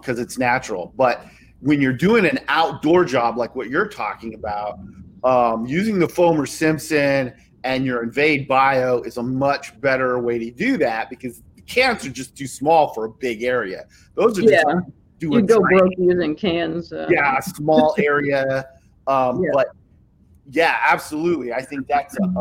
because 0.00 0.18
it's 0.18 0.38
natural. 0.38 0.92
But 0.96 1.24
when 1.60 1.80
you're 1.80 1.92
doing 1.92 2.24
an 2.26 2.38
outdoor 2.48 3.04
job 3.04 3.36
like 3.36 3.54
what 3.54 3.68
you're 3.68 3.88
talking 3.88 4.34
about, 4.34 4.78
um, 5.24 5.66
using 5.66 5.98
the 5.98 6.06
Foamer 6.06 6.46
Simpson 6.48 7.32
and 7.64 7.84
your 7.84 8.02
Invade 8.02 8.46
Bio 8.48 9.00
is 9.02 9.16
a 9.16 9.22
much 9.22 9.78
better 9.80 10.18
way 10.20 10.38
to 10.38 10.50
do 10.50 10.76
that 10.78 11.10
because 11.10 11.42
the 11.56 11.62
cans 11.62 12.06
are 12.06 12.10
just 12.10 12.36
too 12.36 12.46
small 12.46 12.94
for 12.94 13.04
a 13.06 13.10
big 13.10 13.42
area. 13.42 13.84
Those 14.14 14.38
are 14.38 14.42
just 14.42 14.52
Yeah. 14.54 14.80
You 15.20 15.42
go 15.42 15.60
tiny- 15.60 15.78
broke 15.78 15.92
using 15.98 16.34
cans. 16.36 16.92
Uh, 16.92 17.08
yeah, 17.10 17.36
a 17.38 17.42
small 17.42 17.94
area. 17.98 18.68
Um, 19.08 19.42
Yeah. 19.42 19.50
But 19.54 19.68
yeah, 20.50 20.76
absolutely. 20.88 21.52
I 21.52 21.62
think 21.62 21.86
that's. 21.86 22.16
Um, 22.20 22.36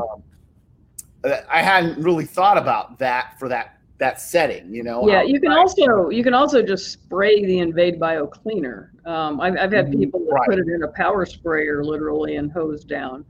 uh, 1.23 1.41
I 1.49 1.61
hadn't 1.61 2.01
really 2.01 2.25
thought 2.25 2.57
about 2.57 2.99
that 2.99 3.37
for 3.39 3.49
that 3.49 3.79
that 3.97 4.21
setting. 4.21 4.73
You 4.73 4.83
know. 4.83 5.07
Yeah, 5.07 5.23
you 5.23 5.39
can 5.39 5.51
outside. 5.51 5.89
also 5.89 6.09
you 6.09 6.23
can 6.23 6.33
also 6.33 6.61
just 6.61 6.91
spray 6.91 7.45
the 7.45 7.59
Invade 7.59 7.99
Bio 7.99 8.27
cleaner. 8.27 8.93
Um, 9.05 9.41
I've 9.41 9.57
I've 9.57 9.71
had 9.71 9.87
Mhm, 9.87 9.99
people 9.99 10.19
that 10.25 10.31
right. 10.31 10.49
put 10.49 10.59
it 10.59 10.67
in 10.67 10.83
a 10.83 10.87
power 10.89 11.25
sprayer 11.25 11.83
literally 11.83 12.35
and 12.35 12.51
hose 12.51 12.83
down. 12.83 13.25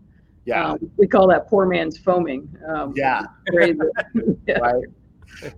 Yeah. 0.46 0.72
Um, 0.72 0.92
we 0.98 1.08
call 1.08 1.28
that 1.28 1.48
poor 1.48 1.66
man's 1.66 1.98
foaming. 1.98 2.56
Um, 2.68 2.94
Yeah. 2.96 3.24
yeah. 3.52 4.60
right? 4.60 4.84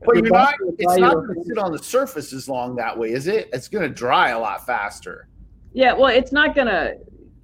But 0.05 0.15
you're 0.15 0.30
not, 0.30 0.55
it's 0.78 0.97
not 0.97 1.13
going 1.13 1.36
to 1.36 1.43
sit 1.45 1.57
on 1.57 1.72
the 1.72 1.80
surface 1.80 2.34
as 2.34 2.49
long 2.49 2.76
that 2.76 2.97
way, 2.97 3.11
is 3.11 3.28
it? 3.28 3.49
It's 3.53 3.70
going 3.70 3.88
to 3.88 3.93
dry 3.93 4.30
a 4.30 4.39
lot 4.39 4.65
faster. 4.65 5.30
Yeah, 5.74 5.93
well, 5.93 6.07
it's 6.07 6.32
not 6.32 6.55
gonna. 6.55 6.95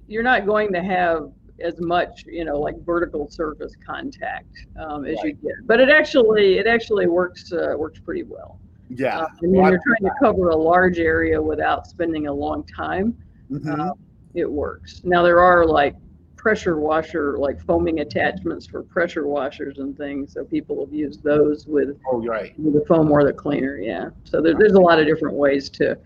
You're 0.08 0.24
not 0.24 0.44
going 0.44 0.72
to 0.72 0.82
have 0.82 1.30
as 1.60 1.80
much, 1.80 2.24
you 2.26 2.44
know, 2.44 2.58
like 2.58 2.76
vertical 2.84 3.28
surface 3.30 3.74
contact 3.84 4.66
um, 4.78 5.04
as 5.04 5.16
right. 5.16 5.26
you 5.26 5.32
get. 5.34 5.66
But 5.66 5.80
it 5.80 5.88
actually 5.88 6.58
it 6.58 6.66
actually 6.66 7.06
works 7.06 7.52
uh, 7.52 7.74
works 7.76 7.98
pretty 7.98 8.22
well. 8.22 8.58
Yeah. 8.88 9.20
Uh, 9.20 9.26
I 9.42 9.46
mean, 9.46 9.64
you're 9.64 9.80
trying 9.82 10.10
to 10.10 10.14
cover 10.20 10.50
a 10.50 10.56
large 10.56 10.98
area 10.98 11.40
without 11.40 11.86
spending 11.86 12.26
a 12.28 12.32
long 12.32 12.64
time. 12.64 13.16
Mm-hmm. 13.50 13.80
Uh, 13.80 13.92
it 14.34 14.50
works. 14.50 15.00
Now 15.04 15.22
there 15.22 15.40
are 15.40 15.66
like 15.66 15.96
pressure 16.36 16.78
washer, 16.78 17.36
like 17.38 17.60
foaming 17.64 18.00
attachments 18.00 18.66
for 18.66 18.84
pressure 18.84 19.26
washers 19.26 19.78
and 19.78 19.96
things. 19.96 20.34
So 20.34 20.44
people 20.44 20.84
have 20.84 20.94
used 20.94 21.24
those 21.24 21.66
with, 21.66 21.98
oh, 22.08 22.24
right. 22.24 22.56
with 22.60 22.74
the 22.74 22.84
foam 22.86 23.10
or 23.10 23.24
the 23.24 23.32
cleaner. 23.32 23.78
Yeah. 23.78 24.10
So 24.22 24.40
there, 24.40 24.54
there's 24.54 24.74
a 24.74 24.80
lot 24.80 25.00
of 25.00 25.06
different 25.06 25.34
ways 25.34 25.68
to, 25.70 25.98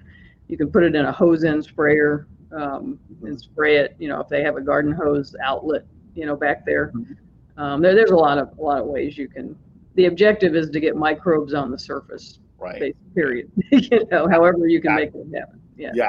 you 0.48 0.56
can 0.56 0.70
put 0.70 0.82
it 0.82 0.94
in 0.94 1.04
a 1.04 1.12
hose 1.12 1.44
end 1.44 1.64
sprayer 1.64 2.26
um, 2.52 2.98
and 3.22 3.40
spray 3.40 3.76
it. 3.76 3.96
You 3.98 4.08
know, 4.08 4.20
if 4.20 4.28
they 4.28 4.42
have 4.42 4.56
a 4.56 4.60
garden 4.60 4.92
hose 4.92 5.34
outlet, 5.42 5.84
you 6.14 6.26
know, 6.26 6.36
back 6.36 6.64
there, 6.64 6.88
mm-hmm. 6.88 7.62
um, 7.62 7.82
there 7.82 7.94
there's 7.94 8.10
a 8.10 8.16
lot 8.16 8.38
of 8.38 8.56
a 8.58 8.62
lot 8.62 8.80
of 8.80 8.86
ways 8.86 9.16
you 9.16 9.28
can. 9.28 9.56
The 9.94 10.06
objective 10.06 10.54
is 10.54 10.70
to 10.70 10.80
get 10.80 10.96
microbes 10.96 11.54
on 11.54 11.70
the 11.70 11.78
surface. 11.78 12.38
Right. 12.58 12.94
Period. 13.14 13.50
you 13.72 14.06
know, 14.10 14.28
however 14.28 14.68
you 14.68 14.80
can 14.80 14.94
make 14.94 15.14
it 15.14 15.26
happen. 15.34 15.60
Yeah. 15.76 15.90
Yeah. 15.94 16.08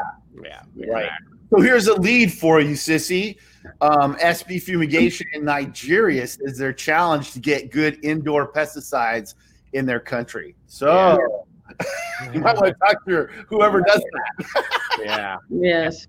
Yeah. 0.76 0.94
Right. 0.94 1.10
So 1.50 1.60
here's 1.60 1.88
a 1.88 2.00
lead 2.00 2.32
for 2.32 2.62
you, 2.62 2.76
Cisse. 2.76 3.38
Um, 3.82 4.16
SB 4.16 4.62
Fumigation 4.62 5.28
in 5.34 5.44
Nigeria 5.44 6.24
is 6.24 6.58
their 6.58 6.74
challenge 6.74 7.32
to 7.34 7.40
get 7.40 7.72
good 7.72 8.04
indoor 8.04 8.52
pesticides 8.52 9.36
in 9.74 9.86
their 9.86 10.00
country. 10.00 10.56
So 10.68 11.18
yeah. 11.70 12.28
you 12.34 12.40
might 12.40 12.56
want 12.56 12.68
to 12.68 12.74
talk 12.74 13.06
to 13.06 13.28
whoever 13.48 13.82
does 13.82 14.02
that. 14.02 14.66
yeah. 15.04 15.38
Yes. 15.50 16.08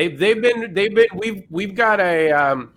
They've 0.00 0.18
they've 0.18 0.40
been 0.40 0.72
they've 0.72 0.94
been 0.94 1.08
we've 1.14 1.44
we've 1.50 1.74
got 1.74 2.00
a 2.00 2.32
um, 2.32 2.72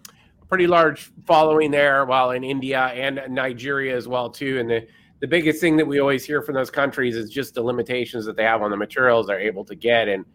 pretty 0.50 0.68
large 0.68 1.10
following 1.26 1.72
there, 1.72 2.04
while 2.04 2.32
in 2.32 2.44
India 2.44 2.88
and 2.88 3.22
Nigeria 3.30 3.96
as 3.96 4.10
well 4.10 4.30
too. 4.30 4.60
And 4.60 4.70
the 4.70 4.86
the 5.22 5.28
biggest 5.28 5.62
thing 5.62 5.78
that 5.78 5.86
we 5.86 6.02
always 6.02 6.26
hear 6.26 6.42
from 6.42 6.56
those 6.56 6.70
countries 6.70 7.16
is 7.16 7.30
just 7.30 7.54
the 7.54 7.62
limitations 7.62 8.26
that 8.26 8.36
they 8.36 8.44
have 8.44 8.62
on 8.62 8.72
the 8.72 8.76
materials 8.76 9.28
they're 9.28 9.40
able 9.40 9.64
to 9.64 9.74
get. 9.74 10.10
And 10.10 10.26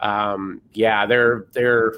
um, 0.00 0.62
yeah, 0.72 1.04
they're 1.04 1.48
they're 1.52 1.96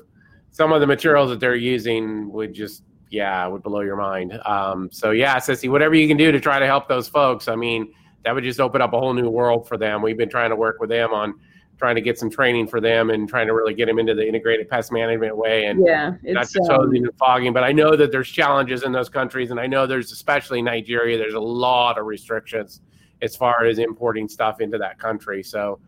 some 0.51 0.73
of 0.73 0.81
the 0.81 0.87
materials 0.89 1.31
that 1.31 1.39
they're 1.39 1.55
using 1.55 2.33
would 2.33 2.53
just 2.53 2.83
yeah 3.09 3.47
would 3.47 3.63
blow 3.63 3.83
your 3.83 3.95
mind. 3.95 4.33
Um, 4.47 4.89
so 4.91 5.13
yeah, 5.13 5.37
Cisse, 5.37 5.71
whatever 5.71 5.95
you 5.95 6.09
can 6.09 6.17
do 6.17 6.33
to 6.33 6.41
try 6.41 6.59
to 6.59 6.67
help 6.67 6.89
those 6.89 7.07
folks. 7.09 7.47
I 7.47 7.55
mean, 7.55 7.95
that 8.25 8.35
would 8.35 8.43
just 8.43 8.59
open 8.59 8.83
up 8.83 8.95
a 8.95 8.99
whole 8.99 9.15
new 9.15 9.31
world 9.31 9.69
for 9.69 9.77
them. 9.77 10.03
We've 10.03 10.19
been 10.19 10.29
trying 10.29 10.51
to 10.51 10.57
work 10.57 10.81
with 10.81 10.91
them 10.91 11.13
on 11.13 11.39
trying 11.81 11.95
to 11.95 12.03
get 12.03 12.19
some 12.19 12.29
training 12.29 12.67
for 12.67 12.79
them 12.79 13.09
and 13.09 13.27
trying 13.27 13.47
to 13.47 13.55
really 13.55 13.73
get 13.73 13.87
them 13.87 13.99
into 13.99 14.15
the 14.15 14.27
integrated 14.27 14.69
pest 14.69 14.93
management 14.93 15.35
way 15.35 15.65
and 15.65 15.83
yeah, 15.83 16.13
not 16.25 16.43
just 16.43 16.71
um, 16.71 16.95
and 16.95 17.09
fogging. 17.19 17.55
But 17.55 17.65
I 17.65 17.73
know 17.73 17.97
that 17.97 18.13
there's 18.13 18.29
challenges 18.29 18.83
in 18.83 18.93
those 18.93 19.09
countries, 19.09 19.51
and 19.51 19.59
I 19.59 19.67
know 19.67 19.87
there's 19.87 20.13
especially 20.13 20.61
Nigeria. 20.61 21.17
There's 21.17 21.35
a 21.35 21.41
lot 21.41 21.97
of 21.99 22.05
restrictions 22.05 22.83
as 23.23 23.35
far 23.35 23.65
as 23.65 23.79
importing 23.79 24.29
stuff 24.29 24.61
into 24.61 24.77
that 24.77 24.99
country. 24.99 25.43
So 25.43 25.81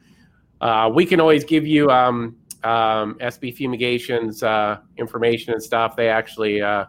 uh, 0.63 0.91
we 0.93 1.05
can 1.05 1.21
always 1.21 1.45
give 1.45 1.67
you 1.67 1.91
um, 1.91 2.37
um, 2.65 3.19
SB 3.21 3.55
Fumigations 3.55 4.43
uh, 4.43 4.79
information 4.97 5.53
and 5.53 5.63
stuff. 5.63 5.95
They 5.95 6.09
actually 6.09 6.63
uh, 6.63 6.87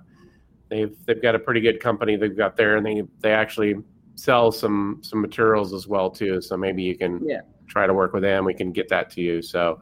they've 0.69 0.95
they've 1.05 1.21
got 1.21 1.35
a 1.35 1.39
pretty 1.39 1.59
good 1.59 1.81
company 1.81 2.15
they've 2.15 2.37
got 2.37 2.55
there, 2.55 2.77
and 2.77 2.85
they 2.85 3.03
they 3.19 3.33
actually 3.33 3.75
sell 4.15 4.49
some 4.49 4.99
some 5.03 5.19
materials 5.19 5.73
as 5.73 5.89
well 5.89 6.09
too. 6.09 6.41
So 6.41 6.55
maybe 6.55 6.83
you 6.83 6.97
can 6.97 7.19
yeah 7.27 7.41
try 7.73 7.87
to 7.87 7.93
work 7.93 8.13
with 8.13 8.23
them. 8.23 8.45
We 8.45 8.53
can 8.53 8.71
get 8.71 8.87
that 8.89 9.09
to 9.11 9.21
you. 9.21 9.41
So, 9.41 9.81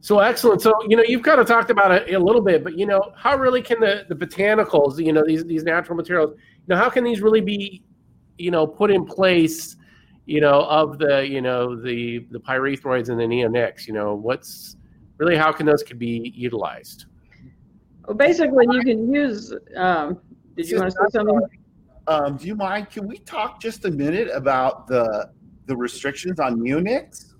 so 0.00 0.20
excellent. 0.20 0.62
So, 0.62 0.72
you 0.88 0.96
know, 0.96 1.02
you've 1.02 1.22
kind 1.22 1.40
of 1.40 1.46
talked 1.46 1.70
about 1.70 1.90
it 1.92 2.14
a 2.14 2.18
little 2.18 2.40
bit, 2.40 2.62
but 2.62 2.78
you 2.78 2.86
know, 2.86 3.02
how 3.16 3.36
really 3.36 3.62
can 3.62 3.80
the, 3.80 4.06
the 4.08 4.14
botanicals, 4.14 5.04
you 5.04 5.12
know, 5.12 5.24
these, 5.26 5.44
these 5.44 5.64
natural 5.64 5.96
materials, 5.96 6.30
you 6.36 6.68
know, 6.68 6.76
how 6.76 6.88
can 6.88 7.04
these 7.04 7.20
really 7.20 7.40
be, 7.40 7.82
you 8.38 8.50
know, 8.50 8.66
put 8.66 8.90
in 8.90 9.04
place, 9.04 9.76
you 10.26 10.40
know, 10.40 10.58
of 10.80 10.98
the, 10.98 11.26
you 11.26 11.40
know, 11.40 11.62
the, 11.88 12.26
the 12.30 12.38
pyrethroids 12.38 13.08
and 13.08 13.18
the 13.18 13.24
neonics, 13.24 13.86
you 13.86 13.92
know, 13.92 14.14
what's 14.14 14.76
really, 15.18 15.36
how 15.36 15.52
can 15.52 15.66
those 15.66 15.82
could 15.82 15.98
be 15.98 16.32
utilized? 16.34 17.06
Well, 18.06 18.16
basically 18.16 18.66
you 18.70 18.80
can 18.82 19.12
use, 19.12 19.52
um, 19.76 20.18
did 20.56 20.68
you 20.68 20.78
want 20.78 20.90
to 20.90 20.96
say 20.96 21.18
something? 21.18 21.40
Um, 22.06 22.36
do 22.36 22.46
you 22.46 22.56
mind? 22.56 22.90
Can 22.90 23.06
we 23.06 23.18
talk 23.18 23.60
just 23.60 23.84
a 23.84 23.90
minute 23.90 24.28
about 24.32 24.88
the 24.88 25.30
the 25.66 25.76
restrictions 25.76 26.40
on 26.40 26.58
neonics? 26.58 27.31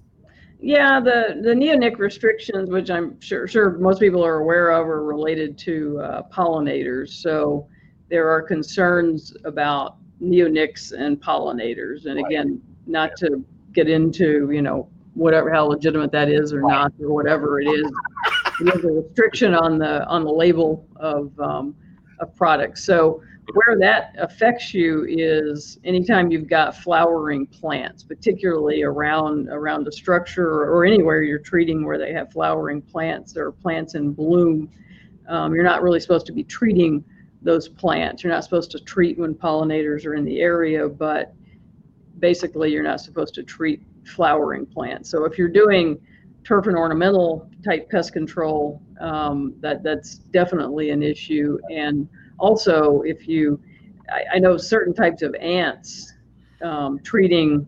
Yeah, 0.62 1.00
the 1.00 1.40
the 1.42 1.50
neonic 1.50 1.98
restrictions, 1.98 2.70
which 2.70 2.88
I'm 2.88 3.20
sure 3.20 3.48
sure 3.48 3.72
most 3.78 3.98
people 3.98 4.24
are 4.24 4.36
aware 4.36 4.70
of, 4.70 4.86
are 4.86 5.04
related 5.04 5.58
to 5.58 6.00
uh, 6.00 6.22
pollinators. 6.32 7.08
So 7.20 7.66
there 8.08 8.30
are 8.30 8.40
concerns 8.40 9.34
about 9.44 9.96
neonics 10.22 10.92
and 10.92 11.20
pollinators, 11.20 12.06
and 12.06 12.14
right. 12.14 12.26
again, 12.26 12.62
not 12.86 13.10
yeah. 13.20 13.28
to 13.28 13.44
get 13.72 13.88
into 13.88 14.50
you 14.52 14.62
know 14.62 14.88
whatever 15.14 15.52
how 15.52 15.64
legitimate 15.66 16.12
that 16.12 16.28
is 16.28 16.52
or 16.52 16.60
right. 16.60 16.70
not 16.70 16.92
or 17.00 17.12
whatever 17.12 17.60
it 17.60 17.66
is. 17.66 17.90
There's 18.60 18.84
a 18.84 18.88
restriction 18.88 19.54
on 19.54 19.78
the 19.78 20.06
on 20.06 20.22
the 20.22 20.32
label 20.32 20.86
of 20.94 21.38
um, 21.40 21.74
of 22.20 22.36
products. 22.36 22.84
So 22.84 23.20
where 23.54 23.78
that 23.78 24.14
affects 24.18 24.72
you 24.72 25.04
is 25.08 25.78
anytime 25.84 26.30
you've 26.30 26.48
got 26.48 26.76
flowering 26.76 27.46
plants, 27.46 28.02
particularly 28.02 28.82
around 28.82 29.48
around 29.48 29.86
a 29.86 29.92
structure 29.92 30.64
or 30.64 30.84
anywhere 30.84 31.22
you're 31.22 31.38
treating 31.38 31.84
where 31.84 31.98
they 31.98 32.12
have 32.12 32.32
flowering 32.32 32.80
plants 32.80 33.36
or 33.36 33.52
plants 33.52 33.94
in 33.94 34.12
bloom. 34.12 34.70
Um, 35.28 35.54
you're 35.54 35.64
not 35.64 35.82
really 35.82 36.00
supposed 36.00 36.26
to 36.26 36.32
be 36.32 36.44
treating 36.44 37.04
those 37.42 37.68
plants. 37.68 38.22
You're 38.22 38.32
not 38.32 38.44
supposed 38.44 38.70
to 38.72 38.80
treat 38.80 39.18
when 39.18 39.34
pollinators 39.34 40.06
are 40.06 40.14
in 40.14 40.24
the 40.24 40.40
area, 40.40 40.88
but 40.88 41.34
basically 42.18 42.70
you're 42.70 42.82
not 42.82 43.00
supposed 43.00 43.34
to 43.34 43.42
treat 43.42 43.82
flowering 44.04 44.66
plants. 44.66 45.10
So 45.10 45.24
if 45.24 45.38
you're 45.38 45.48
doing 45.48 46.00
turf 46.44 46.66
and 46.66 46.76
ornamental 46.76 47.50
type 47.64 47.88
pest 47.90 48.12
control, 48.12 48.82
um, 49.00 49.54
that 49.60 49.82
that's 49.82 50.16
definitely 50.16 50.90
an 50.90 51.02
issue. 51.02 51.58
And 51.70 52.08
also, 52.42 53.02
if 53.02 53.28
you, 53.28 53.60
I, 54.10 54.36
I 54.36 54.38
know 54.40 54.56
certain 54.56 54.92
types 54.92 55.22
of 55.22 55.32
ants, 55.36 56.12
um, 56.60 56.98
treating 56.98 57.66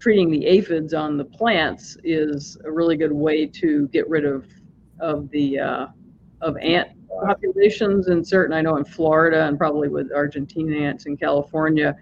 treating 0.00 0.30
the 0.30 0.44
aphids 0.46 0.92
on 0.92 1.16
the 1.16 1.24
plants 1.24 1.96
is 2.04 2.58
a 2.64 2.70
really 2.70 2.96
good 2.96 3.12
way 3.12 3.46
to 3.46 3.86
get 3.88 4.08
rid 4.08 4.24
of 4.24 4.46
of 5.00 5.30
the 5.30 5.58
uh, 5.58 5.86
of 6.40 6.56
ant 6.58 6.88
populations 7.22 8.08
in 8.08 8.24
certain. 8.24 8.54
I 8.56 8.62
know 8.62 8.76
in 8.76 8.84
Florida 8.84 9.46
and 9.46 9.58
probably 9.58 9.88
with 9.88 10.10
Argentine 10.12 10.72
ants 10.72 11.04
in 11.04 11.16
California, 11.18 11.94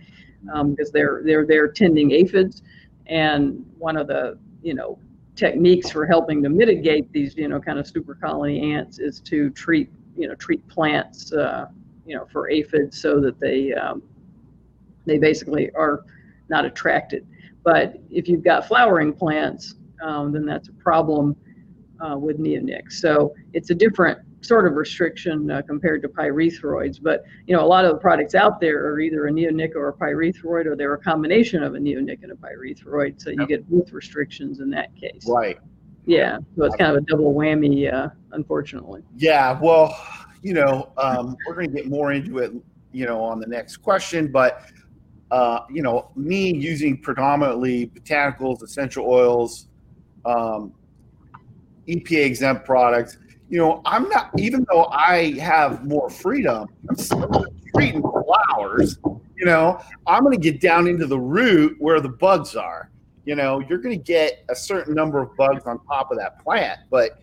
um, 0.53 0.71
because 0.71 0.93
they're 0.93 1.23
they're 1.25 1.45
they're 1.45 1.69
tending 1.69 2.13
aphids, 2.13 2.63
and 3.07 3.65
one 3.79 3.97
of 3.97 4.07
the 4.07 4.39
you 4.63 4.75
know 4.75 4.97
techniques 5.35 5.91
for 5.91 6.07
helping 6.07 6.41
to 6.45 6.49
mitigate 6.49 7.13
these 7.13 7.37
you 7.37 7.49
know 7.49 7.61
kind 7.61 7.81
of 7.81 7.87
super 7.87 8.15
colony 8.15 8.75
ants 8.75 9.01
is 9.01 9.19
to 9.21 9.51
treat 9.51 9.91
you 10.17 10.29
know 10.29 10.35
treat 10.37 10.67
plants 10.69 11.33
uh, 11.33 11.67
you 12.07 12.17
know, 12.17 12.27
for 12.33 12.51
aphids 12.51 13.01
so 13.01 13.21
that 13.21 13.39
they 13.39 13.73
um, 13.73 14.03
they 15.07 15.19
basically 15.19 15.71
are 15.75 16.05
not 16.49 16.65
attracted. 16.65 17.27
But 17.65 17.97
if 18.11 18.29
you've 18.29 18.45
got 18.45 18.67
flowering 18.67 19.13
plants, 19.13 19.77
um, 20.03 20.33
then 20.33 20.45
that's 20.45 20.69
a 20.69 20.73
problem 20.73 21.37
uh, 22.01 22.17
with 22.17 22.39
neonics. 22.39 22.93
So 22.95 23.35
it's 23.53 23.71
a 23.71 23.75
different 23.75 24.19
sort 24.41 24.67
of 24.67 24.75
restriction 24.75 25.51
uh, 25.51 25.63
compared 25.63 26.03
to 26.03 26.09
pyrethroids. 26.09 26.99
But 27.01 27.25
you 27.47 27.55
know, 27.55 27.65
a 27.65 27.67
lot 27.67 27.85
of 27.85 27.93
the 27.93 27.99
products 27.99 28.35
out 28.35 28.61
there 28.61 28.85
are 28.87 29.01
either 29.01 29.27
a 29.27 29.31
neonic 29.31 29.75
or 29.77 29.89
a 29.89 29.93
pyrethroid, 29.93 30.67
or 30.67 30.77
they're 30.77 30.95
a 30.95 30.99
combination 30.99 31.63
of 31.63 31.75
a 31.75 31.79
neonic 31.79 32.23
and 32.23 32.33
a 32.33 32.35
pyrethroid. 32.35 33.21
So 33.21 33.31
you 33.31 33.37
yep. 33.41 33.49
get 33.49 33.71
both 33.71 33.93
restrictions 33.93 34.61
in 34.61 34.71
that 34.71 34.95
case. 34.97 35.27
Right. 35.29 35.59
Yeah. 36.05 36.39
So 36.57 36.65
it's 36.65 36.77
kind 36.77 36.91
of 36.91 36.97
a 36.97 37.07
double 37.07 37.33
whammy, 37.33 37.93
uh, 37.93 38.09
unfortunately. 38.33 39.03
Yeah. 39.17 39.59
Well, 39.61 39.97
you 40.43 40.55
know, 40.55 40.93
um, 40.99 41.37
we're 41.47 41.55
going 41.55 41.71
to 41.71 41.75
get 41.75 41.89
more 41.89 42.13
into 42.13 42.39
it, 42.39 42.53
you 42.93 43.07
know, 43.07 43.23
on 43.23 43.41
the 43.41 43.47
next 43.47 43.79
question. 43.79 44.31
But, 44.31 44.63
uh, 45.31 45.61
you 45.71 45.83
know, 45.83 46.11
me 46.17 46.53
using 46.53 46.99
predominantly 47.01 47.87
botanicals, 47.87 48.63
essential 48.63 49.07
oils, 49.07 49.69
um, 50.25 50.73
EPA 51.89 52.25
exempt 52.25 52.65
products, 52.65 53.19
you 53.49 53.59
know, 53.59 53.83
I'm 53.85 54.09
not, 54.09 54.31
even 54.39 54.67
though 54.71 54.87
I 54.87 55.33
have 55.39 55.85
more 55.85 56.09
freedom, 56.09 56.69
I'm 56.89 56.97
still 56.97 57.47
treating 57.75 58.03
flowers. 58.03 58.99
You 59.37 59.47
know, 59.47 59.81
I'm 60.07 60.23
going 60.23 60.35
to 60.35 60.41
get 60.41 60.61
down 60.61 60.87
into 60.87 61.07
the 61.07 61.19
root 61.19 61.77
where 61.79 62.01
the 62.01 62.09
bugs 62.09 62.57
are. 62.57 62.91
You 63.25 63.37
know, 63.37 63.61
you're 63.61 63.79
going 63.79 63.97
to 63.97 64.03
get 64.03 64.45
a 64.49 64.55
certain 64.55 64.95
number 64.95 65.21
of 65.21 65.37
bugs 65.37 65.65
on 65.67 65.85
top 65.85 66.11
of 66.11 66.19
that 66.19 66.43
plant, 66.43 66.81
but 66.91 67.21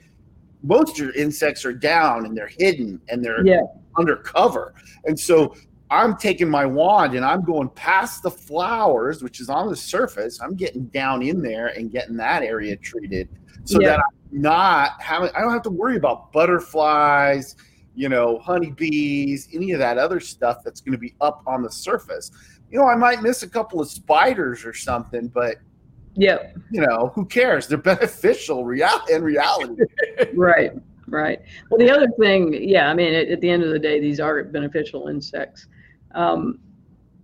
most 0.64 0.92
of 0.92 1.06
your 1.06 1.14
insects 1.16 1.66
are 1.66 1.74
down 1.74 2.26
and 2.26 2.36
they're 2.36 2.52
hidden 2.58 3.02
and 3.10 3.24
they're 3.24 3.46
yeah. 3.46 3.62
undercover. 3.98 4.74
And 5.06 5.20
so 5.20 5.56
I'm 5.90 6.18
taking 6.18 6.50
my 6.50 6.66
wand 6.66 7.16
and 7.16 7.26
I'm 7.26 7.44
going 7.44 7.70
past 7.70 8.24
the 8.24 8.32
flowers, 8.32 9.24
which 9.24 9.40
is 9.40 9.50
on 9.50 9.70
the 9.70 9.76
surface. 9.76 10.40
I'm 10.42 10.56
getting 10.56 10.86
down 10.88 11.24
in 11.24 11.42
there 11.42 11.68
and 11.68 11.92
getting 11.92 12.16
that 12.18 12.44
area 12.44 12.76
treated 12.76 13.30
so 13.64 13.80
yeah. 13.80 13.90
that 13.90 14.00
I'm 14.00 14.42
not 14.42 15.02
having, 15.02 15.30
I 15.36 15.42
don't 15.42 15.52
have 15.52 15.64
to 15.64 15.70
worry 15.70 15.98
about 15.98 16.32
butterflies, 16.32 17.56
you 17.96 18.10
know, 18.10 18.38
honeybees, 18.40 19.50
any 19.54 19.72
of 19.72 19.80
that 19.80 19.98
other 19.98 20.20
stuff 20.20 20.58
that's 20.64 20.82
going 20.82 20.94
to 20.94 21.00
be 21.00 21.16
up 21.22 21.42
on 21.48 21.64
the 21.64 21.72
surface. 21.72 22.32
You 22.70 22.78
know, 22.78 22.86
I 22.86 22.96
might 22.96 23.24
miss 23.24 23.42
a 23.44 23.50
couple 23.50 23.82
of 23.82 23.90
spiders 23.90 24.64
or 24.64 24.74
something, 24.74 25.28
but 25.28 25.56
Yep. 26.20 26.58
you 26.72 26.82
know, 26.82 27.12
who 27.16 27.26
cares? 27.26 27.68
They're 27.68 27.78
beneficial 27.78 28.66
real 28.66 28.90
in 29.10 29.24
reality. 29.24 29.84
right 30.34 30.74
right 31.12 31.42
well 31.70 31.80
the 31.80 31.90
other 31.90 32.08
thing 32.20 32.54
yeah 32.54 32.90
i 32.90 32.94
mean 32.94 33.14
at, 33.14 33.28
at, 33.30 33.42
the 33.42 33.50
end 33.50 33.64
of 33.64 33.72
the 33.72 33.80
day 33.80 34.00
these 34.00 34.20
are 34.20 34.44
beneficial 34.44 35.08
insects 35.08 35.68
um, 36.16 36.60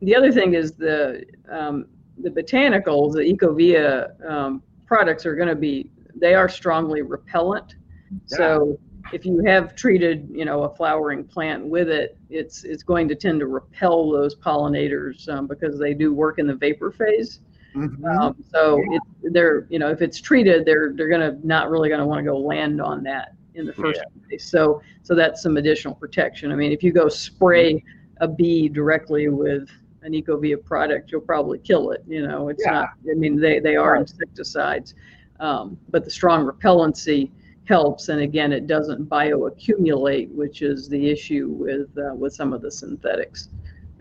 the 0.01 0.15
other 0.15 0.31
thing 0.31 0.53
is 0.53 0.73
the 0.73 1.23
um, 1.49 1.85
the 2.19 2.29
botanicals 2.29 3.13
the 3.13 3.19
ecovia 3.19 4.29
um, 4.29 4.63
products 4.85 5.25
are 5.25 5.35
going 5.35 5.47
to 5.47 5.55
be 5.55 5.89
they 6.15 6.33
are 6.33 6.49
strongly 6.49 7.01
repellent 7.01 7.75
yeah. 8.11 8.37
so 8.37 8.79
if 9.13 9.25
you 9.25 9.43
have 9.45 9.75
treated 9.75 10.27
you 10.31 10.45
know 10.45 10.63
a 10.63 10.75
flowering 10.75 11.23
plant 11.23 11.65
with 11.65 11.89
it 11.89 12.17
it's 12.29 12.63
it's 12.63 12.83
going 12.83 13.07
to 13.07 13.15
tend 13.15 13.39
to 13.39 13.47
repel 13.47 14.11
those 14.11 14.35
pollinators 14.35 15.27
um, 15.29 15.47
because 15.47 15.77
they 15.77 15.93
do 15.93 16.13
work 16.13 16.39
in 16.39 16.47
the 16.47 16.55
vapor 16.55 16.91
phase 16.91 17.39
Mm-hmm. 17.75 18.05
Um, 18.05 18.43
so 18.51 18.81
it, 18.91 19.01
they're, 19.33 19.67
you 19.69 19.79
know, 19.79 19.89
if 19.89 20.01
it's 20.01 20.21
treated, 20.21 20.65
they're 20.65 20.93
they're 20.95 21.09
gonna 21.09 21.37
not 21.43 21.69
really 21.69 21.89
gonna 21.89 22.05
want 22.05 22.19
to 22.19 22.31
go 22.31 22.37
land 22.37 22.81
on 22.81 23.03
that 23.03 23.33
in 23.55 23.65
the 23.65 23.73
first 23.73 23.99
yeah. 23.99 24.27
place. 24.27 24.49
So 24.49 24.81
so 25.03 25.15
that's 25.15 25.41
some 25.41 25.57
additional 25.57 25.93
protection. 25.95 26.51
I 26.51 26.55
mean, 26.55 26.71
if 26.71 26.83
you 26.83 26.91
go 26.91 27.09
spray 27.09 27.83
a 28.21 28.27
bee 28.27 28.69
directly 28.69 29.27
with 29.27 29.69
an 30.03 30.13
Ecovia 30.13 30.63
product, 30.63 31.11
you'll 31.11 31.21
probably 31.21 31.59
kill 31.59 31.91
it. 31.91 32.03
You 32.07 32.25
know, 32.25 32.49
it's 32.49 32.63
yeah. 32.65 32.71
not. 32.71 32.89
I 33.09 33.15
mean, 33.15 33.39
they 33.39 33.59
they 33.59 33.75
are 33.75 33.97
insecticides, 33.97 34.95
um, 35.39 35.77
but 35.89 36.05
the 36.05 36.11
strong 36.11 36.45
repellency 36.45 37.31
helps. 37.65 38.09
And 38.09 38.21
again, 38.21 38.53
it 38.53 38.67
doesn't 38.67 39.09
bioaccumulate, 39.09 40.33
which 40.33 40.61
is 40.61 40.87
the 40.87 41.09
issue 41.09 41.49
with 41.49 41.89
uh, 41.97 42.15
with 42.15 42.33
some 42.33 42.53
of 42.53 42.61
the 42.61 42.71
synthetics 42.71 43.49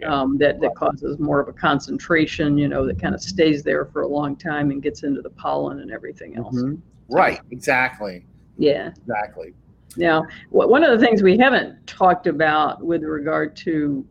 um, 0.05 0.38
that, 0.38 0.61
that 0.61 0.74
causes 0.74 1.18
more 1.18 1.40
of 1.40 1.48
a 1.48 1.52
concentration, 1.52 2.59
you 2.59 2.68
know, 2.68 2.86
that 2.86 3.00
kind 3.00 3.14
of 3.14 3.20
stays 3.20 3.62
there 3.62 3.86
for 3.86 4.02
a 4.02 4.09
long 4.09 4.36
time 4.36 4.70
and 4.70 4.82
gets 4.82 5.02
into 5.02 5.22
the 5.22 5.30
pollen 5.30 5.80
and 5.80 5.90
everything 5.90 6.36
else. 6.36 6.57
Mm-hmm. 6.57 7.14
Right, 7.14 7.40
exactly. 7.50 8.24
Yeah. 8.57 8.88
Exactly. 8.88 9.55
Now, 9.96 10.26
one 10.50 10.82
of 10.82 10.98
the 10.98 11.05
things 11.05 11.22
we 11.22 11.38
haven't 11.38 11.86
talked 11.86 12.26
about 12.26 12.84
with 12.84 13.02
regard 13.05 13.55
to 13.59 14.05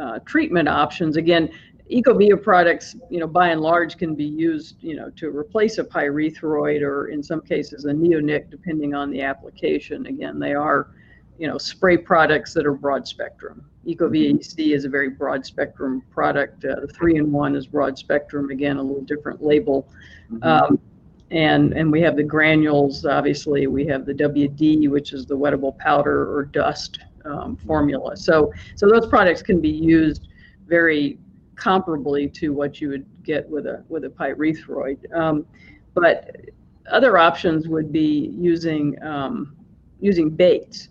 uh, 0.00 0.18
treatment 0.20 0.68
options, 0.68 1.16
again, 1.16 1.50
Ecovia 1.90 2.40
products, 2.40 2.94
you 3.10 3.18
know, 3.18 3.26
by 3.26 3.48
and 3.48 3.60
large 3.60 3.96
can 3.96 4.14
be 4.14 4.24
used, 4.24 4.76
you 4.80 4.94
know, 4.94 5.10
to 5.10 5.28
replace 5.36 5.78
a 5.78 5.84
pyrethroid 5.84 6.82
or 6.82 7.08
in 7.08 7.22
some 7.22 7.40
cases 7.40 7.84
a 7.84 7.90
neonic, 7.90 8.48
depending 8.50 8.94
on 8.94 9.10
the 9.10 9.22
application. 9.22 10.06
Again, 10.06 10.38
they 10.38 10.54
are, 10.54 10.90
you 11.38 11.48
know, 11.48 11.58
spray 11.58 11.96
products 11.96 12.54
that 12.54 12.64
are 12.66 12.74
broad 12.74 13.08
spectrum. 13.08 13.64
Ecovia 13.86 14.34
EC 14.34 14.72
is 14.72 14.84
a 14.84 14.88
very 14.88 15.08
broad 15.08 15.44
spectrum 15.44 16.02
product. 16.10 16.64
Uh, 16.64 16.80
the 16.80 16.88
three 16.88 17.16
in 17.16 17.32
one 17.32 17.56
is 17.56 17.66
broad 17.66 17.98
spectrum. 17.98 18.50
Again, 18.50 18.76
a 18.76 18.82
little 18.82 19.02
different 19.02 19.42
label. 19.42 19.88
Mm-hmm. 20.30 20.42
Um, 20.42 20.80
and 21.30 21.72
and 21.72 21.90
we 21.90 22.00
have 22.02 22.16
the 22.16 22.22
granules. 22.22 23.06
Obviously, 23.06 23.66
we 23.66 23.86
have 23.86 24.04
the 24.04 24.12
WD, 24.12 24.88
which 24.88 25.12
is 25.12 25.26
the 25.26 25.36
wettable 25.36 25.76
powder 25.78 26.36
or 26.36 26.44
dust 26.44 26.98
um, 27.24 27.56
formula. 27.56 28.16
So 28.16 28.52
so 28.74 28.88
those 28.88 29.06
products 29.06 29.42
can 29.42 29.60
be 29.60 29.70
used 29.70 30.28
very 30.66 31.18
comparably 31.54 32.32
to 32.34 32.52
what 32.52 32.80
you 32.80 32.88
would 32.88 33.06
get 33.22 33.48
with 33.48 33.66
a 33.66 33.84
with 33.88 34.04
a 34.04 34.08
pyrethroid. 34.08 34.98
Um, 35.14 35.46
but 35.94 36.36
other 36.90 37.18
options 37.18 37.68
would 37.68 37.92
be 37.92 38.34
using 38.36 39.00
um, 39.02 39.56
using 40.00 40.30
baits. 40.30 40.88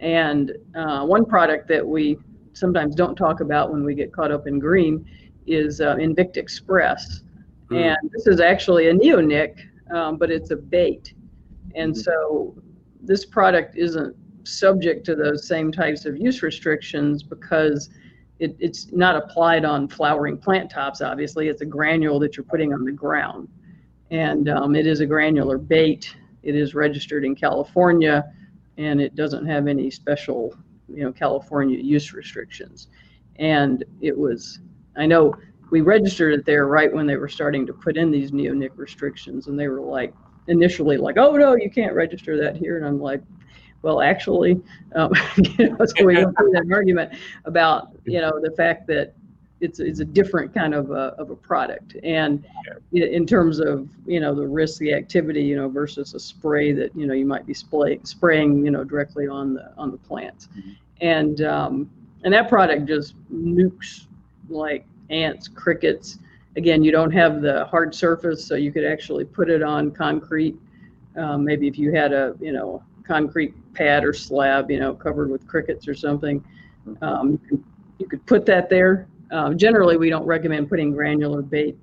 And 0.00 0.52
uh, 0.74 1.04
one 1.04 1.24
product 1.24 1.68
that 1.68 1.86
we 1.86 2.18
sometimes 2.52 2.94
don't 2.94 3.16
talk 3.16 3.40
about 3.40 3.72
when 3.72 3.84
we 3.84 3.94
get 3.94 4.12
caught 4.12 4.30
up 4.30 4.46
in 4.46 4.58
green 4.58 5.08
is 5.46 5.80
uh, 5.80 5.96
InVict 5.96 6.36
Xpress. 6.36 7.22
Mm. 7.70 7.96
And 7.96 8.10
this 8.12 8.26
is 8.26 8.40
actually 8.40 8.88
a 8.88 8.94
neonic, 8.94 9.60
um, 9.92 10.16
but 10.16 10.30
it's 10.30 10.50
a 10.50 10.56
bait. 10.56 11.14
And 11.74 11.94
mm. 11.94 12.02
so 12.02 12.54
this 13.00 13.24
product 13.24 13.76
isn't 13.76 14.16
subject 14.44 15.06
to 15.06 15.14
those 15.14 15.46
same 15.46 15.72
types 15.72 16.04
of 16.04 16.16
use 16.16 16.42
restrictions 16.42 17.22
because 17.22 17.90
it, 18.38 18.56
it's 18.58 18.90
not 18.92 19.16
applied 19.16 19.64
on 19.64 19.88
flowering 19.88 20.36
plant 20.36 20.70
tops, 20.70 21.00
obviously. 21.00 21.48
It's 21.48 21.62
a 21.62 21.66
granule 21.66 22.18
that 22.20 22.36
you're 22.36 22.44
putting 22.44 22.72
on 22.72 22.84
the 22.84 22.92
ground. 22.92 23.48
And 24.10 24.48
um, 24.48 24.74
it 24.74 24.86
is 24.86 25.00
a 25.00 25.06
granular 25.06 25.58
bait. 25.58 26.14
It 26.42 26.54
is 26.54 26.74
registered 26.74 27.24
in 27.24 27.34
California 27.34 28.24
and 28.78 29.00
it 29.00 29.14
doesn't 29.14 29.46
have 29.46 29.66
any 29.66 29.90
special 29.90 30.54
you 30.94 31.04
know 31.04 31.12
California 31.12 31.78
use 31.78 32.12
restrictions, 32.12 32.88
and 33.36 33.84
it 34.00 34.16
was 34.16 34.60
I 34.96 35.06
know 35.06 35.34
we 35.70 35.80
registered 35.80 36.34
it 36.34 36.44
there 36.44 36.66
right 36.66 36.92
when 36.92 37.06
they 37.06 37.16
were 37.16 37.28
starting 37.28 37.66
to 37.66 37.72
put 37.72 37.96
in 37.96 38.10
these 38.10 38.30
neonic 38.30 38.70
restrictions, 38.76 39.46
and 39.46 39.58
they 39.58 39.68
were 39.68 39.80
like 39.80 40.14
initially 40.48 40.96
like, 40.96 41.16
oh 41.16 41.36
no, 41.36 41.56
you 41.56 41.70
can't 41.70 41.94
register 41.94 42.36
that 42.42 42.56
here, 42.56 42.76
and 42.76 42.86
I'm 42.86 43.00
like. 43.00 43.22
Well, 43.84 44.00
actually, 44.00 44.60
um, 44.94 45.10
you 45.58 45.70
know, 45.70 45.84
so 45.84 46.04
we 46.04 46.14
went 46.14 46.38
through 46.38 46.52
that 46.52 46.68
argument 46.72 47.14
about 47.46 47.88
you 48.04 48.20
know 48.20 48.30
the 48.40 48.52
fact 48.52 48.86
that 48.86 49.12
it's 49.62 49.80
it's 49.80 50.00
a 50.00 50.04
different 50.04 50.52
kind 50.52 50.74
of 50.74 50.90
a, 50.90 51.14
of 51.18 51.30
a 51.30 51.36
product 51.36 51.96
and 52.02 52.44
in 52.92 53.26
terms 53.26 53.60
of 53.60 53.88
you 54.06 54.20
know 54.20 54.34
the 54.34 54.46
risk 54.46 54.78
the 54.80 54.92
activity 54.92 55.42
you 55.42 55.56
know 55.56 55.68
versus 55.68 56.12
a 56.14 56.20
spray 56.20 56.72
that 56.72 56.94
you 56.94 57.06
know 57.06 57.14
you 57.14 57.24
might 57.24 57.46
be 57.46 57.54
spray, 57.54 57.98
spraying 58.02 58.64
you 58.64 58.70
know 58.70 58.84
directly 58.84 59.26
on 59.26 59.54
the 59.54 59.72
on 59.78 59.90
the 59.90 59.98
plants 59.98 60.48
mm-hmm 60.56 60.72
and 61.02 61.42
um, 61.42 61.90
and 62.24 62.32
that 62.32 62.48
product 62.48 62.86
just 62.86 63.14
nukes 63.30 64.06
like 64.48 64.86
ants, 65.10 65.48
crickets. 65.48 66.18
Again, 66.56 66.82
you 66.82 66.92
don't 66.92 67.10
have 67.10 67.42
the 67.42 67.66
hard 67.66 67.94
surface, 67.94 68.44
so 68.44 68.54
you 68.54 68.72
could 68.72 68.84
actually 68.84 69.24
put 69.24 69.50
it 69.50 69.62
on 69.62 69.90
concrete. 69.90 70.56
Um, 71.16 71.44
maybe 71.44 71.68
if 71.68 71.78
you 71.78 71.92
had 71.92 72.12
a 72.12 72.34
you 72.40 72.52
know 72.52 72.82
concrete 73.04 73.54
pad 73.74 74.04
or 74.04 74.12
slab, 74.12 74.70
you 74.70 74.78
know, 74.78 74.94
covered 74.94 75.30
with 75.30 75.46
crickets 75.46 75.88
or 75.88 75.94
something, 75.94 76.42
um, 77.02 77.32
you, 77.32 77.38
could, 77.48 77.64
you 77.98 78.08
could 78.08 78.24
put 78.26 78.46
that 78.46 78.70
there. 78.70 79.08
Um, 79.32 79.58
generally, 79.58 79.96
we 79.96 80.10
don't 80.10 80.26
recommend 80.26 80.68
putting 80.68 80.92
granular 80.92 81.42
bait 81.42 81.76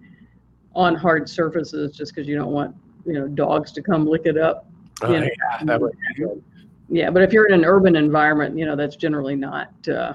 on 0.76 0.96
hard 0.96 1.28
surfaces 1.30 1.96
just 1.96 2.14
because 2.14 2.28
you 2.28 2.36
don't 2.36 2.52
want 2.52 2.76
you 3.06 3.14
know 3.14 3.28
dogs 3.28 3.72
to 3.74 3.82
come 3.82 4.08
lick 4.08 4.22
it 4.26 4.38
up. 4.38 4.68
Oh, 5.02 5.12
yeah, 5.12 5.28
that 5.64 5.82
would 5.82 5.94
be 6.16 6.24
good 6.24 6.44
yeah, 6.90 7.12
but 7.12 7.22
if 7.22 7.32
you're 7.32 7.46
in 7.46 7.54
an 7.54 7.66
urban 7.66 7.96
environment, 7.96 8.58
you 8.58 8.66
know, 8.66 8.76
that's 8.76 8.96
generally 8.96 9.36
not, 9.36 9.72
uh, 9.88 10.14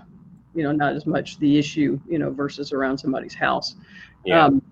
you 0.55 0.65
know, 0.65 0.73
not 0.73 0.95
as 0.95 1.07
much 1.07 1.39
the 1.39 1.57
issue, 1.57 2.01
you 2.09 2.19
know, 2.19 2.31
versus 2.31 2.73
around 2.73 2.99
somebody's 2.99 3.35
house. 3.35 3.77
Yeah. 4.25 4.47
Um, 4.47 4.63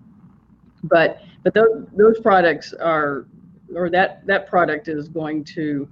but 0.83 1.21
but 1.43 1.53
those 1.53 1.87
those 1.95 2.19
products 2.19 2.73
are, 2.73 3.25
or 3.73 3.89
that 3.89 4.25
that 4.27 4.47
product 4.47 4.89
is 4.89 5.07
going 5.07 5.45
to, 5.45 5.87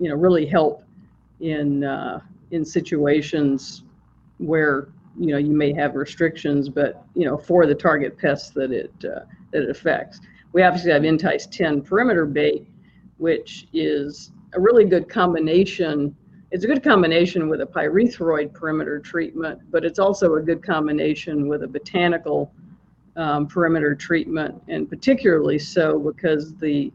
you 0.00 0.08
know, 0.08 0.16
really 0.16 0.46
help 0.46 0.82
in 1.40 1.84
uh, 1.84 2.20
in 2.50 2.64
situations 2.64 3.84
where 4.38 4.88
you 5.18 5.28
know 5.28 5.38
you 5.38 5.52
may 5.52 5.72
have 5.72 5.94
restrictions, 5.94 6.68
but 6.68 7.04
you 7.14 7.24
know, 7.24 7.36
for 7.36 7.66
the 7.66 7.74
target 7.74 8.18
pests 8.18 8.50
that 8.50 8.72
it 8.72 8.92
uh, 9.04 9.20
that 9.52 9.62
it 9.62 9.70
affects. 9.70 10.20
We 10.52 10.62
obviously 10.62 10.92
have 10.92 11.04
Entice 11.04 11.46
10 11.46 11.82
perimeter 11.82 12.26
bait, 12.26 12.66
which 13.16 13.66
is 13.72 14.32
a 14.54 14.60
really 14.60 14.84
good 14.84 15.08
combination. 15.08 16.14
It's 16.50 16.64
a 16.64 16.66
good 16.66 16.82
combination 16.82 17.48
with 17.48 17.62
a 17.62 17.66
pyrethroid 17.66 18.52
perimeter 18.52 18.98
treatment, 18.98 19.60
but 19.70 19.84
it's 19.84 19.98
also 19.98 20.34
a 20.34 20.42
good 20.42 20.62
combination 20.62 21.48
with 21.48 21.62
a 21.62 21.68
botanical 21.68 22.52
um, 23.16 23.46
perimeter 23.46 23.94
treatment, 23.94 24.62
and 24.68 24.88
particularly 24.88 25.58
so 25.58 25.98
because 25.98 26.54
the 26.56 26.92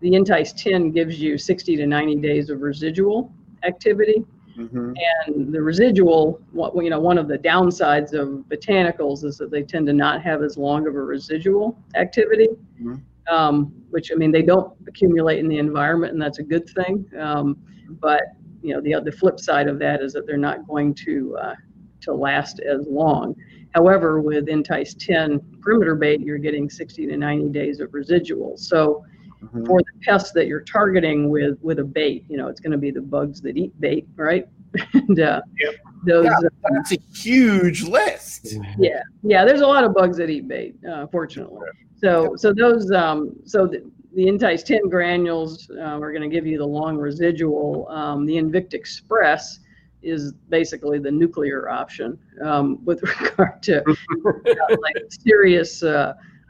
the 0.00 0.14
Entice 0.14 0.54
10 0.54 0.92
gives 0.92 1.20
you 1.20 1.36
60 1.36 1.76
to 1.76 1.86
90 1.86 2.16
days 2.16 2.48
of 2.48 2.62
residual 2.62 3.30
activity. 3.64 4.24
Mm-hmm. 4.60 4.92
And 5.26 5.52
the 5.52 5.62
residual, 5.62 6.40
you 6.54 6.90
know, 6.90 7.00
one 7.00 7.18
of 7.18 7.28
the 7.28 7.38
downsides 7.38 8.12
of 8.12 8.44
botanicals 8.48 9.24
is 9.24 9.38
that 9.38 9.50
they 9.50 9.62
tend 9.62 9.86
to 9.86 9.92
not 9.92 10.22
have 10.22 10.42
as 10.42 10.56
long 10.56 10.86
of 10.86 10.94
a 10.94 11.02
residual 11.02 11.78
activity. 11.94 12.48
Mm-hmm 12.80 12.96
um, 13.30 13.72
which 13.90 14.10
I 14.12 14.14
mean 14.14 14.32
they 14.32 14.42
don't 14.42 14.72
accumulate 14.86 15.38
in 15.38 15.48
the 15.48 15.58
environment, 15.58 16.12
and 16.12 16.20
that's 16.20 16.38
a 16.38 16.42
good 16.42 16.68
thing. 16.70 17.08
Um, 17.18 17.56
but 18.00 18.22
you 18.62 18.74
know 18.74 18.80
the 18.80 19.00
the 19.04 19.12
flip 19.12 19.40
side 19.40 19.68
of 19.68 19.78
that 19.78 20.02
is 20.02 20.12
that 20.12 20.26
they're 20.26 20.36
not 20.36 20.66
going 20.66 20.94
to 21.06 21.36
uh, 21.40 21.54
to 22.02 22.12
last 22.12 22.60
as 22.60 22.86
long. 22.88 23.34
However, 23.74 24.20
with 24.20 24.48
Entice 24.48 24.94
10 24.94 25.58
perimeter 25.60 25.94
bait, 25.94 26.20
you're 26.20 26.38
getting 26.38 26.68
60 26.68 27.06
to 27.06 27.16
90 27.16 27.50
days 27.50 27.78
of 27.78 27.94
residual. 27.94 28.56
So 28.56 29.04
mm-hmm. 29.42 29.66
for 29.66 29.80
the 29.80 30.04
pests 30.04 30.32
that 30.32 30.46
you're 30.46 30.62
targeting 30.62 31.30
with 31.30 31.58
with 31.62 31.78
a 31.78 31.84
bait, 31.84 32.24
you 32.28 32.36
know 32.36 32.48
it's 32.48 32.60
going 32.60 32.72
to 32.72 32.78
be 32.78 32.90
the 32.90 33.00
bugs 33.00 33.40
that 33.42 33.56
eat 33.56 33.78
bait, 33.80 34.06
right? 34.16 34.48
and 34.92 35.20
uh, 35.20 35.40
yep. 35.58 35.74
those 36.04 36.24
yeah, 36.24 36.48
that's 36.70 36.92
a 36.92 36.98
huge 37.14 37.82
list. 37.82 38.54
Yeah, 38.78 39.02
yeah. 39.22 39.44
There's 39.44 39.62
a 39.62 39.66
lot 39.66 39.84
of 39.84 39.94
bugs 39.94 40.16
that 40.18 40.30
eat 40.30 40.46
bait, 40.46 40.76
uh, 40.88 41.06
fortunately. 41.08 41.66
So, 42.00 42.34
so 42.36 42.52
those, 42.52 42.90
um, 42.92 43.34
so 43.44 43.66
the, 43.66 43.90
the 44.14 44.26
Entice 44.26 44.62
10 44.62 44.88
granules 44.88 45.70
uh, 45.70 45.82
are 45.82 46.12
going 46.12 46.22
to 46.22 46.34
give 46.34 46.46
you 46.46 46.56
the 46.56 46.66
long 46.66 46.96
residual. 46.96 47.88
Um, 47.88 48.26
the 48.26 48.34
InVict 48.34 48.72
Xpress 48.72 49.58
is 50.02 50.32
basically 50.48 50.98
the 50.98 51.10
nuclear 51.10 51.68
option 51.68 52.18
um, 52.42 52.82
with 52.84 53.02
regard 53.20 53.62
to 53.64 53.80
uh, 54.26 54.76
like 54.80 54.96
serious 55.10 55.82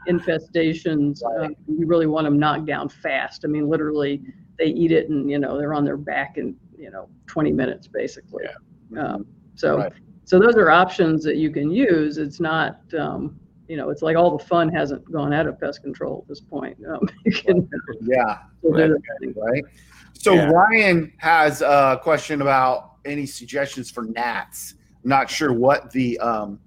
uh, 0.07 0.11
infestations. 0.11 1.21
Uh, 1.23 1.49
you 1.67 1.85
really 1.85 2.07
want 2.07 2.25
them 2.25 2.39
knocked 2.39 2.65
down 2.65 2.89
fast. 2.89 3.43
I 3.45 3.47
mean, 3.47 3.67
literally, 3.69 4.21
they 4.57 4.65
eat 4.67 4.91
it 4.91 5.09
and 5.09 5.29
you 5.29 5.39
know 5.39 5.57
they're 5.57 5.73
on 5.73 5.85
their 5.85 5.97
back 5.97 6.37
in 6.37 6.55
you 6.77 6.91
know 6.91 7.09
20 7.27 7.51
minutes 7.51 7.87
basically. 7.87 8.45
Um, 8.97 9.25
so, 9.55 9.77
Right. 9.77 9.93
so 10.25 10.39
those 10.39 10.55
are 10.55 10.69
options 10.69 11.23
that 11.23 11.37
you 11.37 11.49
can 11.51 11.71
use. 11.71 12.17
It's 12.17 12.39
not. 12.39 12.81
Um, 12.97 13.39
you 13.67 13.77
know, 13.77 13.89
it's 13.89 14.01
like 14.01 14.17
all 14.17 14.37
the 14.37 14.43
fun 14.43 14.67
hasn't 14.67 15.09
gone 15.09 15.31
out 15.31 15.47
of 15.47 15.57
pest 15.57 15.81
control 15.81 16.19
at 16.23 16.27
this 16.27 16.41
point. 16.41 16.77
Um, 16.89 17.07
you 17.25 17.31
can 17.31 17.69
Yeah. 18.01 18.39
still 18.59 18.73
do 18.73 18.87
the 18.89 19.01
thing. 19.21 19.33
right? 19.41 19.63
So 20.13 20.33
Yeah. 20.33 20.49
Ryan 20.51 21.13
has 21.19 21.61
a 21.61 21.97
question 22.03 22.41
about 22.41 22.95
any 23.05 23.25
suggestions 23.25 23.89
for 23.89 24.03
gnats. 24.03 24.75
I'm 25.03 25.09
not 25.09 25.29
sure 25.29 25.53
what 25.53 25.89
the 25.91 26.19
um, 26.19 26.59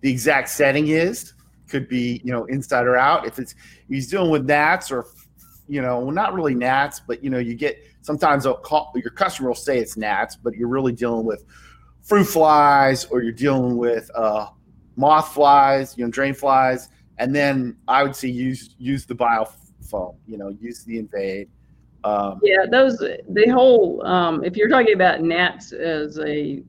the 0.00 0.10
exact 0.10 0.48
setting 0.50 0.88
is. 0.88 1.34
Could 1.72 1.88
be 1.88 2.20
you 2.22 2.32
know 2.32 2.44
inside 2.44 2.86
or 2.86 2.98
out. 2.98 3.26
If 3.26 3.38
it's 3.38 3.54
he's 3.88 4.10
dealing 4.10 4.30
with 4.30 4.44
gnats 4.44 4.92
or 4.92 5.06
you 5.66 5.80
know 5.80 6.10
not 6.10 6.34
really 6.34 6.54
gnats, 6.54 7.00
but 7.00 7.24
you 7.24 7.30
know 7.30 7.38
you 7.38 7.54
get 7.54 7.78
sometimes 8.02 8.44
call, 8.62 8.92
your 8.94 9.10
customer 9.10 9.48
will 9.48 9.54
say 9.54 9.78
it's 9.78 9.96
gnats, 9.96 10.36
but 10.36 10.54
you're 10.54 10.68
really 10.68 10.92
dealing 10.92 11.24
with 11.24 11.46
fruit 12.02 12.24
flies 12.24 13.06
or 13.06 13.22
you're 13.22 13.32
dealing 13.32 13.78
with 13.78 14.10
uh, 14.14 14.48
moth 14.96 15.32
flies, 15.32 15.96
you 15.96 16.04
know 16.04 16.10
drain 16.10 16.34
flies, 16.34 16.90
and 17.16 17.34
then 17.34 17.74
I 17.88 18.02
would 18.02 18.14
say 18.14 18.28
use 18.28 18.74
use 18.78 19.06
the 19.06 19.14
biofoam. 19.14 20.16
You 20.26 20.36
know 20.36 20.50
use 20.50 20.84
the 20.84 20.98
invade. 20.98 21.48
Um, 22.04 22.38
Yeah, 22.42 22.66
those 22.70 22.98
the 22.98 23.48
whole 23.48 24.04
um, 24.06 24.44
if 24.44 24.58
you're 24.58 24.68
talking 24.68 24.92
about 24.92 25.22
gnats 25.22 25.72
as 25.72 26.18
a 26.18 26.62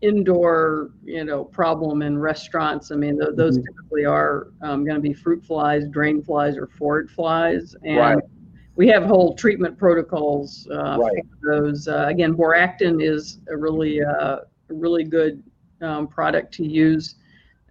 indoor 0.00 0.90
you 1.04 1.24
know 1.24 1.44
problem 1.44 2.02
in 2.02 2.18
restaurants, 2.18 2.90
I 2.90 2.96
mean 2.96 3.18
th- 3.18 3.34
those 3.34 3.58
Mhm. 3.58 3.64
typically 3.64 4.04
are 4.04 4.48
um, 4.62 4.84
going 4.84 4.96
to 4.96 5.00
be 5.00 5.12
fruit 5.12 5.44
flies, 5.44 5.88
drain 5.88 6.22
flies, 6.22 6.56
or 6.56 6.66
phorid 6.68 7.10
flies, 7.10 7.74
and 7.84 7.98
Right. 7.98 8.24
we 8.76 8.86
have 8.88 9.04
whole 9.04 9.34
treatment 9.34 9.76
protocols 9.78 10.66
uh, 10.70 10.98
Right. 11.00 11.24
for 11.40 11.60
those. 11.60 11.88
Uh, 11.88 12.06
again, 12.08 12.34
Boractin 12.34 13.02
is 13.02 13.40
a 13.48 13.56
really 13.56 14.02
uh, 14.02 14.38
really 14.68 15.04
good 15.04 15.42
um, 15.80 16.06
product 16.06 16.52
to 16.54 16.64
use 16.66 17.16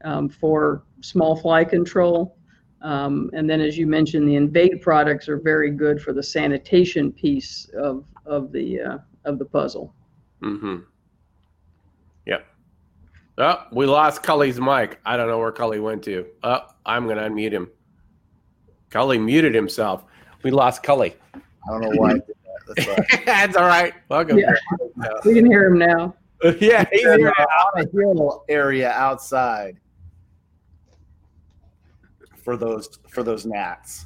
um, 0.04 0.28
for 0.30 0.84
small 1.02 1.36
fly 1.36 1.64
control. 1.64 2.36
Um, 2.82 3.30
and 3.34 3.50
then, 3.50 3.60
as 3.62 3.78
you 3.78 3.88
mentioned, 3.88 4.28
the 4.28 4.36
invade 4.36 4.82
products 4.82 5.28
are 5.30 5.38
very 5.38 5.72
good 5.72 6.02
for 6.02 6.14
the 6.14 6.24
sanitation 6.24 7.12
piece 7.12 7.70
of 7.74 8.06
of 8.26 8.52
the 8.52 8.82
uh, 8.82 8.98
of 9.26 9.40
the 9.40 9.46
puzzle. 9.46 9.94
Mm-hmm. 10.44 10.78
Yep. 13.38 13.60
Oh, 13.62 13.68
we 13.72 13.86
lost 13.86 14.24
Cully's 14.24 14.60
mic. 14.60 15.00
I 15.06 15.16
don't 15.16 15.28
know 15.28 15.38
where 15.38 15.52
Cully 15.52 15.80
went 15.80 16.04
to. 16.06 16.26
Oh, 16.44 16.62
I'm 16.86 17.06
going 17.06 17.18
to 17.18 17.24
unmute 17.24 17.52
him. 17.52 17.70
Cully 18.90 19.18
muted 19.20 19.54
himself. 19.54 20.06
We 20.44 20.52
lost 20.52 20.82
Cully. 20.84 21.16
I 21.36 21.40
don't 21.70 21.82
know 21.82 21.92
why 22.02 22.10
I 22.12 22.14
did 22.14 22.24
that. 22.28 22.76
That's 22.76 22.88
right. 22.88 23.08
That's 23.26 23.58
all 23.58 23.68
right. 23.68 23.94
Welcome. 24.10 24.40
Yeah. 24.40 24.54
We 25.26 25.36
can 25.36 25.46
hear 25.46 25.66
him 25.68 25.78
now. 25.78 26.16
yeah, 26.60 26.86
he's 26.92 27.04
And, 27.04 27.20
here. 27.20 27.34
on 27.76 27.82
a 27.84 27.90
hill 27.92 28.46
area 28.48 28.92
outside 28.92 29.78
for 32.44 32.56
those 32.58 33.00
for 33.10 33.24
those 33.24 33.46
gnats. 33.46 34.06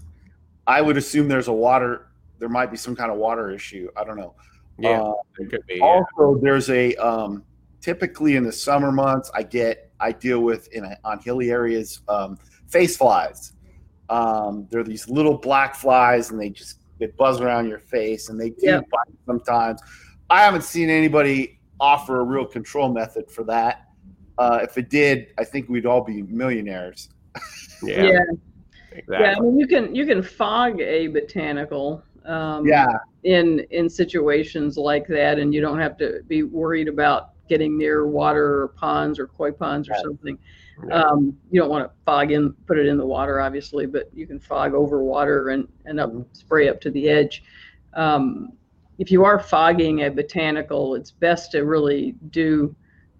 I 0.66 0.82
would 0.82 0.96
assume 0.98 1.28
there's 1.28 1.50
a 1.50 1.54
water. 1.54 2.08
There 2.40 2.48
might 2.50 2.72
be 2.72 2.78
some 2.78 2.96
kind 2.96 3.12
of 3.12 3.18
water 3.18 3.52
issue. 3.52 3.90
I 3.98 4.04
don't 4.06 4.16
know. 4.18 4.34
Yeah, 4.80 5.02
Uh, 5.02 5.14
it 5.40 5.50
could 5.50 5.66
be. 5.68 5.76
Yeah. 5.76 5.84
also, 6.18 6.40
there's 6.42 6.70
a 6.70 6.96
um, 6.96 7.44
typically 7.82 8.36
in 8.36 8.44
the 8.44 8.52
summer 8.52 8.92
months, 8.92 9.30
I 9.34 9.44
get 9.44 9.92
I 10.00 10.12
deal 10.12 10.40
with 10.42 10.68
in 10.74 10.86
a, 10.86 10.98
on 11.04 11.20
hilly 11.20 11.52
areas 11.52 12.02
um, 12.08 12.38
face 12.68 12.98
flies. 12.98 13.54
Um, 14.10 14.68
they're 14.70 14.84
these 14.84 15.08
little 15.10 15.38
black 15.38 15.76
flies, 15.76 16.32
and 16.32 16.40
they 16.40 16.50
just 16.50 16.80
they 17.00 17.08
buzz 17.08 17.42
around 17.42 17.68
your 17.68 17.80
face, 17.80 18.30
and 18.30 18.40
they 18.40 18.50
do 18.50 18.68
Yep. 18.68 18.90
bite 18.90 19.16
sometimes. 19.26 19.82
I 20.30 20.42
haven't 20.44 20.64
seen 20.64 20.90
anybody 20.90 21.60
offer 21.80 22.20
a 22.20 22.24
real 22.24 22.46
control 22.46 22.92
method 22.92 23.30
for 23.30 23.44
that. 23.46 23.88
Uh, 24.38 24.60
if 24.64 24.78
it 24.78 24.90
did, 24.90 25.34
I 25.38 25.44
think 25.44 25.68
we'd 25.70 25.86
all 25.86 26.04
be 26.04 26.22
millionaires. 26.24 27.10
Yeah, 27.84 28.04
Yeah, 28.04 28.20
yeah. 29.10 29.36
I 29.36 29.40
mean, 29.40 29.60
you 29.60 29.68
can 29.68 29.94
you 29.96 30.06
can 30.06 30.22
fog 30.22 30.80
a 30.80 31.08
botanical. 31.08 32.04
Um, 32.26 32.68
Yeah, 32.68 32.88
in 33.24 33.60
in 33.72 33.90
situations 33.90 34.78
like 34.78 35.08
that 35.08 35.38
and 35.40 35.54
you 35.54 35.62
don't 35.62 35.80
have 35.80 35.98
to 35.98 36.22
be 36.28 36.44
worried 36.44 36.88
about 36.88 37.31
getting 37.52 37.78
near 37.78 38.08
water 38.08 38.62
or 38.62 38.68
ponds 38.70 39.20
or 39.20 39.28
koi 39.28 39.52
ponds 39.52 39.89
or 39.89 39.93
something 40.08 40.38
um, 40.93 41.38
you 41.52 41.60
don't 41.60 41.70
want 41.70 41.84
to 41.86 41.91
fog 42.06 42.32
in 42.32 42.54
put 42.66 42.78
it 42.80 42.88
in 42.88 42.97
the 42.97 43.06
water 43.06 43.41
obviously 43.41 43.86
but 43.86 44.06
you 44.14 44.26
can 44.26 44.39
fog 44.39 44.74
over 44.74 45.04
water 45.04 45.49
and, 45.49 45.68
and 45.88 45.99
up 45.99 46.12
Mhm. 46.14 46.26
spray 46.32 46.70
up 46.70 46.80
to 46.80 46.89
the 46.91 47.10
edge 47.10 47.43
um, 47.93 48.54
if 49.04 49.12
you 49.12 49.26
are 49.26 49.38
fogging 49.38 50.04
a 50.04 50.10
botanical 50.10 50.95
it's 50.95 51.12
best 51.12 51.52
to 51.52 51.66
really 51.66 52.16
do 52.30 52.74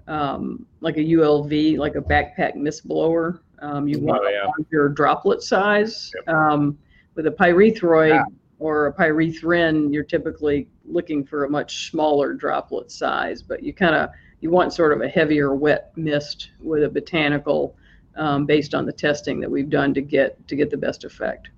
um, 0.07 0.65
like 0.79 0.95
a 0.97 1.05
ulv 1.19 1.53
like 1.77 1.95
a 1.95 2.01
backpack 2.13 2.55
mist 2.55 2.88
blower 2.88 3.41
um, 3.67 3.86
you 3.89 3.97
Oh, 3.99 4.05
want 4.09 4.23
yeah. 4.32 4.47
your 4.71 4.88
droplet 4.89 5.41
size 5.43 6.09
um, 6.27 6.77
with 7.15 7.27
a 7.27 7.32
pyrethroid 7.32 8.09
Yeah. 8.15 8.23
Or 8.62 8.86
a 8.86 8.93
pyrethrin, 8.93 9.91
you're 9.91 10.03
typically 10.03 10.68
looking 10.86 11.26
for 11.26 11.45
a 11.45 11.49
much 11.49 11.89
smaller 11.89 12.32
droplet 12.32 12.91
size, 12.91 13.41
but 13.41 13.64
you 13.64 13.74
kind 13.74 13.95
of 13.95 14.12
you 14.41 14.51
want 14.51 14.72
sort 14.72 14.93
of 14.93 15.01
a 15.01 15.09
heavier 15.09 15.55
wet 15.55 15.91
mist 15.95 16.51
with 16.59 16.84
a 16.84 16.89
botanical 16.89 17.76
um, 18.18 18.45
based 18.45 18.76
on 18.76 18.86
the 18.86 18.93
testing 18.93 19.39
that 19.39 19.49
we've 19.49 19.70
done 19.70 19.95
to 19.95 20.01
get 20.01 20.47
to 20.47 20.55
get 20.55 20.70
the 20.70 20.78
best 20.78 21.03
effect. 21.03 21.49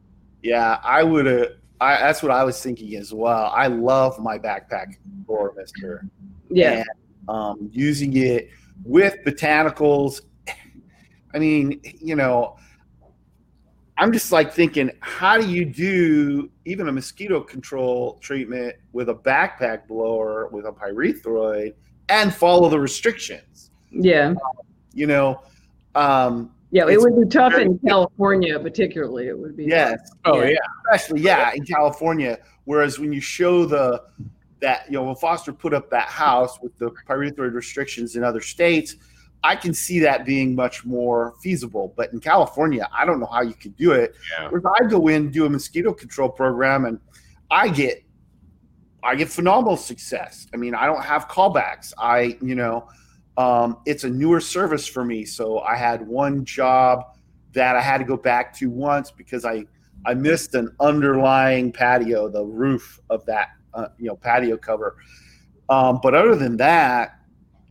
yeah. 0.43 0.79
I 0.81 1.03
would 1.03 1.25
have. 1.25 1.47
I, 1.81 1.97
that's 1.97 2.23
what 2.23 2.31
I 2.31 2.45
was 2.45 2.61
thinking 2.63 2.95
as 2.95 3.13
well. 3.13 3.51
I 3.53 3.67
love 3.67 4.17
my 4.19 4.39
backpack 4.39 4.95
blower 5.05 5.53
mister. 5.57 6.07
Yeah, 6.49 6.83
and 6.83 6.85
um, 7.27 7.69
using 7.73 8.15
it 8.15 8.49
with 8.85 9.17
botanicals. 9.25 10.21
I 11.33 11.39
mean, 11.39 11.81
you 11.99 12.15
know, 12.15 12.55
I'm 13.97 14.11
just 14.11 14.31
like 14.31 14.51
thinking, 14.53 14.91
how 15.01 15.37
do 15.37 15.47
you 15.47 15.65
do 15.65 16.49
even 16.65 16.87
a 16.87 16.91
mosquito 16.91 17.41
control 17.41 18.17
treatment 18.21 18.75
with 18.91 19.09
a 19.09 19.13
backpack 19.13 19.87
blower 19.87 20.47
with 20.47 20.65
a 20.65 20.71
pyrethroid 20.71 21.73
and 22.09 22.33
follow 22.33 22.69
the 22.69 22.79
restrictions? 22.79 23.69
yeah, 23.91 24.33
You 24.93 25.05
know, 25.07 25.41
um, 25.95 26.51
yeah. 26.71 26.87
It 26.89 26.99
would 26.99 27.15
be 27.21 27.27
tough 27.29 27.53
in 27.53 27.77
California, 27.79 28.59
particularly. 28.59 29.27
It 29.27 29.37
would 29.37 29.55
be. 29.55 29.65
yes, 29.65 29.99
Oh 30.25 30.41
Yeah. 30.41 30.49
yeah. 30.49 30.57
especially 30.91 31.21
yeah 31.21 31.51
in 31.53 31.63
California. 31.63 32.39
Whereas 32.65 32.97
when 32.97 33.13
you 33.13 33.21
show 33.21 33.65
the 33.65 34.01
that 34.59 34.85
you 34.87 34.93
know 34.93 35.03
when 35.03 35.15
Foster 35.17 35.53
put 35.53 35.73
up 35.73 35.91
that 35.91 36.07
house 36.07 36.59
with 36.61 36.75
the 36.79 36.89
pyrethroid 37.07 37.53
restrictions 37.53 38.15
in 38.15 38.23
other 38.23 38.41
states, 38.41 38.95
I 39.43 39.55
can 39.55 39.73
see 39.73 39.99
that 39.99 40.25
being 40.25 40.55
much 40.55 40.85
more 40.85 41.33
feasible. 41.41 41.93
But 41.97 42.13
in 42.13 42.19
California, 42.19 42.87
I 42.97 43.05
don't 43.05 43.19
know 43.19 43.25
how 43.25 43.41
you 43.41 43.53
could 43.53 43.75
do 43.75 43.91
it. 43.91 44.15
Yeah. 44.39 44.49
Whereas 44.49 44.65
I 44.79 44.85
go 44.85 45.09
in 45.09 45.31
do 45.31 45.45
a 45.45 45.49
mosquito 45.49 45.93
control 45.93 46.29
program 46.29 46.85
and 46.85 46.99
I 47.51 47.67
get 47.67 48.03
I 49.03 49.15
get 49.15 49.29
phenomenal 49.29 49.75
success. 49.75 50.47
I 50.53 50.57
mean, 50.57 50.73
I 50.73 50.85
don't 50.85 51.03
have 51.03 51.27
callbacks. 51.27 51.93
I 51.97 52.37
you 52.41 52.55
know 52.55 52.87
um, 53.37 53.77
it's 53.85 54.03
a 54.05 54.09
newer 54.09 54.39
service 54.39 54.87
for 54.87 55.03
me, 55.03 55.25
so 55.25 55.59
I 55.59 55.75
had 55.75 56.07
one 56.07 56.45
job 56.45 57.03
that 57.53 57.75
I 57.75 57.81
had 57.81 57.97
to 57.99 58.05
go 58.05 58.17
back 58.17 58.55
to 58.57 58.69
once 58.69 59.11
because 59.11 59.43
I 59.45 59.65
I 60.05 60.13
missed 60.13 60.55
an 60.55 60.75
underlying 60.79 61.71
patio, 61.71 62.29
the 62.29 62.43
roof 62.43 62.99
of 63.09 63.25
that 63.25 63.49
uh, 63.73 63.87
you 63.97 64.07
know 64.07 64.15
patio 64.15 64.57
cover. 64.57 64.95
Um, 65.69 65.99
but 66.01 66.13
other 66.13 66.35
than 66.35 66.57
that, 66.57 67.19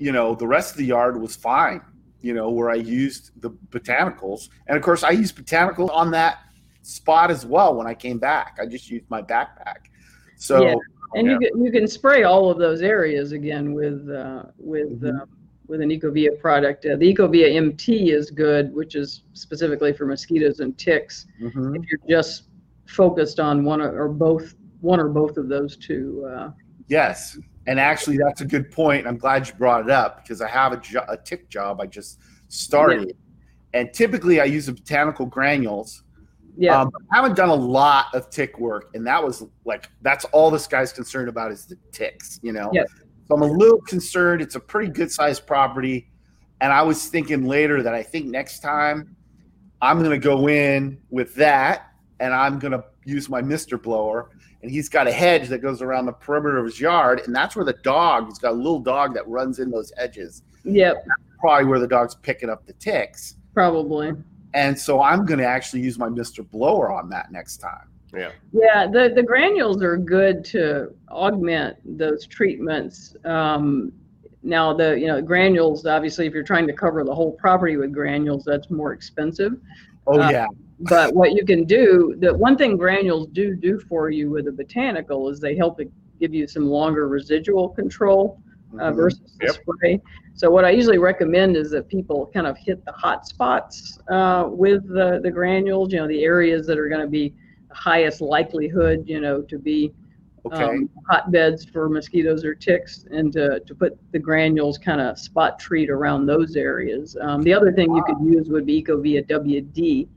you 0.02 0.12
know, 0.12 0.34
the 0.34 0.46
rest 0.46 0.72
of 0.72 0.78
the 0.78 0.84
yard 0.96 1.14
was 1.20 1.36
fine. 1.36 1.80
You 2.20 2.34
know, 2.34 2.50
where 2.50 2.70
I 2.70 2.74
used 3.02 3.24
the 3.44 3.50
botanicals, 3.74 4.48
and 4.66 4.76
of 4.76 4.82
course, 4.82 5.02
I 5.02 5.10
used 5.10 5.34
botanicals 5.36 5.90
on 5.92 6.10
that 6.12 6.38
spot 6.82 7.30
as 7.30 7.44
well 7.46 7.74
when 7.76 7.86
I 7.86 7.94
came 7.94 8.18
back. 8.18 8.58
I 8.62 8.66
just 8.66 8.90
used 8.90 9.06
my 9.16 9.22
backpack. 9.22 9.80
So 10.36 10.54
Yeah. 10.66 10.74
And 11.14 11.26
Yeah. 11.26 11.32
you 11.32 11.38
can 11.50 11.64
you 11.64 11.70
can 11.76 11.86
spray 11.86 12.22
all 12.22 12.50
of 12.50 12.58
those 12.58 12.80
areas 12.96 13.32
again 13.32 13.74
with 13.74 14.08
uh, 14.08 14.44
with 14.58 15.00
Mhm. 15.02 15.20
uh, 15.22 15.26
with 15.68 15.80
an 15.80 15.90
Ecovia 15.90 16.32
product. 16.40 16.80
Uh, 16.86 16.96
the 16.96 17.06
Ecovia 17.12 17.54
MT 17.54 18.10
is 18.18 18.30
good, 18.30 18.64
which 18.74 18.94
is 19.02 19.08
specifically 19.34 19.92
for 19.92 20.06
mosquitoes 20.06 20.60
and 20.60 20.76
ticks. 20.78 21.26
mhm. 21.40 21.76
If 21.76 21.82
you're 21.88 22.06
just 22.18 22.34
focused 22.86 23.38
on 23.48 23.54
one 23.64 23.80
or 23.84 23.90
or 24.02 24.08
both 24.08 24.54
one 24.80 24.98
or 25.04 25.08
both 25.08 25.36
of 25.42 25.46
those 25.48 25.76
two. 25.76 26.04
Uh, 26.34 26.50
Yes, 26.88 27.38
and 27.66 27.78
actually, 27.78 28.18
that's 28.18 28.40
a 28.40 28.44
good 28.44 28.70
point. 28.70 29.06
I'm 29.06 29.18
glad 29.18 29.48
you 29.48 29.54
brought 29.54 29.84
it 29.84 29.90
up 29.90 30.22
because 30.22 30.40
I 30.40 30.48
have 30.48 30.72
a, 30.72 30.76
jo- 30.78 31.04
a 31.08 31.16
tick 31.16 31.48
job 31.48 31.80
I 31.80 31.86
just 31.86 32.18
started, 32.48 33.16
and 33.72 33.92
typically 33.92 34.40
I 34.40 34.44
use 34.44 34.66
the 34.66 34.72
botanical 34.72 35.26
granules. 35.26 36.02
yeah, 36.56 36.80
Um, 36.80 36.90
I 37.10 37.16
haven't 37.16 37.36
done 37.36 37.48
a 37.48 37.54
lot 37.54 38.14
of 38.14 38.30
tick 38.30 38.58
work, 38.58 38.90
and 38.94 39.06
that 39.06 39.22
was 39.22 39.44
like 39.64 39.88
that's 40.02 40.24
all 40.26 40.50
this 40.50 40.66
guy's 40.66 40.92
concerned 40.92 41.28
about 41.28 41.52
is 41.52 41.66
the 41.66 41.78
ticks, 41.92 42.40
you 42.42 42.52
know. 42.52 42.70
Yes. 42.72 42.88
So 43.28 43.36
I'm 43.36 43.42
a 43.42 43.46
little 43.46 43.80
concerned. 43.82 44.42
It's 44.42 44.56
a 44.56 44.60
pretty 44.60 44.90
good 44.92 45.10
sized 45.10 45.46
property. 45.46 46.10
And 46.60 46.72
I 46.72 46.82
was 46.82 47.08
thinking 47.08 47.46
later 47.46 47.82
that 47.82 47.94
I 47.94 48.02
think 48.02 48.26
next 48.26 48.60
time 48.60 49.16
I'm 49.80 49.98
going 49.98 50.10
to 50.10 50.18
go 50.18 50.48
in 50.48 51.00
with 51.10 51.34
that 51.36 51.92
and 52.20 52.32
I'm 52.32 52.58
going 52.58 52.72
to 52.72 52.84
use 53.04 53.28
my 53.28 53.42
Mr. 53.42 53.82
Blower. 53.82 54.30
And 54.62 54.70
he's 54.70 54.88
got 54.88 55.08
a 55.08 55.12
hedge 55.12 55.48
that 55.48 55.58
goes 55.58 55.82
around 55.82 56.06
the 56.06 56.12
perimeter 56.12 56.58
of 56.58 56.66
his 56.66 56.80
yard. 56.80 57.22
And 57.26 57.34
that's 57.34 57.56
where 57.56 57.64
the 57.64 57.72
dog, 57.82 58.26
he's 58.28 58.38
got 58.38 58.52
a 58.52 58.56
little 58.56 58.78
dog 58.78 59.12
that 59.14 59.26
runs 59.28 59.58
in 59.58 59.70
those 59.70 59.92
hedges. 59.96 60.42
Yep, 60.64 61.04
Probably 61.40 61.66
where 61.66 61.80
the 61.80 61.88
dog's 61.88 62.14
picking 62.14 62.48
up 62.48 62.64
the 62.66 62.72
ticks. 62.74 63.36
probably. 63.54 64.12
And 64.54 64.78
so 64.78 65.00
I'm 65.00 65.24
going 65.24 65.38
to 65.40 65.46
actually 65.46 65.80
use 65.80 65.98
my 65.98 66.08
Mr. 66.08 66.48
Blower 66.48 66.92
on 66.92 67.08
that 67.08 67.32
next 67.32 67.56
time. 67.56 67.88
Yeah, 68.14 68.30
Yeah. 68.52 68.86
the, 68.86 69.10
the 69.14 69.22
granules 69.22 69.82
are 69.82 69.96
good 69.96 70.44
to 70.46 70.94
augment 71.08 71.78
those 71.98 72.26
treatments. 72.26 73.16
Um, 73.24 73.92
now 74.44 74.74
the 74.74 74.98
you 74.98 75.06
know 75.06 75.22
granules 75.22 75.86
obviously 75.86 76.26
if 76.26 76.34
you're 76.34 76.42
trying 76.42 76.66
to 76.66 76.72
cover 76.72 77.04
the 77.04 77.14
whole 77.14 77.30
property 77.32 77.76
with 77.76 77.92
granules 77.92 78.44
that's 78.44 78.70
more 78.70 78.92
expensive. 78.92 79.52
Oh, 80.06 80.20
Uh, 80.20 80.28
yeah. 80.30 80.46
But 80.82 81.14
what 81.14 81.32
you 81.32 81.44
can 81.44 81.64
do, 81.64 82.16
the 82.18 82.34
one 82.34 82.56
thing 82.56 82.76
granules 82.76 83.28
do 83.28 83.54
do 83.54 83.78
for 83.78 84.10
you 84.10 84.30
with 84.30 84.48
a 84.48 84.52
botanical 84.52 85.28
is 85.28 85.38
they 85.38 85.56
help 85.56 85.80
it 85.80 85.90
give 86.18 86.34
you 86.34 86.46
some 86.46 86.66
longer 86.66 87.08
residual 87.08 87.68
control 87.68 88.40
uh, 88.80 88.90
Mhm. 88.90 88.96
versus 88.96 89.36
the 89.38 89.46
Yep. 89.46 89.54
spray. 89.54 90.00
So 90.34 90.50
what 90.50 90.64
I 90.64 90.70
usually 90.70 90.98
recommend 90.98 91.56
is 91.56 91.70
that 91.72 91.88
people 91.88 92.30
kind 92.32 92.46
of 92.46 92.56
hit 92.56 92.84
the 92.84 92.92
hot 92.92 93.26
spots 93.26 93.98
uh, 94.08 94.48
with 94.50 94.88
the, 94.88 95.20
the 95.22 95.30
granules, 95.30 95.92
you 95.92 95.98
know, 95.98 96.08
the 96.08 96.24
areas 96.24 96.66
that 96.66 96.78
are 96.78 96.88
going 96.88 97.02
to 97.02 97.06
be 97.06 97.34
the 97.68 97.74
highest 97.74 98.20
likelihood, 98.20 99.04
you 99.06 99.20
know, 99.20 99.42
to 99.42 99.58
be 99.58 99.92
Okay. 100.44 100.64
um, 100.64 100.90
hotbeds 101.08 101.64
for 101.64 101.88
mosquitoes 101.88 102.44
or 102.44 102.54
ticks 102.54 103.04
and 103.12 103.32
to, 103.32 103.60
to 103.60 103.74
put 103.76 103.96
the 104.10 104.18
granules 104.18 104.76
kind 104.78 105.00
of 105.00 105.16
spot 105.18 105.58
treat 105.60 105.88
around 105.90 106.26
those 106.26 106.56
areas. 106.56 107.16
Um, 107.20 107.42
the 107.42 107.54
other 107.54 107.70
thing 107.72 107.94
you 107.94 108.02
could 108.02 108.20
use 108.20 108.48
would 108.48 108.66
be 108.66 108.82
Ecovia 108.82 109.24
WD, 109.28 110.08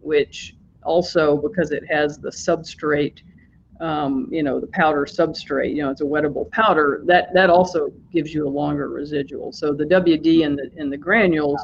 which 0.00 0.56
also, 0.82 1.36
because 1.36 1.70
it 1.70 1.84
has 1.90 2.18
the 2.18 2.30
substrate, 2.30 3.22
um, 3.80 4.28
you 4.30 4.42
know, 4.42 4.60
the 4.60 4.66
powder 4.68 5.06
substrate, 5.06 5.74
you 5.74 5.82
know, 5.82 5.90
it's 5.90 6.00
a 6.00 6.04
wettable 6.04 6.50
powder, 6.50 7.02
that, 7.06 7.32
that 7.34 7.50
also 7.50 7.92
gives 8.12 8.34
you 8.34 8.46
a 8.46 8.48
longer 8.48 8.88
residual. 8.88 9.52
So 9.52 9.72
the 9.72 9.84
WD 9.84 10.44
and 10.44 10.58
the, 10.58 10.70
and 10.76 10.92
the 10.92 10.96
granules 10.96 11.60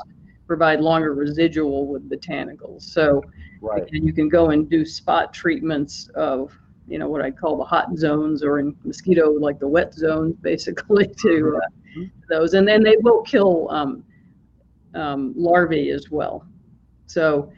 provide 0.46 0.80
longer 0.80 1.14
residual 1.14 1.86
with 1.86 2.08
botanicals. 2.08 2.82
So 2.82 3.22
right. 3.60 3.88
and 3.92 4.06
you 4.06 4.12
can 4.12 4.28
go 4.28 4.50
and 4.50 4.68
do 4.68 4.84
spot 4.84 5.34
treatments 5.34 6.08
of, 6.14 6.56
you 6.86 6.98
know, 6.98 7.08
what 7.08 7.20
I 7.20 7.30
call 7.30 7.56
the 7.56 7.64
hot 7.64 7.96
zones 7.96 8.42
or 8.42 8.60
in 8.60 8.76
mosquito, 8.84 9.30
like 9.32 9.58
the 9.58 9.68
wet 9.68 9.92
zones, 9.92 10.36
basically 10.40 11.08
to 11.22 11.60
uh, 11.62 12.02
those. 12.28 12.54
And 12.54 12.66
then 12.66 12.82
they 12.82 12.96
will 12.98 13.22
kill 13.22 13.68
um, 13.70 14.04
um, 14.94 15.34
larvae 15.36 15.90
as 15.90 16.10
well. 16.10 16.46
So 17.06 17.52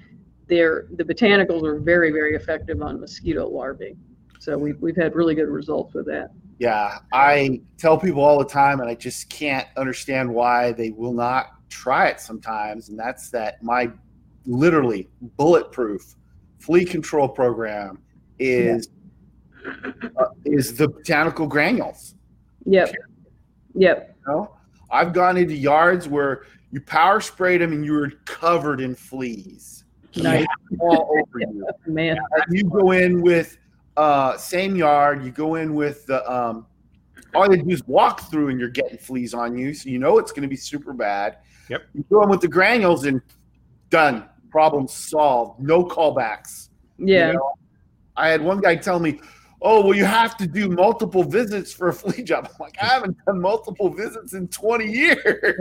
they're, 0.49 0.87
the 0.97 1.05
botanicals 1.05 1.65
are 1.65 1.79
very, 1.79 2.11
very 2.11 2.35
effective 2.35 2.83
on 2.83 3.01
mosquito 3.01 3.47
larvae. 3.49 3.97
So 4.41 4.57
we've, 4.57 4.81
we've 4.81 4.97
had 4.97 5.15
really 5.15 5.35
good 5.35 5.49
results 5.49 5.95
with 5.95 6.07
that. 6.07 6.31
Yeah, 6.59 6.99
I 7.13 7.61
tell 7.77 7.99
people 7.99 8.23
all 8.23 8.39
the 8.39 8.45
time, 8.45 8.81
and 8.81 8.89
I 8.89 8.95
just 8.95 9.31
can't 9.31 9.69
understand 9.77 10.33
why 10.33 10.73
they 10.73 10.91
will 10.91 11.13
not 11.13 11.53
try 11.69 12.09
it 12.09 12.21
sometimes. 12.21 12.89
And 12.89 12.99
that's 12.99 13.31
that 13.31 13.63
my 13.63 13.91
literally 14.45 15.09
bulletproof 15.37 16.17
flea 16.59 16.85
control 16.85 17.29
program 17.29 18.03
is 18.39 18.89
uh, 20.17 20.25
is 20.45 20.77
the 20.77 20.89
botanical 20.89 21.47
granules. 21.47 22.15
Yep. 22.65 22.93
Yep. 23.75 24.17
You 24.27 24.33
know, 24.33 24.57
I've 24.91 25.13
gone 25.13 25.37
into 25.37 25.55
yards 25.55 26.09
where 26.09 26.45
you 26.73 26.81
power 26.81 27.21
sprayed 27.21 27.61
them 27.61 27.73
and 27.73 27.85
you 27.85 27.93
were 27.93 28.11
covered 28.25 28.81
in 28.81 28.95
fleas 28.95 29.85
Nice. 30.17 30.47
all 30.81 31.09
over 31.19 31.39
you. 31.41 31.67
Man. 31.87 32.17
And 32.33 32.57
you 32.59 32.65
go 32.65 32.93
in 32.93 33.21
with 33.23 33.59
uh, 33.97 34.37
same 34.37 34.75
yard. 34.77 35.25
You 35.25 35.31
go 35.31 35.57
in 35.57 35.75
with 35.75 36.07
the 36.07 36.29
um, 36.31 36.67
all 37.35 37.51
you 37.55 37.63
do 37.63 37.71
is 37.71 37.87
walk 37.87 38.31
through, 38.31 38.49
and 38.49 38.59
you're 38.59 38.69
getting 38.71 38.97
fleas 38.99 39.35
on 39.35 39.57
you, 39.57 39.75
so 39.75 39.89
you 39.91 39.99
know 39.99 40.19
it's 40.19 40.33
going 40.33 40.43
to 40.43 40.49
be 40.49 40.57
super 40.57 40.93
bad. 40.93 41.39
Yep. 41.69 41.83
You 41.95 42.05
go 42.11 42.23
in 42.23 42.29
with 42.31 42.41
the 42.41 42.49
granules, 42.49 43.05
and 43.05 43.21
done. 43.91 44.29
Problem 44.51 44.89
solved. 44.89 45.61
No 45.61 45.85
callbacks. 45.85 46.71
you 46.97 47.15
Yeah. 47.15 47.33
know? 47.33 47.53
I 48.17 48.29
had 48.31 48.41
one 48.43 48.61
guy 48.61 48.77
tell 48.77 48.99
me, 48.99 49.21
"Oh, 49.61 49.83
well, 49.85 49.95
you 49.95 50.07
have 50.07 50.37
to 50.39 50.47
do 50.47 50.69
multiple 50.71 51.23
visits 51.23 51.71
for 51.73 51.89
a 51.89 51.93
flea 51.93 52.23
job." 52.23 52.47
I'm 52.49 52.57
like, 52.59 52.77
I 52.83 52.87
haven't 52.87 53.17
done 53.27 53.41
multiple 53.43 53.91
visits 53.91 54.33
in 54.33 54.49
20 54.49 54.91
years. 54.91 55.53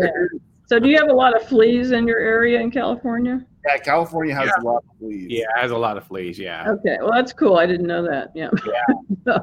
So 0.67 0.79
do 0.79 0.87
you 0.89 0.97
have 0.97 1.09
a 1.09 1.13
lot 1.13 1.35
of 1.39 1.47
fleas 1.47 1.91
in 1.91 2.07
your 2.07 2.19
area 2.19 2.59
in 2.61 2.71
California? 2.71 3.45
Yeah, 3.67 3.77
California 3.77 4.33
has 4.35 4.49
a 4.59 4.61
lot 4.65 4.83
of 4.89 4.97
fleas. 4.99 5.27
Yeah, 5.29 5.45
it 5.55 5.61
has 5.61 5.71
a 5.71 5.77
lot 5.77 5.97
of 5.97 6.05
fleas. 6.07 6.39
Yeah, 6.39 6.69
Okay, 6.71 6.97
well, 7.01 7.11
that's 7.11 7.33
cool. 7.33 7.57
I 7.57 7.65
didn't 7.65 7.87
know 7.87 8.03
that. 8.03 8.31
Yeah. 8.35 8.49
Yeah. 8.65 9.37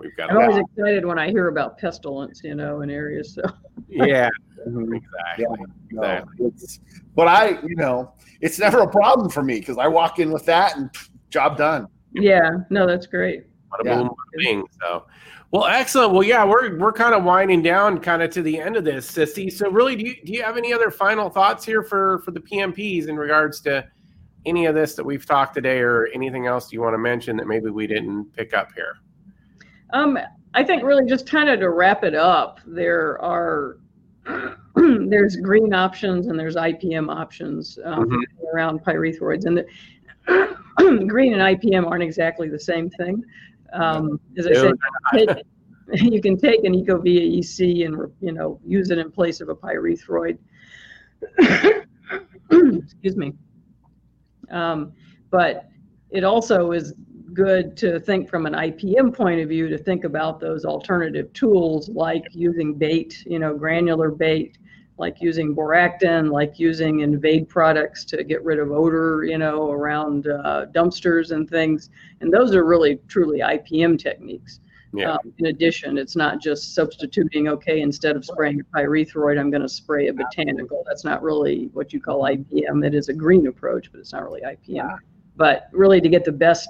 We've 0.00 0.14
got. 0.16 0.30
I'm 0.30 0.36
A 0.36 0.40
always 0.40 0.56
lot. 0.56 0.64
excited 0.76 1.04
when 1.06 1.18
I 1.18 1.30
hear 1.30 1.48
about 1.48 1.78
pestilence, 1.78 2.40
you 2.44 2.54
know, 2.54 2.80
in 2.82 2.90
areas. 2.90 3.34
So 3.34 3.42
Yeah, 3.88 4.28
Mhm. 4.68 4.96
exactly. 4.96 5.66
No, 5.92 6.02
Exactly. 6.02 6.46
it's, 6.46 6.80
but 7.14 7.28
I, 7.28 7.60
you 7.62 7.76
know, 7.76 8.12
it's 8.40 8.58
never 8.58 8.80
a 8.80 8.88
problem 8.90 9.28
for 9.30 9.42
me 9.42 9.60
because 9.60 9.78
I 9.78 9.86
walk 9.88 10.18
in 10.18 10.30
with 10.32 10.44
that 10.46 10.76
and 10.76 10.92
pff, 10.92 11.10
job 11.30 11.56
done. 11.56 11.86
yeah, 12.12 12.50
no, 12.70 12.86
that's 12.86 13.06
great. 13.06 13.44
Bada 13.70 13.84
Yeah. 13.84 13.94
boom, 13.96 14.10
bada. 14.38 14.64
So, 14.80 15.04
well, 15.54 15.66
excellent. 15.66 16.12
Well, 16.12 16.24
yeah, 16.24 16.44
we're 16.44 16.76
we're 16.78 16.92
kind 16.92 17.14
of 17.14 17.22
winding 17.22 17.62
down, 17.62 18.00
kind 18.00 18.22
of 18.22 18.30
to 18.30 18.42
the 18.42 18.58
end 18.58 18.74
of 18.74 18.82
this, 18.82 19.08
Cisse. 19.08 19.52
So, 19.52 19.70
really, 19.70 19.94
do 19.94 20.04
you 20.04 20.16
do 20.24 20.32
you 20.32 20.42
have 20.42 20.56
any 20.56 20.72
other 20.72 20.90
final 20.90 21.30
thoughts 21.30 21.64
here 21.64 21.84
for 21.84 22.18
for 22.24 22.32
the 22.32 22.40
PMPs 22.40 23.06
in 23.06 23.14
regards 23.16 23.60
to 23.60 23.86
any 24.46 24.66
of 24.66 24.74
this 24.74 24.96
that 24.96 25.04
we've 25.04 25.24
talked 25.24 25.54
today, 25.54 25.78
or 25.78 26.08
anything 26.12 26.48
else 26.48 26.72
you 26.72 26.80
want 26.80 26.94
to 26.94 26.98
mention 26.98 27.36
that 27.36 27.46
maybe 27.46 27.70
we 27.70 27.86
didn't 27.86 28.24
pick 28.32 28.52
up 28.52 28.72
here? 28.74 28.96
Um, 29.92 30.18
I 30.54 30.64
think 30.64 30.82
really 30.82 31.06
just 31.06 31.30
kind 31.30 31.48
of 31.48 31.60
to 31.60 31.70
wrap 31.70 32.02
it 32.02 32.16
up, 32.16 32.58
there 32.66 33.22
are 33.22 33.78
there's 34.74 35.36
green 35.36 35.72
options 35.72 36.26
and 36.26 36.36
there's 36.36 36.56
IPM 36.56 37.14
options 37.14 37.78
um, 37.84 38.08
Mhm. 38.08 38.22
around 38.52 38.82
pyrethroids, 38.84 39.44
and 39.44 39.58
the 40.26 41.04
green 41.06 41.32
and 41.32 41.42
IPM 41.42 41.86
aren't 41.88 42.02
exactly 42.02 42.48
the 42.48 42.58
same 42.58 42.90
thing. 42.90 43.22
Um, 43.74 44.20
as 44.38 44.46
I 44.46 44.54
said, 44.54 44.74
take, 45.12 45.28
you 46.12 46.20
can 46.22 46.38
take 46.38 46.64
an 46.64 46.74
Ecovia 46.74 47.38
EC 47.38 47.84
and 47.86 48.10
you 48.20 48.32
know 48.32 48.60
use 48.64 48.90
it 48.90 48.98
in 48.98 49.10
place 49.10 49.40
of 49.40 49.48
a 49.48 49.54
pyrethroid. 49.54 50.38
Excuse 52.50 53.16
me. 53.16 53.32
Um, 54.50 54.92
but 55.30 55.68
it 56.10 56.22
also 56.24 56.72
is 56.72 56.94
good 57.32 57.76
to 57.76 57.98
think 57.98 58.28
from 58.28 58.46
an 58.46 58.52
IPM 58.52 59.14
point 59.14 59.40
of 59.40 59.48
view 59.48 59.68
to 59.68 59.76
think 59.76 60.04
about 60.04 60.38
those 60.38 60.64
alternative 60.64 61.32
tools 61.32 61.88
like 61.88 62.22
using 62.30 62.74
bait, 62.74 63.24
you 63.26 63.40
know, 63.40 63.54
granular 63.54 64.10
bait, 64.10 64.58
like 64.96 65.20
using 65.20 65.54
boractin, 65.54 66.30
like 66.30 66.58
using 66.58 67.00
invade 67.00 67.48
products 67.48 68.04
to 68.04 68.22
get 68.22 68.44
rid 68.44 68.58
of 68.58 68.70
odor, 68.70 69.24
you 69.24 69.38
know, 69.38 69.70
around 69.70 70.28
uh, 70.28 70.66
dumpsters 70.72 71.32
and 71.32 71.50
things. 71.50 71.90
And 72.20 72.32
those 72.32 72.54
are 72.54 72.64
really 72.64 73.00
truly 73.08 73.40
IPM 73.40 73.98
techniques. 73.98 74.60
Yeah. 74.92 75.14
Um, 75.14 75.32
in 75.38 75.46
addition, 75.46 75.98
it's 75.98 76.14
not 76.14 76.40
just 76.40 76.74
substituting, 76.74 77.48
okay, 77.48 77.80
instead 77.80 78.14
of 78.14 78.24
spraying 78.24 78.60
a 78.60 78.64
pyrethroid, 78.76 79.40
I'm 79.40 79.50
going 79.50 79.62
to 79.62 79.68
spray 79.68 80.06
a 80.06 80.12
botanical. 80.12 80.84
That's 80.86 81.04
not 81.04 81.20
really 81.22 81.68
what 81.72 81.92
you 81.92 82.00
call 82.00 82.22
IPM. 82.22 82.86
It 82.86 82.94
is 82.94 83.08
a 83.08 83.12
green 83.12 83.48
approach, 83.48 83.90
but 83.90 83.98
it's 83.98 84.12
not 84.12 84.22
really 84.22 84.42
IPM. 84.42 84.58
Yeah. 84.66 84.96
But 85.36 85.68
really, 85.72 86.00
to 86.00 86.08
get 86.08 86.24
the 86.24 86.30
best 86.30 86.68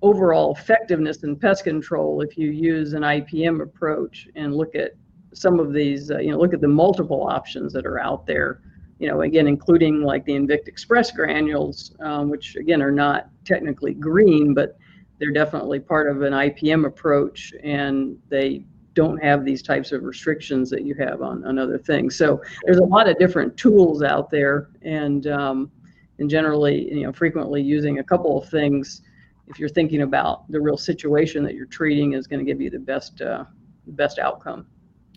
overall 0.00 0.54
effectiveness 0.54 1.24
in 1.24 1.36
pest 1.36 1.64
control, 1.64 2.22
if 2.22 2.38
you 2.38 2.50
use 2.50 2.94
an 2.94 3.02
IPM 3.02 3.60
approach 3.60 4.28
and 4.34 4.54
look 4.54 4.74
at 4.74 4.92
some 5.34 5.60
of 5.60 5.72
these, 5.72 6.10
uh, 6.10 6.18
you 6.18 6.30
know, 6.30 6.38
look 6.38 6.54
at 6.54 6.60
the 6.60 6.68
multiple 6.68 7.26
options 7.28 7.72
that 7.72 7.86
are 7.86 8.00
out 8.00 8.26
there, 8.26 8.60
you 8.98 9.08
know, 9.08 9.22
again, 9.22 9.46
including 9.46 10.02
like 10.02 10.24
the 10.24 10.32
InVict 10.32 10.72
Xpress 10.72 11.14
granules, 11.14 11.94
um, 12.00 12.28
which 12.28 12.56
again 12.56 12.82
are 12.82 12.92
not 12.92 13.28
technically 13.44 13.94
green, 13.94 14.54
but 14.54 14.76
they're 15.18 15.32
definitely 15.32 15.80
part 15.80 16.08
of 16.08 16.22
an 16.22 16.32
IPM 16.32 16.86
approach 16.86 17.52
and 17.62 18.16
they 18.28 18.64
don't 18.94 19.22
have 19.22 19.44
these 19.44 19.62
types 19.62 19.92
of 19.92 20.02
restrictions 20.02 20.70
that 20.70 20.82
you 20.82 20.94
have 20.94 21.22
on, 21.22 21.44
on 21.44 21.58
other 21.58 21.78
things. 21.78 22.16
So 22.16 22.42
there's 22.64 22.78
a 22.78 22.84
lot 22.84 23.08
of 23.08 23.18
different 23.18 23.56
tools 23.56 24.02
out 24.02 24.30
there 24.30 24.70
and, 24.82 25.26
um, 25.28 25.70
and 26.18 26.28
generally, 26.28 26.92
you 26.92 27.04
know, 27.04 27.12
frequently 27.12 27.62
using 27.62 28.00
a 28.00 28.04
couple 28.04 28.36
of 28.36 28.48
things 28.48 29.02
if 29.46 29.58
you're 29.58 29.68
thinking 29.68 30.02
about 30.02 30.50
the 30.50 30.60
real 30.60 30.76
situation 30.76 31.42
that 31.44 31.54
you're 31.54 31.66
treating 31.66 32.12
is 32.12 32.26
going 32.26 32.44
to 32.44 32.44
give 32.44 32.60
you 32.60 32.70
the 32.70 32.78
best, 32.78 33.20
uh, 33.22 33.44
best 33.86 34.18
outcome. 34.18 34.66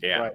Yeah. 0.02 0.20
Right. 0.20 0.34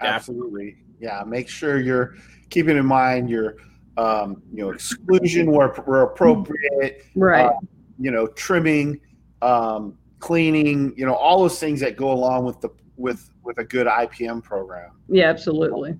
Absolutely. 0.00 0.76
Yeah. 1.00 1.22
Make 1.26 1.48
sure 1.48 1.80
you're 1.80 2.14
keeping 2.50 2.76
in 2.76 2.86
mind 2.86 3.28
your, 3.30 3.56
um, 3.96 4.42
you 4.52 4.62
know, 4.62 4.70
exclusion 4.70 5.50
where, 5.50 5.68
where 5.68 6.02
appropriate, 6.02 7.04
Right. 7.14 7.46
Uh, 7.46 7.52
you 7.98 8.10
know, 8.10 8.26
trimming, 8.28 9.00
um, 9.42 9.96
cleaning, 10.18 10.92
you 10.96 11.06
know, 11.06 11.14
all 11.14 11.40
those 11.40 11.58
things 11.58 11.80
that 11.80 11.96
go 11.96 12.10
along 12.12 12.44
with 12.44 12.60
the 12.60 12.70
with 12.96 13.30
with 13.44 13.58
a 13.58 13.64
good 13.64 13.86
IPM 13.86 14.42
program. 14.42 14.90
Yeah, 15.08 15.28
absolutely. 15.28 15.96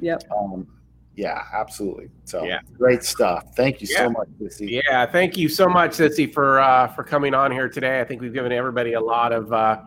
Yep. 0.00 0.22
Um, 0.36 0.66
yeah, 1.14 1.42
absolutely. 1.52 2.10
So 2.24 2.44
Yeah. 2.44 2.60
great 2.76 3.02
stuff. 3.02 3.54
Thank 3.56 3.80
you 3.80 3.88
Yeah. 3.90 4.04
so 4.04 4.10
much, 4.10 4.28
Missy. 4.38 4.82
Yeah, 4.88 5.06
thank 5.06 5.36
you 5.36 5.48
so 5.48 5.66
much, 5.66 5.92
Cisse, 5.92 6.32
for 6.32 6.60
uh, 6.60 6.88
for 6.88 7.02
coming 7.02 7.34
on 7.34 7.50
here 7.50 7.68
today. 7.68 8.00
I 8.00 8.04
think 8.04 8.20
we've 8.20 8.34
given 8.34 8.52
everybody 8.52 8.92
a 8.92 9.00
lot 9.00 9.32
of 9.32 9.52
uh, 9.52 9.80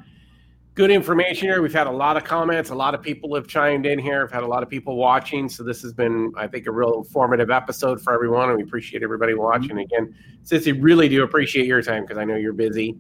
good 0.80 0.92
information 0.92 1.50
here. 1.50 1.62
We've 1.62 1.74
had 1.74 1.88
a 1.88 1.92
lot 1.92 2.16
of 2.16 2.24
comments. 2.24 2.70
A 2.70 2.76
lot 2.76 2.96
of 2.96 3.02
people 3.02 3.36
have 3.36 3.48
chimed 3.48 3.86
in 3.86 4.00
here. 4.00 4.22
We've 4.22 4.32
had 4.32 4.44
a 4.44 4.48
lot 4.48 4.64
of 4.64 4.70
people 4.70 4.96
watching. 4.96 5.50
So 5.50 5.62
this 5.62 5.82
has 5.82 5.92
been, 5.92 6.32
I 6.38 6.48
think, 6.48 6.68
a 6.68 6.72
real 6.72 7.00
informative 7.00 7.52
episode 7.52 8.02
for 8.02 8.14
everyone, 8.14 8.48
and 8.48 8.58
we 8.58 8.64
appreciate 8.64 9.04
everybody 9.04 9.34
watching. 9.34 9.78
Again, 9.78 10.16
Cisse, 10.46 10.82
really 10.82 11.10
do 11.10 11.24
appreciate 11.24 11.66
your 11.66 11.82
time 11.82 12.04
because 12.04 12.18
I 12.18 12.24
know 12.24 12.38
you're 12.38 12.54
busy. 12.54 12.96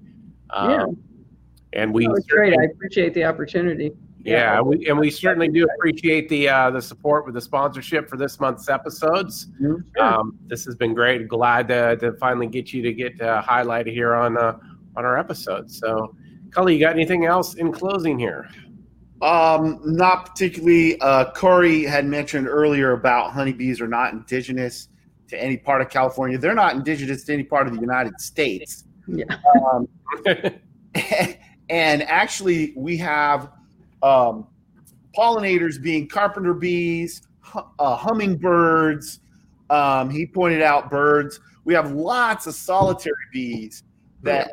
Um, 0.49 0.69
Yeah. 0.69 0.85
And 1.71 1.93
we 1.93 2.05
was 2.09 2.25
great. 2.25 2.51
I 2.59 2.63
appreciate 2.65 3.13
the 3.13 3.23
opportunity. 3.23 3.93
yeah, 4.25 4.59
we, 4.59 4.85
and 4.89 4.99
we 4.99 5.09
certainly 5.09 5.47
do 5.47 5.65
appreciate 5.77 6.27
the 6.27 6.49
uh, 6.49 6.69
the 6.71 6.81
support 6.81 7.25
with 7.25 7.35
the 7.35 7.41
sponsorship 7.41 8.09
for 8.09 8.17
this 8.17 8.41
month's 8.41 8.67
episodes. 8.67 9.47
Mhm. 9.61 9.97
Um, 9.97 10.37
this 10.47 10.65
has 10.65 10.75
been 10.75 10.93
great. 10.93 11.29
Glad 11.29 11.69
to, 11.69 11.95
to 11.97 12.11
finally 12.17 12.47
get 12.47 12.73
you 12.73 12.81
to 12.81 12.91
get 12.91 13.21
uh, 13.21 13.41
highlighted 13.41 13.93
here 13.93 14.15
on 14.15 14.35
uh, 14.35 14.57
on 14.97 15.05
our 15.05 15.17
episode. 15.17 15.71
So, 15.71 16.13
Cully, 16.51 16.73
you 16.73 16.79
got 16.79 16.93
anything 16.93 17.25
else 17.25 17.55
in 17.55 17.71
closing 17.71 18.17
here? 18.17 18.49
Um, 19.21 19.81
not 19.83 20.27
particularly. 20.27 20.99
Uh, 21.01 21.31
Corey 21.31 21.83
had 21.83 22.05
mentioned 22.05 22.47
earlier 22.47 22.93
about 22.93 23.31
honeybees 23.31 23.81
are 23.81 23.87
not 23.87 24.13
indigenous 24.13 24.89
to 25.27 25.41
any 25.41 25.57
part 25.57 25.81
of 25.81 25.89
California. 25.89 26.37
They're 26.37 26.55
not 26.55 26.75
indigenous 26.75 27.23
to 27.25 27.33
any 27.33 27.43
part 27.43 27.67
of 27.67 27.73
the 27.73 27.81
United 27.81 28.19
States. 28.19 28.85
Yeah. 29.07 29.25
Um, 29.71 29.87
and 31.69 32.03
actually, 32.03 32.73
we 32.75 32.97
have 32.97 33.51
um, 34.01 34.47
pollinators 35.17 35.81
being 35.81 36.07
carpenter 36.07 36.53
bees, 36.53 37.23
hu- 37.41 37.65
uh, 37.77 37.95
hummingbirds. 37.95 39.19
Um, 39.69 40.09
he 40.09 40.25
pointed 40.25 40.61
out 40.61 40.89
birds. 40.89 41.39
We 41.65 41.73
have 41.73 41.91
lots 41.91 42.47
of 42.47 42.55
solitary 42.55 43.13
bees 43.31 43.83
that 44.23 44.51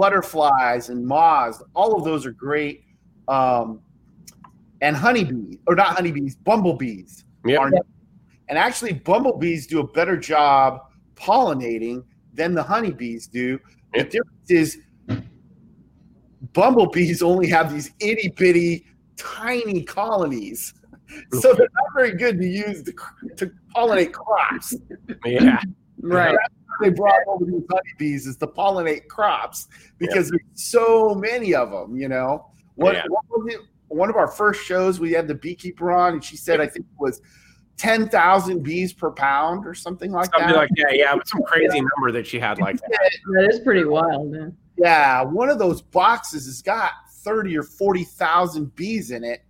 butterflies 0.00 0.88
and 0.88 1.06
moths. 1.06 1.62
All 1.74 1.94
of 1.94 2.04
those 2.04 2.24
are 2.24 2.32
great. 2.32 2.84
Um, 3.28 3.82
and 4.80 4.96
honeybees, 4.96 5.58
or 5.66 5.74
not 5.74 5.88
honeybees, 5.88 6.36
bumblebees. 6.36 7.26
Yep. 7.44 7.58
Are, 7.60 7.70
and 8.48 8.58
actually, 8.58 8.94
bumblebees 8.94 9.66
do 9.66 9.80
a 9.80 9.86
better 9.86 10.16
job 10.16 10.80
pollinating 11.14 12.02
than 12.32 12.54
the 12.54 12.62
honeybees 12.62 13.26
do. 13.26 13.60
The 13.92 14.04
difference 14.04 14.50
is 14.50 14.78
bumblebees 16.54 17.22
only 17.22 17.46
have 17.48 17.70
these 17.70 17.90
itty 18.00 18.32
bitty, 18.34 18.86
tiny 19.18 19.82
colonies. 19.82 20.72
So 21.32 21.52
they're 21.52 21.68
not 21.74 21.92
very 21.94 22.12
good 22.12 22.40
to 22.40 22.46
use 22.46 22.82
to, 22.84 22.94
to 23.36 23.52
pollinate 23.76 24.12
crops. 24.12 24.74
Yeah, 25.26 25.60
Right. 26.00 26.36
They 26.80 26.90
brought 26.90 27.20
over 27.26 27.44
these 27.44 27.62
honeybees 27.70 28.26
is 28.26 28.36
to 28.38 28.46
pollinate 28.46 29.06
crops 29.08 29.68
because 29.98 30.30
there's 30.30 30.42
so 30.54 31.14
many 31.14 31.54
of 31.54 31.70
them. 31.70 31.96
You 31.96 32.08
know, 32.08 32.46
what, 32.76 32.94
Yeah. 32.94 33.04
what 33.08 33.24
was 33.28 33.54
it? 33.54 33.60
One 33.88 34.08
of 34.08 34.16
our 34.16 34.28
first 34.28 34.62
shows, 34.64 35.00
we 35.00 35.12
had 35.12 35.26
the 35.26 35.34
beekeeper 35.34 35.90
on, 35.90 36.12
and 36.14 36.24
she 36.24 36.36
said 36.36 36.60
I 36.60 36.66
think 36.66 36.86
it 36.86 37.00
was 37.00 37.20
ten 37.76 38.08
thousand 38.08 38.62
bees 38.62 38.92
per 38.92 39.10
pound 39.10 39.66
or 39.66 39.74
something 39.74 40.12
like 40.12 40.26
something 40.32 40.48
that. 40.50 40.56
like 40.56 40.70
that. 40.76 40.96
Yeah, 40.96 41.16
but 41.16 41.26
some 41.26 41.42
crazy 41.42 41.80
number 41.80 42.12
that 42.12 42.26
she 42.26 42.38
had 42.38 42.58
like 42.58 42.76
that. 42.80 43.10
That 43.34 43.48
is 43.50 43.58
pretty 43.60 43.84
wild. 43.84 44.30
Man. 44.30 44.56
yeah, 44.76 45.22
one 45.22 45.48
of 45.48 45.58
those 45.58 45.82
boxes 45.82 46.46
has 46.46 46.62
got 46.62 46.92
thirty 47.22 47.56
or 47.56 47.62
forty 47.64 48.04
thousand 48.04 48.74
bees 48.76 49.10
in 49.10 49.24
it. 49.24 49.42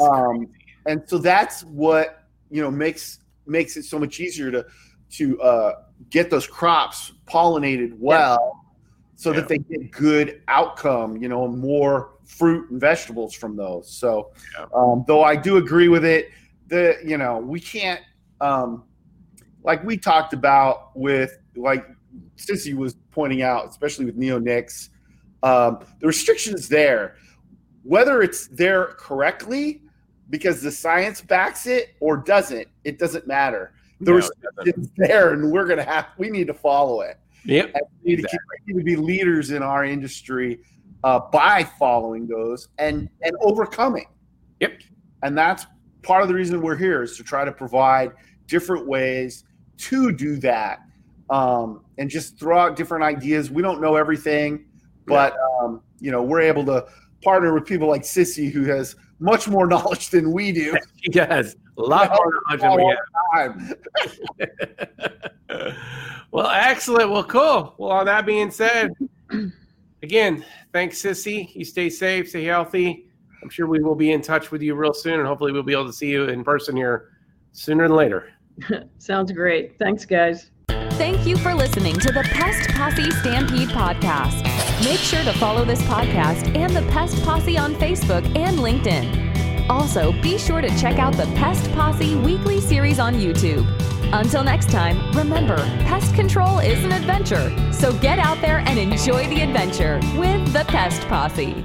Um, 0.00 0.48
and 0.86 1.02
so 1.06 1.18
that's 1.18 1.62
what 1.64 2.24
you 2.50 2.62
know 2.62 2.70
makes 2.70 3.18
makes 3.46 3.76
it 3.76 3.82
so 3.84 3.98
much 3.98 4.20
easier 4.20 4.50
to 4.52 4.64
to 5.10 5.40
uh, 5.42 5.72
get 6.10 6.30
those 6.30 6.46
crops 6.46 7.12
pollinated 7.26 7.92
well 7.98 8.64
so 9.14 9.30
Yeah. 9.30 9.40
that 9.40 9.48
they 9.48 9.58
get 9.58 9.90
good 9.90 10.42
outcome 10.48 11.16
you 11.16 11.28
know 11.28 11.46
more 11.48 12.14
fruit 12.24 12.70
and 12.70 12.80
vegetables 12.80 13.34
from 13.34 13.56
those 13.56 13.90
so 13.90 14.32
Yeah. 14.58 14.66
um, 14.74 15.04
though 15.06 15.22
i 15.22 15.36
do 15.36 15.56
agree 15.56 15.88
with 15.88 16.04
it 16.04 16.30
the 16.68 16.96
you 17.04 17.18
know 17.18 17.38
we 17.38 17.60
can't 17.60 18.00
um, 18.40 18.84
like 19.62 19.84
we 19.84 19.96
talked 19.96 20.32
about 20.32 20.96
with 20.96 21.38
like 21.54 21.86
Cisse 22.36 22.74
was 22.74 22.94
pointing 23.12 23.42
out 23.42 23.68
especially 23.68 24.04
with 24.04 24.18
neonics 24.18 24.88
um, 25.42 25.78
the 26.00 26.06
restrictions 26.06 26.68
there 26.68 27.16
whether 27.84 28.22
it's 28.22 28.46
there 28.48 28.86
correctly 28.98 29.82
because 30.30 30.62
the 30.62 30.70
science 30.70 31.20
backs 31.20 31.66
it 31.66 31.94
or 32.00 32.16
doesn't 32.16 32.66
it 32.84 32.98
doesn't 32.98 33.26
matter 33.26 33.74
the 34.04 34.10
No, 34.10 34.16
restrictions 34.16 34.90
there 34.96 35.32
and 35.32 35.50
we're 35.50 35.66
gonna 35.66 35.82
have 35.82 36.06
we 36.18 36.30
need 36.30 36.46
to 36.48 36.54
follow 36.54 37.00
it. 37.00 37.18
Yep. 37.44 37.72
and 37.74 37.82
we 38.04 38.14
need 38.14 38.22
to 38.22 38.28
continue 38.28 38.80
to 38.80 38.84
be 38.84 38.96
leaders 38.96 39.50
in 39.50 39.62
our 39.62 39.84
industry 39.84 40.60
uh, 41.02 41.18
by 41.32 41.64
following 41.78 42.26
those 42.26 42.68
and 42.78 43.08
and 43.22 43.36
overcoming. 43.40 44.06
Yep. 44.60 44.82
and 45.22 45.36
that's 45.36 45.66
part 46.02 46.22
of 46.22 46.28
the 46.28 46.34
reason 46.34 46.60
we're 46.60 46.76
here 46.76 47.02
is 47.02 47.16
to 47.16 47.24
try 47.24 47.44
to 47.44 47.52
provide 47.52 48.12
different 48.46 48.86
ways 48.86 49.44
to 49.76 50.12
do 50.12 50.36
that 50.36 50.80
um, 51.30 51.84
and 51.98 52.08
just 52.08 52.38
throw 52.38 52.58
out 52.58 52.76
different 52.76 53.02
ideas. 53.04 53.50
We 53.50 53.62
don't 53.62 53.80
know 53.80 53.96
everything 53.96 54.66
but 55.06 55.34
um, 55.60 55.80
you 56.00 56.10
know 56.10 56.22
we're 56.22 56.40
able 56.40 56.64
to 56.66 56.86
partner 57.22 57.54
with 57.54 57.64
people 57.64 57.88
like 57.88 58.02
Cisse 58.02 58.50
who 58.50 58.64
has 58.64 58.96
much 59.20 59.48
more 59.48 59.66
knowledge 59.72 60.10
than 60.10 60.32
we 60.32 60.52
do. 60.52 60.76
She 61.02 61.10
does 61.10 61.56
a 61.78 61.82
lot 61.82 62.10
more 62.10 62.40
knowledge 62.48 62.60
than 62.60 62.76
we 62.76 62.96
time. 63.34 63.76
have. 65.48 65.76
well, 66.30 66.48
excellent. 66.48 67.10
Well, 67.10 67.24
cool. 67.24 67.74
Well, 67.78 67.90
on 67.90 68.06
that 68.06 68.26
being 68.26 68.50
said, 68.50 68.92
again, 70.02 70.44
thanks, 70.72 71.00
Cisse. 71.00 71.54
You 71.54 71.64
stay 71.64 71.88
safe, 71.88 72.28
stay 72.28 72.44
healthy. 72.44 73.06
I'm 73.42 73.48
sure 73.48 73.66
we 73.66 73.80
will 73.80 73.96
be 73.96 74.12
in 74.12 74.22
touch 74.22 74.50
with 74.50 74.62
you 74.62 74.74
real 74.74 74.94
soon, 74.94 75.18
and 75.18 75.26
hopefully, 75.26 75.52
we'll 75.52 75.62
be 75.62 75.72
able 75.72 75.86
to 75.86 75.92
see 75.92 76.10
you 76.10 76.24
in 76.24 76.44
person 76.44 76.76
here 76.76 77.10
sooner 77.52 77.88
than 77.88 77.96
later. 77.96 78.32
Sounds 78.98 79.32
great. 79.32 79.78
Thanks, 79.78 80.04
guys. 80.04 80.50
Thank 80.92 81.26
you 81.26 81.36
for 81.36 81.54
listening 81.54 81.98
to 82.00 82.12
the 82.12 82.22
Pest 82.32 82.68
Posse 82.70 83.10
Stampede 83.10 83.70
podcast. 83.70 84.44
Make 84.84 85.00
sure 85.00 85.24
to 85.24 85.32
follow 85.38 85.64
this 85.64 85.82
podcast 85.82 86.54
and 86.54 86.74
the 86.74 86.82
Pest 86.92 87.22
Posse 87.24 87.58
on 87.58 87.74
Facebook 87.74 88.24
and 88.36 88.58
LinkedIn. 88.58 89.31
Also, 89.68 90.12
be 90.22 90.38
sure 90.38 90.60
to 90.60 90.68
check 90.78 90.98
out 90.98 91.14
the 91.14 91.26
Pest 91.34 91.70
Posse 91.72 92.14
weekly 92.16 92.60
series 92.60 92.98
on 92.98 93.14
YouTube. 93.14 93.66
Until 94.12 94.44
next 94.44 94.70
time, 94.70 95.10
remember, 95.12 95.56
pest 95.84 96.14
control 96.14 96.58
is 96.58 96.84
an 96.84 96.92
adventure. 96.92 97.50
So 97.72 97.92
get 97.98 98.18
out 98.18 98.40
there 98.40 98.58
and 98.58 98.78
enjoy 98.78 99.26
the 99.28 99.40
adventure 99.40 100.00
with 100.18 100.52
the 100.52 100.64
Pest 100.68 101.02
Posse. 101.08 101.64